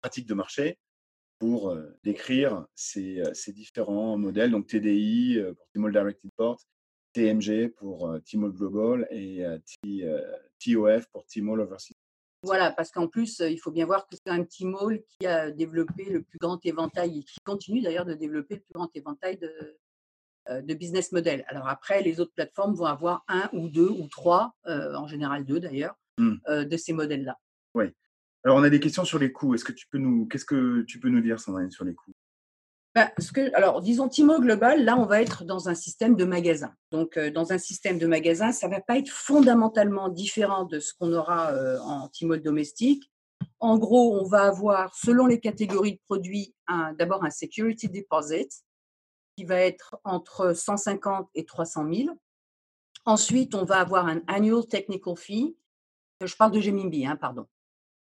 pratique 0.00 0.26
de 0.26 0.34
marché 0.34 0.78
pour 1.38 1.76
décrire 2.02 2.66
ces, 2.74 3.22
ces, 3.34 3.52
différents 3.52 4.16
modèles. 4.16 4.50
Donc 4.50 4.66
TDI 4.66 5.38
pour 5.56 5.66
Timol 5.72 5.92
Direct 5.92 6.24
Import, 6.24 6.60
TMG 7.12 7.68
pour 7.76 8.18
Timol 8.24 8.52
Global 8.52 9.06
et 9.10 9.44
TOF 10.58 11.06
pour 11.12 11.26
Timol 11.26 11.60
Overseas 11.60 11.94
voilà, 12.42 12.70
parce 12.70 12.92
qu'en 12.92 13.08
plus, 13.08 13.40
il 13.40 13.58
faut 13.58 13.72
bien 13.72 13.86
voir 13.86 14.06
que 14.06 14.14
c'est 14.14 14.30
un 14.30 14.44
petit 14.44 14.64
mall 14.64 15.02
qui 15.08 15.26
a 15.26 15.50
développé 15.50 16.04
le 16.04 16.22
plus 16.22 16.38
grand 16.38 16.64
éventail 16.64 17.18
et 17.18 17.22
qui 17.24 17.40
continue 17.44 17.80
d'ailleurs 17.80 18.04
de 18.04 18.14
développer 18.14 18.54
le 18.54 18.60
plus 18.60 18.72
grand 18.72 18.88
éventail 18.94 19.36
de, 19.36 19.78
de 20.62 20.74
business 20.74 21.10
model. 21.10 21.44
Alors 21.48 21.66
après, 21.66 22.02
les 22.02 22.20
autres 22.20 22.32
plateformes 22.34 22.74
vont 22.74 22.84
avoir 22.84 23.24
un 23.26 23.48
ou 23.52 23.68
deux 23.68 23.88
ou 23.88 24.06
trois, 24.06 24.54
en 24.64 25.08
général 25.08 25.44
deux 25.44 25.58
d'ailleurs, 25.58 25.96
mmh. 26.18 26.64
de 26.64 26.76
ces 26.76 26.92
modèles-là. 26.92 27.38
Oui. 27.74 27.86
Alors 28.44 28.58
on 28.58 28.62
a 28.62 28.70
des 28.70 28.80
questions 28.80 29.04
sur 29.04 29.18
les 29.18 29.32
coûts. 29.32 29.54
Est-ce 29.54 29.64
que 29.64 29.72
tu 29.72 29.86
peux 29.88 29.98
nous, 29.98 30.26
qu'est-ce 30.26 30.44
que 30.44 30.82
tu 30.82 31.00
peux 31.00 31.08
nous 31.08 31.20
dire, 31.20 31.40
Sandrine, 31.40 31.70
sur 31.70 31.84
les 31.84 31.94
coûts? 31.94 32.12
Bah, 32.96 33.10
que, 33.34 33.54
alors, 33.54 33.82
disons 33.82 34.08
Timo 34.08 34.40
Global, 34.40 34.82
là, 34.82 34.96
on 34.96 35.04
va 35.04 35.20
être 35.20 35.44
dans 35.44 35.68
un 35.68 35.74
système 35.74 36.16
de 36.16 36.24
magasin. 36.24 36.74
Donc, 36.90 37.18
euh, 37.18 37.30
dans 37.30 37.52
un 37.52 37.58
système 37.58 37.98
de 37.98 38.06
magasin, 38.06 38.52
ça 38.52 38.68
ne 38.68 38.72
va 38.72 38.80
pas 38.80 38.96
être 38.96 39.10
fondamentalement 39.10 40.08
différent 40.08 40.64
de 40.64 40.80
ce 40.80 40.94
qu'on 40.94 41.12
aura 41.12 41.52
euh, 41.52 41.78
en 41.80 42.08
Timo 42.08 42.38
domestique. 42.38 43.12
En 43.60 43.76
gros, 43.76 44.18
on 44.18 44.24
va 44.26 44.44
avoir, 44.44 44.94
selon 44.94 45.26
les 45.26 45.40
catégories 45.40 45.96
de 45.96 46.00
produits, 46.06 46.54
d'abord 46.98 47.22
un 47.22 47.30
security 47.30 47.90
deposit. 47.90 48.50
qui 49.36 49.44
va 49.44 49.56
être 49.56 49.96
entre 50.04 50.54
150 50.54 51.28
et 51.34 51.44
300 51.44 51.92
000. 51.92 52.18
Ensuite, 53.04 53.54
on 53.54 53.66
va 53.66 53.80
avoir 53.80 54.06
un 54.06 54.22
annual 54.26 54.66
technical 54.66 55.16
fee, 55.18 55.54
je 56.24 56.36
parle 56.36 56.52
de 56.52 56.60
Gemimbi, 56.60 57.06
hein, 57.06 57.16
pardon, 57.16 57.46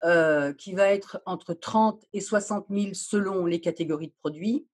euh, 0.04 0.54
qui 0.54 0.74
va 0.74 0.89
être 0.89 1.22
entre 1.26 1.54
30 1.54 2.06
et 2.14 2.22
60 2.22 2.68
000 2.70 2.93
selon 2.93 3.45
les 3.45 3.60
catégories 3.60 4.08
de 4.08 4.16
produits. 4.22 4.68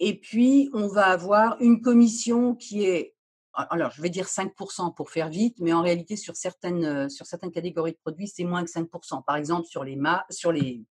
Et 0.00 0.18
puis, 0.18 0.70
on 0.72 0.88
va 0.88 1.06
avoir 1.06 1.60
une 1.60 1.80
commission 1.80 2.54
qui 2.54 2.84
est, 2.84 3.14
alors 3.52 3.90
je 3.90 4.02
vais 4.02 4.10
dire 4.10 4.26
5% 4.26 4.94
pour 4.94 5.10
faire 5.10 5.28
vite, 5.28 5.56
mais 5.60 5.72
en 5.72 5.82
réalité, 5.82 6.16
sur 6.16 6.36
certaines, 6.36 6.84
euh, 6.84 7.08
sur 7.08 7.26
certaines 7.26 7.52
catégories 7.52 7.92
de 7.92 7.98
produits, 7.98 8.28
c'est 8.28 8.44
moins 8.44 8.64
que 8.64 8.70
5%. 8.70 9.24
Par 9.24 9.36
exemple, 9.36 9.66
sur 9.66 9.84
les, 9.84 9.98
sur 10.30 10.52
les 10.52 10.84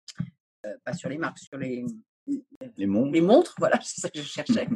euh, 0.65 0.77
pas 0.83 0.93
sur 0.93 1.09
les 1.09 1.17
marques, 1.17 1.39
sur 1.39 1.57
les, 1.57 1.85
les 2.77 2.87
montres. 2.87 3.11
Les 3.11 3.21
montres, 3.21 3.55
voilà, 3.59 3.79
c'est 3.83 4.01
ça 4.01 4.09
que 4.09 4.19
je 4.19 4.27
cherchais. 4.27 4.67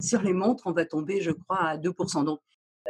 sur 0.00 0.22
les 0.22 0.32
montres, 0.32 0.66
on 0.66 0.72
va 0.72 0.84
tomber, 0.84 1.20
je 1.20 1.30
crois, 1.30 1.62
à 1.62 1.76
2%. 1.76 2.24
Donc, 2.24 2.40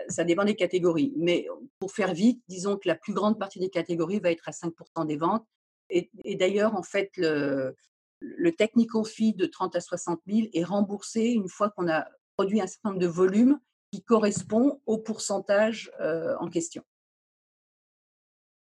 ça 0.09 0.25
dépend 0.25 0.45
des 0.45 0.57
catégories. 0.57 1.13
Mais 1.17 1.47
pour 1.79 1.93
faire 1.93 2.15
vite, 2.15 2.43
disons 2.49 2.77
que 2.77 2.89
la 2.89 2.95
plus 2.95 3.13
grande 3.13 3.39
partie 3.39 3.59
des 3.59 3.71
catégories 3.71 4.21
va 4.21 4.31
être 4.31 4.49
à 4.49 4.53
5% 4.53 5.07
des 5.07 5.17
ventes. 5.17 5.47
Et, 5.91 6.11
d'ailleurs, 6.37 6.75
en 6.75 6.83
fait, 6.83 7.11
le, 7.17 7.77
le 8.21 8.53
technical 8.53 9.05
fee 9.05 9.35
de 9.35 9.47
30 9.47 9.77
à 9.77 9.81
60 9.81 10.21
000 10.27 10.49
est 10.53 10.65
remboursé 10.65 11.23
une 11.31 11.49
fois 11.49 11.71
qu'on 11.71 11.89
a 11.89 12.07
produit 12.37 12.61
un 12.61 12.67
certain 12.67 12.91
nombre 12.91 13.01
de 13.01 13.07
volumes 13.07 13.61
qui 13.93 14.03
correspond 14.03 14.81
au 14.87 14.99
pourcentage 14.99 15.93
euh, 16.01 16.35
en 16.41 16.49
question. 16.49 16.83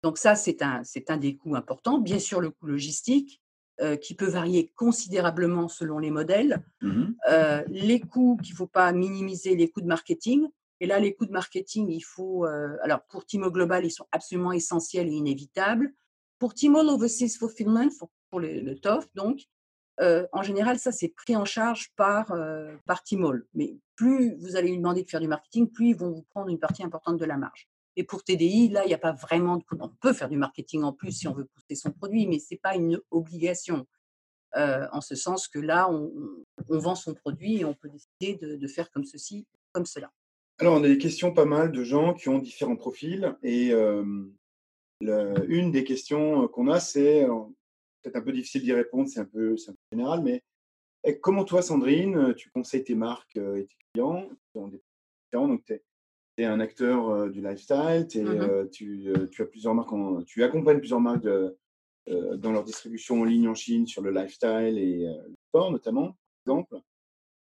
Donc 0.03 0.17
ça, 0.17 0.36
c'est 0.36 0.61
un, 0.61 0.82
un 1.09 1.17
des 1.17 1.36
coûts 1.36 1.55
importants. 1.55 1.99
Bien 1.99 2.20
sûr, 2.20 2.39
le 2.39 2.51
coût 2.51 2.67
logistique, 2.67 3.41
euh, 3.82 3.95
qui 3.95 4.13
peut 4.13 4.28
varier 4.28 4.74
considérablement 4.76 5.70
selon 5.70 5.99
les 5.99 6.11
modèles. 6.11 6.61
Mmh 6.82 7.13
euh, 7.30 7.63
les 7.67 8.01
coûts 8.01 8.38
qu'il 8.43 8.53
ne 8.53 8.57
faut 8.57 8.67
pas 8.67 8.91
minimiser, 8.91 9.55
les 9.55 9.70
coûts 9.70 9.80
de 9.80 9.88
marketing. 9.88 10.47
Et 10.80 10.88
là, 10.88 10.99
les 10.99 11.13
coûts 11.13 11.25
de 11.25 11.32
marketing, 11.32 11.89
il 11.89 12.01
faut. 12.01 12.45
Euh, 12.45 12.77
alors, 12.84 13.03
pour 13.09 13.25
Timo 13.25 13.51
Global, 13.51 13.86
ils 13.86 13.91
sont 13.91 14.07
absolument 14.11 14.51
essentiels 14.51 15.07
et 15.07 15.13
inévitables. 15.13 15.93
Pour 16.38 16.53
Timo 16.53 16.80
Overseas 16.80 17.38
Fulfillment, 17.38 17.89
pour 18.30 18.39
le, 18.39 18.61
le 18.61 18.80
TOF, 18.80 19.07
donc, 19.13 19.41
euh, 19.99 20.25
en 20.32 20.41
général, 20.41 20.80
ça, 20.80 20.93
c'est 20.93 21.09
pris 21.09 21.36
en 21.36 21.43
charge 21.43 21.91
par, 21.97 22.32
euh, 22.32 22.73
par. 22.86 23.03
Mais 23.53 23.75
plus 23.95 24.36
vous 24.38 24.55
allez 24.55 24.69
lui 24.69 24.77
demander 24.77 25.03
de 25.03 25.09
faire 25.09 25.19
du 25.19 25.27
marketing, 25.27 25.69
plus 25.69 25.89
ils 25.89 25.97
vont 25.97 26.11
vous 26.11 26.23
prendre 26.23 26.49
une 26.49 26.59
partie 26.59 26.84
importante 26.84 27.17
de 27.17 27.25
la 27.25 27.36
marge. 27.36 27.67
Et 27.97 28.05
pour 28.05 28.23
TDI, 28.23 28.69
là, 28.69 28.86
il 28.86 28.88
n'y 28.88 28.93
a 28.93 28.99
pas 28.99 29.11
vraiment 29.11 29.57
de. 29.57 29.63
On 29.77 29.89
peut 29.89 30.13
faire 30.13 30.30
du 30.30 30.38
marketing 30.38 30.84
en 30.84 30.93
plus 30.93 31.11
si 31.11 31.27
on 31.27 31.34
veut 31.34 31.45
pousser 31.45 31.75
son 31.75 31.91
produit, 31.91 32.27
mais 32.27 32.39
ce 32.39 32.53
n'est 32.53 32.59
pas 32.59 32.75
une 32.75 33.01
obligation. 33.11 33.86
en 34.55 35.01
ce 35.01 35.15
sens 35.15 35.47
que 35.49 35.59
là, 35.59 35.89
on, 35.91 36.11
vend 36.69 36.95
son 36.95 37.13
produit 37.13 37.57
et 37.57 37.65
on 37.65 37.73
peut 37.73 37.89
décider 37.89 38.38
de, 38.41 38.55
de 38.55 38.67
faire 38.67 38.89
comme 38.91 39.03
ceci, 39.03 39.45
comme 39.73 39.86
cela. 39.86 40.11
Alors, 40.60 40.76
on 40.76 40.84
a 40.84 40.88
des 40.88 40.97
questions 40.97 41.34
pas 41.34 41.45
mal 41.45 41.72
de 41.72 41.84
gens 41.86 42.14
qui 42.14 42.28
ont 42.28 42.39
différents 42.39 42.76
profils. 42.76 43.34
Et 43.43 43.72
une 43.72 45.72
des 45.72 45.84
questions 45.86 46.49
qu'on 46.49 46.68
a, 46.68 46.82
c'est 46.82 47.26
peut-être 48.01 48.18
un 48.18 48.22
peu 48.22 48.34
difficile 48.34 48.64
d'y 48.64 48.74
répondre, 48.74 49.07
c'est 49.07 49.22
un, 49.22 49.26
peu, 49.26 49.55
général, 49.91 50.22
mais 50.22 50.43
eh, 51.05 51.18
comment 51.20 51.45
toi, 51.45 51.62
Sandrine, 51.62 52.34
tu 52.36 52.51
conseilles 52.51 52.84
tes 52.84 52.95
marques 52.95 53.38
et 53.38 53.68
tes 53.68 53.76
clients 53.93 54.28
qui 54.28 54.57
ont 54.57 54.68
des 54.68 54.82
différents 55.32 55.47
Donc, 55.47 55.64
tu 55.66 55.82
es, 56.38 56.45
un 56.45 56.60
acteur 56.60 57.30
du 57.30 57.41
lifestyle, 57.41 58.24
mmh 58.24 58.70
tu, 58.70 59.14
as 59.39 59.45
plusieurs 59.45 59.76
marques, 59.76 59.93
tu 60.26 60.43
accompagnes 60.43 60.80
plusieurs 60.80 61.01
marques 61.01 61.28
dans 62.07 62.51
leur 62.51 62.66
distribution 62.66 63.22
en 63.22 63.24
ligne 63.24 63.47
en 63.47 63.55
Chine 63.55 63.88
sur 63.88 64.01
le 64.01 64.12
lifestyle 64.12 64.78
et 64.78 65.05
le 65.05 65.36
sport, 65.49 65.72
notamment, 65.72 66.18
par 66.45 66.57
exemple. 66.57 66.82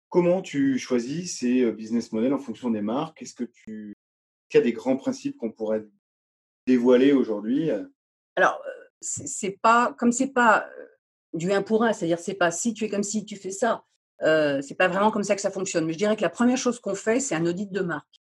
Comment 0.09 0.41
tu 0.41 0.77
choisis 0.77 1.39
ces 1.39 1.71
business 1.71 2.11
models 2.11 2.33
en 2.33 2.39
fonction 2.39 2.69
des 2.69 2.81
marques? 2.81 3.21
Est-ce 3.21 3.35
que 3.35 3.43
tu 3.43 3.93
y 4.53 4.57
a 4.57 4.61
des 4.61 4.73
grands 4.73 4.97
principes 4.97 5.37
qu'on 5.37 5.51
pourrait 5.51 5.85
dévoiler 6.65 7.11
aujourd'hui 7.11 7.69
Alors, 8.35 8.61
c'est 9.01 9.59
pas 9.61 9.93
comme 9.97 10.11
c'est 10.11 10.33
pas 10.33 10.67
du 11.33 11.51
1 11.51 11.61
pour 11.63 11.83
1, 11.83 11.93
c'est-à-dire 11.93 12.19
c'est 12.19 12.33
pas 12.33 12.51
si 12.51 12.73
tu 12.73 12.85
es 12.85 12.89
comme 12.89 13.03
si 13.03 13.25
tu 13.25 13.35
fais 13.35 13.51
ça. 13.51 13.83
Euh, 14.23 14.61
c'est 14.61 14.75
pas 14.75 14.87
vraiment 14.87 15.11
comme 15.11 15.23
ça 15.23 15.35
que 15.35 15.41
ça 15.41 15.51
fonctionne. 15.51 15.85
Mais 15.85 15.93
je 15.93 15.97
dirais 15.97 16.15
que 16.15 16.21
la 16.21 16.29
première 16.29 16.57
chose 16.57 16.79
qu'on 16.79 16.95
fait, 16.95 17.19
c'est 17.19 17.35
un 17.35 17.45
audit 17.45 17.71
de 17.71 17.81
marque. 17.81 18.21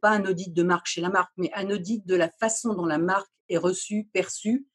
Pas 0.00 0.10
un 0.10 0.24
audit 0.24 0.52
de 0.52 0.62
marque 0.62 0.86
chez 0.86 1.00
la 1.00 1.10
marque, 1.10 1.32
mais 1.36 1.50
un 1.54 1.70
audit 1.70 2.04
de 2.06 2.16
la 2.16 2.30
façon 2.40 2.74
dont 2.74 2.86
la 2.86 2.98
marque 2.98 3.30
est 3.48 3.58
reçue, 3.58 4.08
perçue 4.12 4.66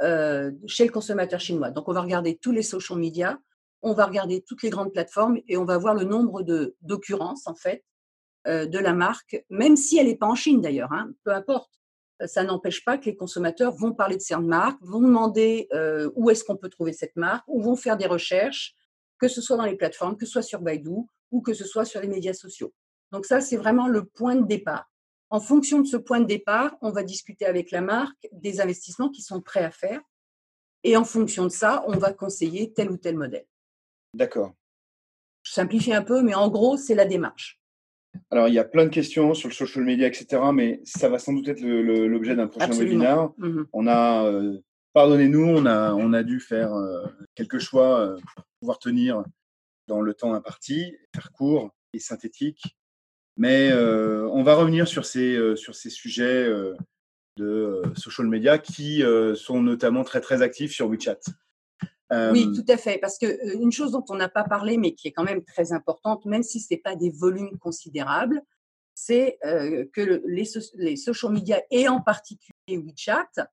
chez 0.00 0.84
le 0.84 0.90
consommateur 0.90 1.40
chinois. 1.40 1.70
Donc, 1.70 1.88
on 1.88 1.92
va 1.92 2.00
regarder 2.00 2.36
tous 2.36 2.52
les 2.52 2.62
social 2.62 2.98
media, 2.98 3.38
on 3.82 3.94
va 3.94 4.06
regarder 4.06 4.42
toutes 4.42 4.62
les 4.62 4.70
grandes 4.70 4.92
plateformes 4.92 5.38
et 5.48 5.56
on 5.56 5.64
va 5.64 5.76
voir 5.78 5.94
le 5.94 6.04
nombre 6.04 6.42
d'occurrences 6.82 7.46
en 7.46 7.54
fait 7.54 7.84
euh, 8.46 8.66
de 8.66 8.78
la 8.78 8.92
marque, 8.92 9.44
même 9.50 9.76
si 9.76 9.98
elle 9.98 10.06
n'est 10.06 10.16
pas 10.16 10.26
en 10.26 10.34
Chine 10.34 10.60
d'ailleurs, 10.60 10.92
hein, 10.92 11.12
peu 11.24 11.32
importe. 11.32 11.70
Euh, 12.20 12.26
ça 12.26 12.44
n'empêche 12.44 12.84
pas 12.84 12.98
que 12.98 13.06
les 13.06 13.16
consommateurs 13.16 13.72
vont 13.74 13.92
parler 13.92 14.16
de 14.16 14.22
cette 14.22 14.38
marque, 14.38 14.78
vont 14.82 15.00
demander 15.00 15.68
euh, 15.72 16.10
où 16.14 16.30
est-ce 16.30 16.44
qu'on 16.44 16.56
peut 16.56 16.68
trouver 16.68 16.92
cette 16.92 17.16
marque, 17.16 17.44
ou 17.46 17.62
vont 17.62 17.76
faire 17.76 17.96
des 17.96 18.06
recherches, 18.06 18.74
que 19.18 19.28
ce 19.28 19.40
soit 19.40 19.56
dans 19.56 19.64
les 19.64 19.76
plateformes, 19.76 20.16
que 20.16 20.26
ce 20.26 20.32
soit 20.32 20.42
sur 20.42 20.60
Baidu 20.60 21.06
ou 21.30 21.40
que 21.40 21.54
ce 21.54 21.64
soit 21.64 21.84
sur 21.84 22.00
les 22.00 22.08
médias 22.08 22.34
sociaux. 22.34 22.72
Donc 23.12 23.26
ça, 23.26 23.40
c'est 23.40 23.56
vraiment 23.56 23.88
le 23.88 24.04
point 24.04 24.34
de 24.34 24.46
départ. 24.46 24.90
En 25.30 25.40
fonction 25.40 25.80
de 25.80 25.86
ce 25.86 25.96
point 25.96 26.20
de 26.20 26.26
départ, 26.26 26.76
on 26.82 26.90
va 26.90 27.02
discuter 27.02 27.46
avec 27.46 27.70
la 27.70 27.80
marque 27.80 28.28
des 28.32 28.60
investissements 28.60 29.08
qui 29.08 29.22
sont 29.22 29.40
prêts 29.40 29.64
à 29.64 29.70
faire. 29.70 30.00
Et 30.84 30.96
en 30.96 31.04
fonction 31.04 31.44
de 31.44 31.50
ça, 31.50 31.84
on 31.86 31.96
va 31.96 32.12
conseiller 32.12 32.72
tel 32.72 32.90
ou 32.90 32.96
tel 32.96 33.16
modèle. 33.16 33.46
D'accord. 34.14 34.52
Je 35.42 35.52
simplifie 35.52 35.92
un 35.92 36.02
peu, 36.02 36.22
mais 36.22 36.34
en 36.34 36.48
gros, 36.48 36.76
c'est 36.76 36.94
la 36.94 37.04
démarche. 37.04 37.60
Alors, 38.30 38.48
il 38.48 38.54
y 38.54 38.58
a 38.58 38.64
plein 38.64 38.84
de 38.84 38.90
questions 38.90 39.34
sur 39.34 39.48
le 39.48 39.54
social 39.54 39.84
media, 39.84 40.06
etc., 40.06 40.42
mais 40.52 40.80
ça 40.84 41.08
va 41.08 41.18
sans 41.18 41.32
doute 41.32 41.48
être 41.48 41.60
l'objet 41.60 42.36
d'un 42.36 42.46
prochain 42.46 42.72
webinaire. 42.72 43.30
Mmh 43.38 43.64
on 43.72 43.86
a, 43.86 44.26
euh, 44.26 44.58
pardonnez-nous, 44.92 45.46
on 45.46 45.66
a, 45.66 45.92
on 45.94 46.12
a 46.12 46.22
dû 46.22 46.40
faire 46.40 46.74
euh, 46.74 47.06
quelques 47.34 47.58
choix 47.58 48.00
euh, 48.00 48.16
pour 48.34 48.44
pouvoir 48.60 48.78
tenir 48.78 49.24
dans 49.88 50.00
le 50.00 50.14
temps 50.14 50.34
imparti, 50.34 50.96
faire 51.14 51.32
court 51.32 51.70
et 51.92 51.98
synthétique. 51.98 52.76
Mais 53.38 53.72
on 53.72 54.42
va 54.42 54.54
revenir 54.54 54.86
sur 54.86 55.06
ces, 55.06 55.56
sur 55.56 55.74
ces 55.74 55.88
sujets 55.88 56.46
de 57.38 57.82
social 57.96 58.26
media 58.26 58.58
qui 58.58 59.02
sont 59.34 59.62
notamment 59.62 60.04
très, 60.04 60.20
très 60.20 60.42
actifs 60.42 60.72
sur 60.72 60.88
WeChat. 60.88 61.18
Oui, 62.32 62.52
tout 62.54 62.64
à 62.68 62.76
fait. 62.76 62.98
Parce 62.98 63.18
qu'une 63.18 63.72
chose 63.72 63.92
dont 63.92 64.04
on 64.08 64.16
n'a 64.16 64.28
pas 64.28 64.44
parlé, 64.44 64.76
mais 64.76 64.94
qui 64.94 65.08
est 65.08 65.12
quand 65.12 65.24
même 65.24 65.44
très 65.44 65.72
importante, 65.72 66.24
même 66.26 66.42
si 66.42 66.60
ce 66.60 66.68
n'est 66.70 66.80
pas 66.80 66.94
des 66.94 67.10
volumes 67.10 67.58
considérables, 67.58 68.42
c'est 68.94 69.38
que 69.42 70.22
les, 70.26 70.44
les, 70.74 70.96
social 70.96 71.32
media 71.32 71.62
et 71.70 71.88
en 71.88 72.00
particulier 72.00 72.76
WeChat 72.76 73.48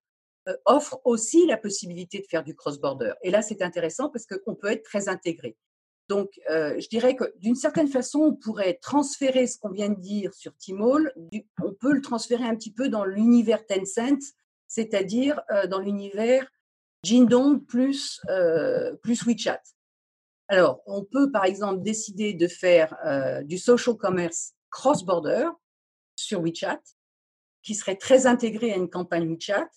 offrent 0.66 1.00
aussi 1.06 1.46
la 1.46 1.58
possibilité 1.58 2.20
de 2.20 2.26
faire 2.26 2.44
du 2.44 2.56
cross-border. 2.56 3.14
Et 3.24 3.32
là, 3.32 3.42
c'est 3.42 3.62
intéressant 3.62 4.10
parce 4.10 4.26
qu'on 4.26 4.56
peut 4.56 4.72
être 4.72 4.84
très 4.84 5.08
intégré. 5.08 5.56
Donc, 6.10 6.32
je 6.48 6.88
dirais 6.90 7.16
que 7.16 7.26
d'une 7.38 7.56
certaine 7.56 7.88
façon, 7.88 8.20
on 8.20 8.36
pourrait 8.36 8.80
transférer 8.82 9.46
ce 9.46 9.60
qu'on 9.60 9.70
vient 9.70 9.90
de 9.90 10.00
dire 10.00 10.34
sur 10.34 10.54
Tmall, 10.58 11.14
on 11.62 11.74
peut 11.74 11.94
le 11.94 12.02
transférer 12.02 12.46
un 12.46 12.56
petit 12.56 12.74
peu 12.74 12.90
dans 12.90 13.06
l'univers 13.06 13.66
Tencent, 13.68 14.34
c'est-à-dire 14.68 15.42
dans 15.70 15.80
l'univers 15.80 16.50
Jindong 17.04 17.66
plus, 17.66 18.22
euh, 18.30 18.96
plus 18.98 19.26
WeChat. 19.26 19.62
Alors, 20.48 20.82
on 20.86 21.04
peut 21.04 21.32
par 21.32 21.46
exemple 21.46 21.82
décider 21.82 22.34
de 22.34 22.48
faire 22.48 22.96
euh, 23.06 23.44
du 23.44 23.58
social 23.58 23.96
commerce 23.96 24.54
cross-border 24.70 25.50
sur 26.16 26.42
WeChat, 26.42 26.82
qui 27.64 27.76
serait 27.76 27.96
très 27.96 28.26
intégré 28.26 28.74
à 28.74 28.76
une 28.76 28.90
campagne 28.90 29.30
WeChat. 29.30 29.70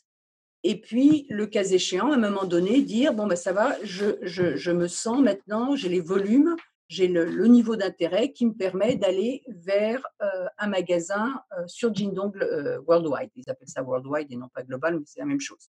Et 0.65 0.81
puis, 0.81 1.27
le 1.29 1.47
cas 1.47 1.65
échéant, 1.65 2.13
à 2.13 2.15
un 2.15 2.19
moment 2.19 2.45
donné, 2.45 2.83
dire 2.83 3.15
bon 3.15 3.27
ben 3.27 3.37
ça 3.37 3.53
va, 3.53 3.77
je, 3.83 4.17
je, 4.23 4.71
me 4.71 4.87
sens 4.87 5.21
maintenant, 5.21 5.75
j'ai 5.75 5.89
les 5.89 6.01
volumes, 6.01 6.57
j'ai 6.89 7.09
le, 7.09 7.47
niveau 7.47 7.75
d'intérêt 7.75 8.33
qui 8.33 8.47
me 8.47 8.55
permet 8.55 8.97
d'aller 8.97 9.43
vers 9.49 10.07
euh, 10.23 10.47
un 10.59 10.69
magasin 10.69 11.43
sur 11.67 11.95
Jindong 11.95 12.33
Worldwide. 12.87 13.31
Ils 13.35 13.51
appellent 13.51 13.69
ça 13.69 13.83
Worldwide 13.83 14.31
et 14.31 14.37
non 14.37 14.49
pas 14.55 14.63
global, 14.63 14.99
mais 14.99 15.05
c'est 15.05 15.21
la 15.21 15.27
même 15.27 15.41
chose. 15.41 15.69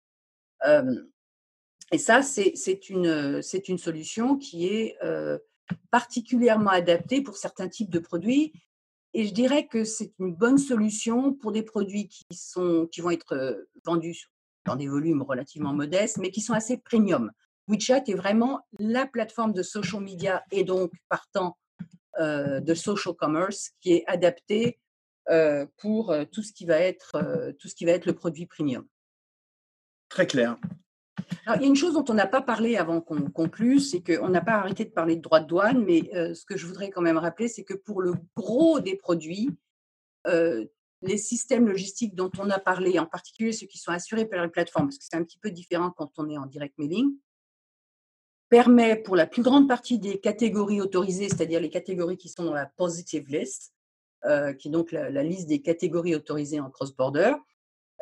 Et 1.93 1.99
ça, 1.99 2.22
c'est 2.22 2.91
une, 2.91 3.41
une 3.68 3.78
solution 3.78 4.37
qui 4.37 4.66
est 4.66 4.97
particulièrement 5.91 6.70
adaptée 6.70 7.22
pour 7.22 7.37
certains 7.37 7.68
types 7.68 7.91
de 7.91 7.99
produits. 7.99 8.53
Et 9.14 9.26
je 9.26 9.32
dirais 9.32 9.66
que 9.66 9.84
c'est 9.84 10.12
une 10.18 10.34
bonne 10.34 10.59
solution 10.59 11.32
pour 11.32 11.53
des 11.53 11.62
produits 11.62 12.09
qui, 12.09 12.24
sont, 12.37 12.89
qui 12.91 13.01
vont 13.01 13.11
être 13.11 13.66
vendus 13.84 14.30
dans 14.64 14.76
des 14.76 14.89
volumes 14.89 15.22
relativement 15.22 15.72
modestes, 15.72 16.18
mais 16.18 16.30
qui 16.30 16.41
sont 16.41 16.55
assez 16.55 16.76
premium. 16.76 17.30
WeChat 17.68 18.03
est 18.09 18.14
vraiment 18.14 18.61
la 18.78 19.07
plateforme 19.07 19.53
de 19.53 19.62
social 19.62 20.03
media 20.03 20.45
et 20.51 20.64
donc 20.64 20.93
partant 21.09 21.57
de 22.18 22.74
social 22.74 23.14
commerce 23.14 23.70
qui 23.80 23.93
est 23.93 24.05
adaptée 24.07 24.78
pour 25.78 26.14
tout 26.32 26.43
ce 26.43 26.53
qui 26.53 26.66
va 26.66 26.78
être 26.78 27.55
tout 27.59 27.68
ce 27.68 27.74
qui 27.74 27.84
va 27.84 27.93
être 27.93 28.07
le 28.07 28.14
produit 28.14 28.47
premium. 28.47 28.87
Très 30.09 30.26
clair. 30.26 30.57
Il 31.55 31.62
y 31.62 31.64
a 31.64 31.69
une 31.69 31.77
chose 31.77 31.95
dont 31.95 32.05
on 32.09 32.14
n'a 32.14 32.27
pas 32.27 32.43
parlé 32.43 32.77
avant 32.77 33.01
qu'on 33.01 33.31
conclue, 33.31 33.79
c'est 33.79 34.01
qu'on 34.01 34.29
n'a 34.29 34.41
pas 34.41 34.55
arrêté 34.55 34.85
de 34.85 34.91
parler 34.91 35.17
de 35.17 35.23
droits 35.23 35.41
de 35.41 35.47
douane, 35.47 35.85
mais 35.85 36.11
euh, 36.14 36.35
ce 36.35 36.45
que 36.45 36.57
je 36.57 36.67
voudrais 36.67 36.91
quand 36.91 37.03
même 37.03 37.19
rappeler, 37.19 37.49
c'est 37.49 37.64
que 37.64 37.75
pour 37.75 38.03
le 38.03 38.14
gros 38.37 38.81
des 38.81 38.97
produits, 38.97 39.51
euh, 40.27 40.64
les 41.03 41.19
systèmes 41.19 41.69
logistiques 41.69 42.14
dont 42.14 42.31
on 42.39 42.51
a 42.51 42.59
parlé, 42.59 42.99
en 42.99 43.07
particulier 43.07 43.53
ceux 43.53 43.67
qui 43.67 43.79
sont 43.79 43.93
assurés 43.93 44.25
par 44.25 44.43
les 44.43 44.49
plateformes, 44.49 44.87
parce 44.87 44.99
que 44.99 45.05
c'est 45.09 45.17
un 45.17 45.23
petit 45.23 45.39
peu 45.39 45.51
différent 45.51 45.91
quand 45.91 46.11
on 46.19 46.29
est 46.29 46.39
en 46.39 46.47
direct 46.47 46.77
mailing, 46.79 47.12
permet 48.49 48.97
pour 48.97 49.17
la 49.17 49.27
plus 49.27 49.43
grande 49.43 49.69
partie 49.69 49.99
des 49.99 50.19
catégories 50.19 50.81
autorisées, 50.81 51.29
c'est-à-dire 51.29 51.61
les 51.61 51.71
catégories 51.71 52.17
qui 52.17 52.29
sont 52.29 52.45
dans 52.45 52.55
la 52.55 52.67
positive 52.67 53.29
list, 53.29 53.73
euh, 54.25 54.53
qui 54.53 54.69
est 54.69 54.71
donc 54.71 54.93
la, 54.93 55.23
liste 55.23 55.47
des 55.47 55.62
catégories 55.62 56.14
autorisées 56.14 56.61
en 56.61 56.71
cross-border, 56.71 57.35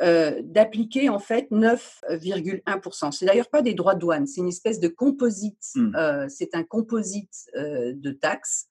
euh, 0.03 0.41
d'appliquer 0.43 1.09
en 1.09 1.19
fait 1.19 1.49
9,1%. 1.51 3.13
C'est 3.13 3.27
d'ailleurs 3.27 3.49
pas 3.49 3.63
des 3.63 3.75
droits 3.75 3.95
de 3.95 4.01
douane, 4.01 4.27
c'est 4.27 4.41
une 4.41 4.49
espèce 4.49 4.81
de 4.81 4.89
composite, 4.89 5.71
mmh. 5.77 5.95
euh, 5.97 6.27
c'est 6.29 6.55
un 6.55 6.65
composite 6.65 7.49
de 7.55 8.11
taxes, 8.11 8.69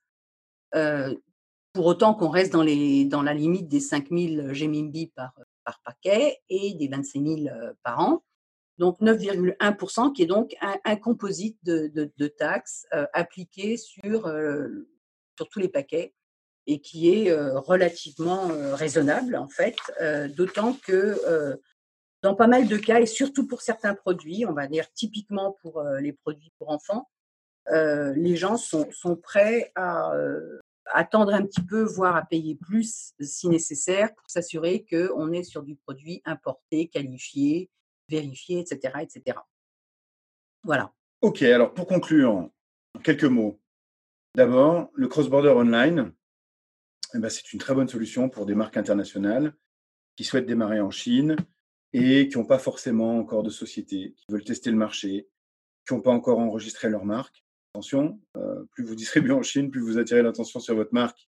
pour 0.72 1.86
autant 1.86 2.14
qu'on 2.14 2.30
reste 2.30 2.54
dans, 2.54 2.64
les, 2.64 3.06
dans 3.06 3.22
la 3.22 3.34
limite 3.34 3.68
des 3.68 3.80
5000 3.80 4.52
GMB 4.52 5.12
par, 5.16 5.34
par 5.64 5.82
paquet 5.84 6.40
et 6.50 6.74
des 6.74 6.88
25 6.88 7.26
000 7.26 7.56
par 7.84 8.00
an. 8.00 8.24
Donc 8.78 9.00
9,1%, 9.00 10.14
qui 10.14 10.24
est 10.24 10.28
donc 10.28 10.56
un, 10.62 10.96
composite 10.96 11.58
de, 11.64 12.28
taxes 12.28 12.86
appliqué 13.14 13.78
sur, 13.78 14.28
sur 15.38 15.50
tous 15.50 15.60
les 15.60 15.70
paquets 15.70 16.14
et 16.68 16.80
qui 16.80 17.14
est 17.14 17.34
relativement 17.34 18.48
raisonnable 18.74 19.36
en 19.36 19.48
fait, 19.48 19.76
d'autant 20.36 20.74
que 20.74 21.60
dans 22.22 22.36
pas 22.36 22.48
mal 22.48 22.68
de 22.68 22.78
cas, 22.78 23.00
et 23.00 23.06
surtout 23.06 23.48
pour 23.48 23.62
certains 23.62 23.96
produits, 23.96 24.46
on 24.46 24.54
va 24.54 24.68
dire 24.68 24.92
typiquement 24.94 25.58
pour 25.62 25.84
les 25.84 26.14
produits 26.14 26.54
pour 26.58 26.70
enfants, 26.70 27.10
les 27.70 28.36
gens 28.36 28.58
sont, 28.58 28.88
sont 28.92 29.16
prêts 29.16 29.72
à 29.76 30.14
attendre 30.94 31.34
un 31.34 31.44
petit 31.44 31.62
peu, 31.62 31.84
voire 31.84 32.16
à 32.16 32.24
payer 32.24 32.56
plus 32.56 33.14
si 33.20 33.48
nécessaire 33.48 34.14
pour 34.16 34.30
s'assurer 34.30 34.86
qu'on 34.90 35.32
est 35.32 35.44
sur 35.44 35.64
du 35.64 35.76
produit 35.76 36.22
importé, 36.26 36.88
qualifié, 36.88 37.70
vérifié, 38.10 38.60
etc. 38.60 38.94
etc. 39.02 39.38
Voilà. 40.64 40.92
Ok, 41.22 41.42
alors 41.42 41.74
pour 41.74 41.88
conclure, 41.88 42.50
quelques 43.04 43.24
mots. 43.24 43.60
D'abord, 44.36 44.90
le 44.94 45.08
cross-border 45.08 45.50
online, 45.50 46.12
eh 47.14 47.20
ben, 47.20 47.30
c'est 47.30 47.54
une 47.54 47.60
très 47.60 47.74
bonne 47.74 47.88
solution 47.88 48.30
pour 48.30 48.46
des 48.46 48.56
marques 48.56 48.78
internationales 48.78 49.54
qui 50.16 50.24
souhaitent 50.24 50.46
démarrer 50.46 50.80
en 50.80 50.92
Chine 50.92 51.36
et 51.94 52.28
qui 52.28 52.38
n'ont 52.38 52.46
pas 52.46 52.60
forcément 52.60 53.18
encore 53.18 53.44
de 53.44 53.50
société, 53.50 54.14
qui 54.18 54.26
veulent 54.30 54.44
tester 54.44 54.72
le 54.72 54.78
marché, 54.78 55.28
qui 55.88 55.94
n'ont 55.94 56.02
pas 56.02 56.12
encore 56.12 56.40
enregistré 56.40 56.90
leur 56.90 57.06
marque. 57.06 57.44
Attention, 57.74 58.20
euh, 58.38 58.66
plus 58.72 58.84
vous 58.84 58.96
distribuez 58.96 59.34
en 59.34 59.44
Chine, 59.44 59.72
plus 59.72 59.82
vous 59.82 59.98
attirez 59.98 60.22
l'attention 60.22 60.60
sur 60.60 60.76
votre 60.76 60.94
marque. 60.94 61.28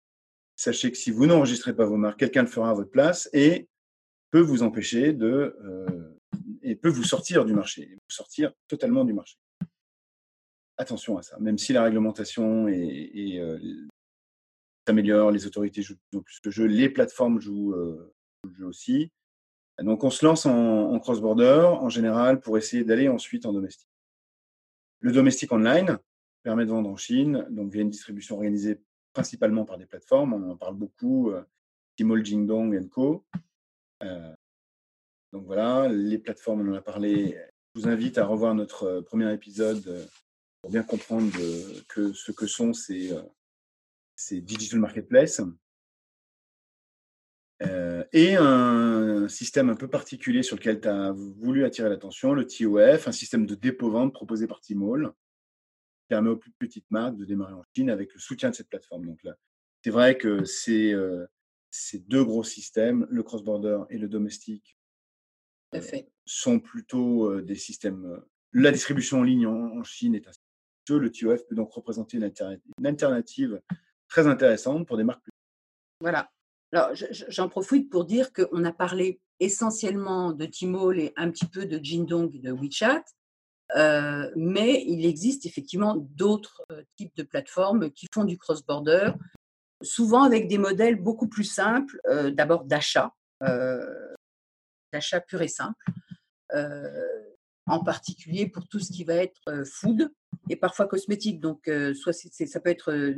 Sachez 0.55 0.91
que 0.91 0.97
si 0.97 1.11
vous 1.11 1.25
n'enregistrez 1.25 1.75
pas 1.75 1.85
vos 1.85 1.97
marques, 1.97 2.19
quelqu'un 2.19 2.43
le 2.43 2.47
fera 2.47 2.69
à 2.69 2.73
votre 2.73 2.91
place 2.91 3.29
et 3.33 3.67
peut 4.31 4.39
vous 4.39 4.63
empêcher 4.63 5.13
de 5.13 5.55
euh, 5.63 6.19
et 6.61 6.75
peut 6.75 6.89
vous 6.89 7.03
sortir 7.03 7.45
du 7.45 7.53
marché, 7.53 7.89
vous 7.91 8.15
sortir 8.15 8.51
totalement 8.67 9.05
du 9.05 9.13
marché. 9.13 9.37
Attention 10.77 11.17
à 11.17 11.21
ça, 11.21 11.37
même 11.39 11.57
si 11.57 11.73
la 11.73 11.83
réglementation 11.83 12.67
est, 12.67 13.39
euh, 13.39 13.59
s'améliore, 14.87 15.31
les 15.31 15.45
autorités 15.45 15.81
jouent 15.81 15.97
plus 16.11 16.39
le 16.43 16.51
jeu, 16.51 16.65
les 16.65 16.89
plateformes 16.89 17.39
jouent, 17.39 17.73
euh, 17.73 18.13
aussi. 18.61 19.11
Donc 19.81 20.03
on 20.03 20.09
se 20.09 20.25
lance 20.25 20.45
en, 20.45 20.97
cross-border 20.99 21.67
en 21.81 21.89
général 21.89 22.39
pour 22.39 22.57
essayer 22.57 22.83
d'aller 22.83 23.09
ensuite 23.09 23.45
en 23.45 23.53
domestique. 23.53 23.89
Le 24.99 25.11
domestique 25.11 25.51
online 25.51 25.97
permet 26.43 26.65
de 26.65 26.69
vendre 26.69 26.89
en 26.89 26.95
Chine, 26.95 27.45
donc 27.49 27.71
via 27.71 27.81
une 27.81 27.89
distribution 27.89 28.35
organisée 28.35 28.79
principalement 29.13 29.65
par 29.65 29.77
des 29.77 29.85
plateformes. 29.85 30.33
On 30.33 30.51
en 30.51 30.55
parle 30.55 30.75
beaucoup, 30.75 31.31
euh, 31.31 31.43
Tmall, 31.97 32.25
Jingdong 32.25 32.87
Co. 32.89 33.25
Euh, 34.03 34.33
donc 35.33 35.45
voilà, 35.45 35.89
les 35.89 36.17
plateformes, 36.17 36.67
on 36.67 36.73
en 36.73 36.75
a 36.75 36.81
parlé. 36.81 37.37
Je 37.73 37.81
vous 37.81 37.87
invite 37.87 38.17
à 38.17 38.25
revoir 38.25 38.55
notre 38.55 38.83
euh, 38.83 39.01
premier 39.01 39.33
épisode 39.33 40.07
pour 40.61 40.71
bien 40.71 40.83
comprendre 40.83 41.31
que 41.89 42.13
ce 42.13 42.31
que 42.31 42.47
sont 42.47 42.73
ces, 42.73 43.11
c'est 44.15 44.41
Digital 44.41 44.79
Marketplace. 44.79 45.41
Euh, 47.61 48.03
et 48.11 48.35
un 48.35 49.27
système 49.29 49.69
un 49.69 49.75
peu 49.75 49.87
particulier 49.87 50.43
sur 50.43 50.57
lequel 50.57 50.81
tu 50.81 50.87
as 50.87 51.11
voulu 51.11 51.63
attirer 51.63 51.89
l'attention, 51.89 52.33
le 52.33 52.45
TOF, 52.45 53.07
un 53.07 53.11
système 53.11 53.45
de 53.45 53.55
dépôt-vente 53.55 54.13
proposé 54.13 54.45
par 54.45 54.59
Tmall, 54.59 55.11
qui 55.99 56.07
permet 56.09 56.29
aux 56.29 56.37
plus 56.37 56.51
petites 56.51 56.89
marques 56.91 57.15
de 57.15 57.25
démarrer 57.25 57.53
en 57.53 57.63
Chine 57.73 57.89
avec 57.89 58.13
le 58.13 58.19
soutien 58.19 58.49
de 58.49 58.55
cette 58.55 58.69
plateforme. 58.69 59.05
Donc 59.05 59.23
là, 59.23 59.35
c'est 59.83 59.89
vrai 59.89 60.17
que 60.17 60.43
c'est 60.43 60.93
euh, 60.93 61.25
ces 61.71 61.99
deux 61.99 62.25
gros 62.25 62.43
systèmes, 62.43 63.07
le 63.09 63.23
cross-border 63.23 63.83
et 63.89 63.97
le 63.97 64.09
domestique, 64.09 64.77
euh, 65.73 65.81
sont 66.25 66.59
plutôt 66.59 67.41
des 67.41 67.55
systèmes. 67.55 68.21
la 68.51 68.71
distribution 68.71 69.19
en 69.19 69.23
ligne 69.23 69.47
en, 69.47 69.83
Chine 69.83 70.15
est 70.15 70.27
un 70.27 70.31
le 70.93 71.11
TOF 71.11 71.47
peut 71.47 71.55
donc 71.55 71.71
représenter 71.71 72.17
une 72.17 72.85
alternative 72.85 73.59
très 74.07 74.27
intéressante 74.27 74.87
pour 74.87 74.97
des 74.97 75.03
marques. 75.03 75.29
Voilà. 75.99 76.29
Alors, 76.71 76.91
j'en 77.29 77.47
profite 77.47 77.89
pour 77.89 78.05
dire 78.05 78.33
qu'on 78.33 78.63
a 78.65 78.73
parlé 78.73 79.21
essentiellement 79.39 80.31
de 80.31 80.45
Tmall 80.45 80.99
et 80.99 81.13
un 81.15 81.31
petit 81.31 81.45
peu 81.45 81.65
de 81.65 81.79
Jindong 81.83 82.33
et 82.35 82.39
de 82.39 82.51
WeChat, 82.51 83.03
euh, 83.75 84.31
mais 84.35 84.83
il 84.87 85.05
existe 85.05 85.45
effectivement 85.45 85.95
d'autres 85.95 86.63
euh, 86.71 86.83
types 86.97 87.15
de 87.15 87.23
plateformes 87.23 87.91
qui 87.91 88.07
font 88.13 88.23
du 88.23 88.37
cross-border, 88.37 89.13
souvent 89.81 90.23
avec 90.23 90.47
des 90.47 90.57
modèles 90.57 90.95
beaucoup 90.95 91.27
plus 91.27 91.43
simples, 91.43 91.99
euh, 92.07 92.31
d'abord 92.31 92.65
d'achat, 92.65 93.11
d'achat 94.93 95.19
pur 95.19 95.41
et 95.41 95.47
simple, 95.47 95.83
en 97.67 97.83
particulier 97.83 98.47
pour 98.47 98.67
tout 98.67 98.79
ce 98.79 98.91
qui 98.91 99.03
va 99.03 99.15
être 99.15 99.63
food 99.65 100.11
et 100.49 100.55
parfois 100.55 100.87
cosmétique. 100.87 101.39
Donc, 101.39 101.69
ça 101.93 102.59
peut 102.59 102.69
être 102.69 103.13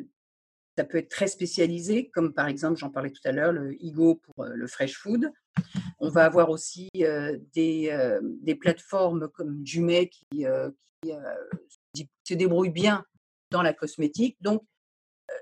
ça 0.77 0.83
peut 0.83 0.99
être 0.99 1.09
très 1.09 1.27
spécialisé, 1.27 2.09
comme 2.09 2.33
par 2.33 2.47
exemple, 2.47 2.77
j'en 2.77 2.91
parlais 2.91 3.09
tout 3.09 3.21
à 3.25 3.31
l'heure, 3.31 3.51
le 3.51 3.83
Igo 3.83 4.15
pour 4.15 4.45
euh, 4.45 4.53
le 4.53 4.67
fresh 4.67 4.95
food. 4.95 5.31
On 5.99 6.09
va 6.09 6.25
avoir 6.25 6.51
aussi 6.51 6.87
euh, 6.97 7.35
des, 7.55 7.89
euh, 7.91 8.19
des, 8.21 8.53
plateformes 8.53 9.27
comme 9.29 9.65
Jumet 9.65 10.07
qui, 10.07 10.45
qui 11.93 12.09
se 12.23 12.33
débrouillent 12.35 12.69
bien 12.69 13.03
dans 13.49 13.63
la 13.63 13.73
cosmétique. 13.73 14.37
Donc, 14.39 14.61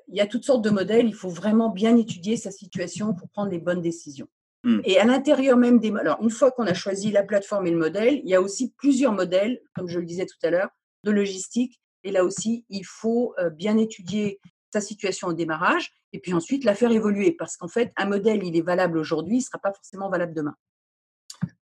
il 0.07 0.15
y 0.15 0.21
a 0.21 0.25
toutes 0.25 0.45
sortes 0.45 0.63
de 0.63 0.69
modèles. 0.69 1.05
Il 1.05 1.13
faut 1.13 1.29
vraiment 1.29 1.69
bien 1.69 1.97
étudier 1.97 2.37
sa 2.37 2.49
situation 2.49 3.13
pour 3.13 3.27
prendre 3.29 3.51
les 3.51 3.59
bonnes 3.59 3.81
décisions. 3.81 4.29
Hmm. 4.63 4.79
Et 4.85 4.99
à 4.99 5.03
l'intérieur 5.03 5.57
même 5.57 5.79
des... 5.79 5.91
Alors, 5.99 6.23
une 6.23 6.29
fois 6.29 6.51
qu'on 6.51 6.65
a 6.65 6.73
choisi 6.73 7.11
la 7.11 7.23
plateforme 7.23 7.67
et 7.67 7.71
le 7.71 7.77
modèle, 7.77 8.21
il 8.23 8.29
y 8.29 8.35
a 8.35 8.41
aussi 8.41 8.71
plusieurs 8.77 9.11
modèles, 9.11 9.59
comme 9.75 9.89
je 9.89 9.99
le 9.99 10.05
disais 10.05 10.25
tout 10.25 10.37
à 10.43 10.49
l'heure, 10.49 10.69
de 11.03 11.11
logistique. 11.11 11.81
Et 12.05 12.11
là 12.11 12.23
aussi, 12.23 12.65
il 12.69 12.85
faut 12.85 13.35
bien 13.53 13.77
étudier 13.77 14.39
sa 14.75 14.81
situation 14.81 15.29
au 15.29 15.33
démarrage 15.33 15.93
et 16.11 16.19
puis 16.19 16.33
ensuite 16.33 16.65
la 16.65 16.75
faire 16.75 16.91
évoluer 16.91 17.31
parce 17.31 17.55
qu'en 17.55 17.69
fait, 17.69 17.93
un 17.95 18.05
modèle, 18.05 18.43
il 18.43 18.57
est 18.57 18.61
valable 18.61 18.97
aujourd'hui, 18.97 19.35
il 19.35 19.39
ne 19.39 19.43
sera 19.43 19.57
pas 19.57 19.71
forcément 19.71 20.09
valable 20.09 20.33
demain. 20.33 20.55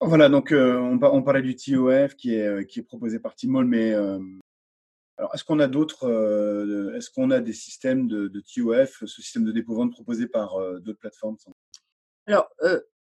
Voilà, 0.01 0.29
donc 0.29 0.53
euh, 0.53 0.79
on, 0.79 1.23
parlait 1.23 1.43
du 1.43 1.55
TOF 1.57 2.17
qui 2.17 2.35
est, 2.35 2.47
euh, 2.47 2.65
qui 2.65 2.81
est 2.81 2.83
proposé 2.83 3.19
par 3.19 3.35
Timol, 3.35 3.65
mais 3.65 3.93
euh, 3.93 4.19
alors 5.19 5.35
est-ce 5.35 5.45
qu'on 5.45 5.61
a 5.61 5.69
d'autres, 5.69 6.07
est-ce 6.97 7.11
qu'on 7.11 7.31
a 7.31 7.41
des 7.41 7.53
systèmes 7.53 8.09
de, 8.09 8.29
TOF, 8.55 9.05
ce 9.07 9.23
système 9.23 9.45
de 9.45 9.53
dépôt-vente 9.53 9.93
proposé 9.93 10.27
par 10.27 10.59
d'autres 10.81 10.99
plateformes 10.99 11.37
Alors, 12.27 12.51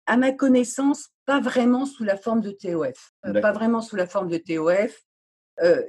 à 0.07 0.16
ma 0.16 0.32
connaissance, 0.32 1.11
pas 1.26 1.40
vraiment 1.40 1.86
sous 1.86 2.03
la 2.03 2.16
forme 2.16 2.40
de 2.40 2.51
TOF. 2.51 3.12
pas 3.22 3.53
vraiment 3.53 3.80
sous 3.82 3.94
la 3.94 4.09
forme 4.09 4.28
de 4.28 4.38
TOF. 4.38 5.01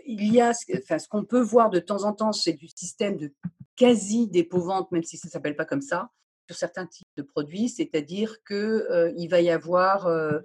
il 0.05 0.31
y 0.31 0.39
a, 0.39 0.51
enfin, 0.77 0.99
ce 0.99 1.07
qu'on 1.07 1.25
peut 1.25 1.41
voir 1.41 1.71
de 1.71 1.79
temps 1.79 2.03
en 2.03 2.13
temps, 2.13 2.33
c'est 2.33 2.53
du 2.53 2.67
système 2.67 3.17
de 3.17 3.33
quasi 3.81 4.27
dépôt-vente, 4.27 4.91
même 4.91 5.01
si 5.01 5.17
ça 5.17 5.27
ne 5.27 5.31
s'appelle 5.31 5.55
pas 5.55 5.65
comme 5.65 5.81
ça, 5.81 6.11
sur 6.47 6.55
certains 6.55 6.85
types 6.85 7.09
de 7.17 7.23
produits, 7.23 7.67
c'est-à-dire 7.67 8.35
qu'il 8.43 8.55
euh, 8.55 9.27
va 9.27 9.41
y 9.41 9.49
avoir 9.49 10.05
euh, 10.05 10.39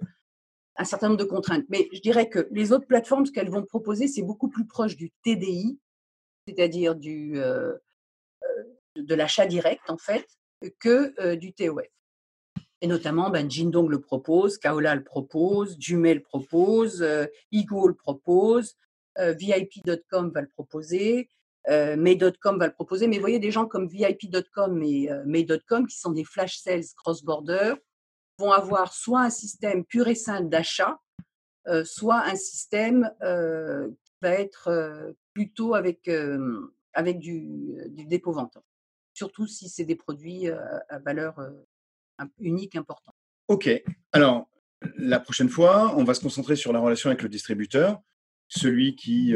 un 0.75 0.83
certain 0.83 1.09
nombre 1.09 1.19
de 1.19 1.29
contraintes. 1.29 1.65
Mais 1.69 1.87
je 1.93 1.99
dirais 1.99 2.29
que 2.29 2.47
les 2.49 2.71
autres 2.71 2.87
plateformes, 2.87 3.27
ce 3.27 3.31
qu'elles 3.31 3.51
vont 3.51 3.63
proposer, 3.63 4.07
c'est 4.07 4.23
beaucoup 4.23 4.49
plus 4.49 4.65
proche 4.65 4.95
du 4.95 5.11
TDI, 5.23 5.79
c'est-à-dire 6.47 6.95
du, 6.95 7.37
euh, 7.37 7.75
de 8.95 9.13
l'achat 9.13 9.45
direct, 9.45 9.87
en 9.87 9.99
fait, 9.99 10.27
que 10.79 11.35
du 11.35 11.53
TOF. 11.53 11.85
Et 12.81 12.87
notamment, 12.87 13.29
ben, 13.29 13.47
Jindong 13.47 13.87
le 13.87 14.01
propose, 14.01 14.57
Kaola 14.57 14.95
le 14.95 15.03
propose, 15.03 15.77
Jumet 15.79 16.15
le 16.15 16.23
propose, 16.23 17.05
Igo 17.51 17.87
le 17.87 17.93
propose, 17.93 18.75
VIP.com 19.15 20.31
va 20.31 20.41
le 20.41 20.47
proposer, 20.47 21.29
euh, 21.69 21.95
May.com 21.97 22.59
va 22.59 22.67
le 22.67 22.73
proposer, 22.73 23.07
mais 23.07 23.17
vous 23.17 23.21
voyez 23.21 23.39
des 23.39 23.51
gens 23.51 23.65
comme 23.65 23.87
VIP.com 23.87 24.81
et 24.83 25.11
euh, 25.11 25.23
May.com 25.25 25.87
qui 25.87 25.97
sont 25.97 26.11
des 26.11 26.23
flash 26.23 26.57
sales 26.57 26.85
cross-border 26.95 27.75
vont 28.39 28.51
avoir 28.51 28.93
soit 28.93 29.21
un 29.21 29.29
système 29.29 29.83
pur 29.83 30.07
et 30.07 30.15
simple 30.15 30.49
d'achat, 30.49 30.99
soit 31.85 32.21
un 32.23 32.35
système 32.35 33.09
qui 33.19 34.13
va 34.21 34.29
être 34.29 35.15
plutôt 35.33 35.73
avec, 35.73 36.07
avec 36.93 37.17
du, 37.17 37.73
du 37.87 38.05
dépôt-vente. 38.05 38.59
Surtout 39.15 39.47
si 39.47 39.69
c'est 39.69 39.85
des 39.85 39.95
produits 39.95 40.49
à 40.49 40.99
valeur 40.99 41.39
unique 42.37 42.75
importante. 42.75 43.15
OK. 43.47 43.67
Alors, 44.11 44.47
la 44.97 45.19
prochaine 45.19 45.49
fois, 45.49 45.95
on 45.97 46.03
va 46.03 46.13
se 46.13 46.21
concentrer 46.21 46.55
sur 46.55 46.71
la 46.71 46.79
relation 46.79 47.09
avec 47.09 47.23
le 47.23 47.29
distributeur, 47.29 47.99
celui 48.47 48.95
qui 48.95 49.33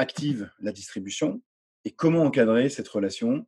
active 0.00 0.50
la 0.60 0.72
distribution 0.72 1.42
et 1.84 1.92
comment 1.92 2.22
encadrer 2.22 2.68
cette 2.70 2.88
relation. 2.88 3.46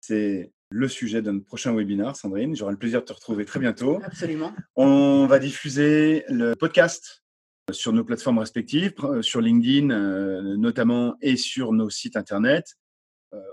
C'est 0.00 0.52
le 0.70 0.88
sujet 0.88 1.22
d'un 1.22 1.40
prochain 1.40 1.74
webinaire, 1.74 2.16
Sandrine. 2.16 2.56
J'aurai 2.56 2.72
le 2.72 2.78
plaisir 2.78 3.00
de 3.00 3.04
te 3.04 3.12
retrouver 3.12 3.44
très 3.44 3.60
bientôt. 3.60 4.00
Absolument. 4.04 4.54
On 4.76 5.26
va 5.26 5.38
diffuser 5.38 6.24
le 6.28 6.54
podcast 6.54 7.24
sur 7.70 7.92
nos 7.92 8.04
plateformes 8.04 8.38
respectives, 8.38 8.94
sur 9.22 9.40
LinkedIn 9.40 9.86
notamment 10.56 11.16
et 11.20 11.36
sur 11.36 11.72
nos 11.72 11.90
sites 11.90 12.16
internet. 12.16 12.76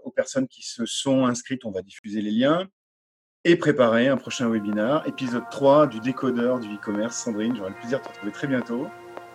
Aux 0.03 0.11
personnes 0.11 0.47
qui 0.47 0.63
se 0.63 0.85
sont 0.85 1.25
inscrites, 1.25 1.65
on 1.65 1.71
va 1.71 1.81
diffuser 1.81 2.21
les 2.21 2.31
liens 2.31 2.67
et 3.43 3.55
préparer 3.55 4.07
un 4.07 4.17
prochain 4.17 4.49
webinaire, 4.49 5.03
épisode 5.07 5.45
3 5.49 5.87
du 5.87 5.99
décodeur 5.99 6.59
du 6.59 6.67
e-commerce. 6.75 7.23
Sandrine, 7.23 7.55
j'aurai 7.55 7.71
le 7.71 7.77
plaisir 7.77 7.99
de 7.99 8.03
te 8.03 8.09
retrouver 8.09 8.31
très 8.31 8.47
bientôt. 8.47 8.87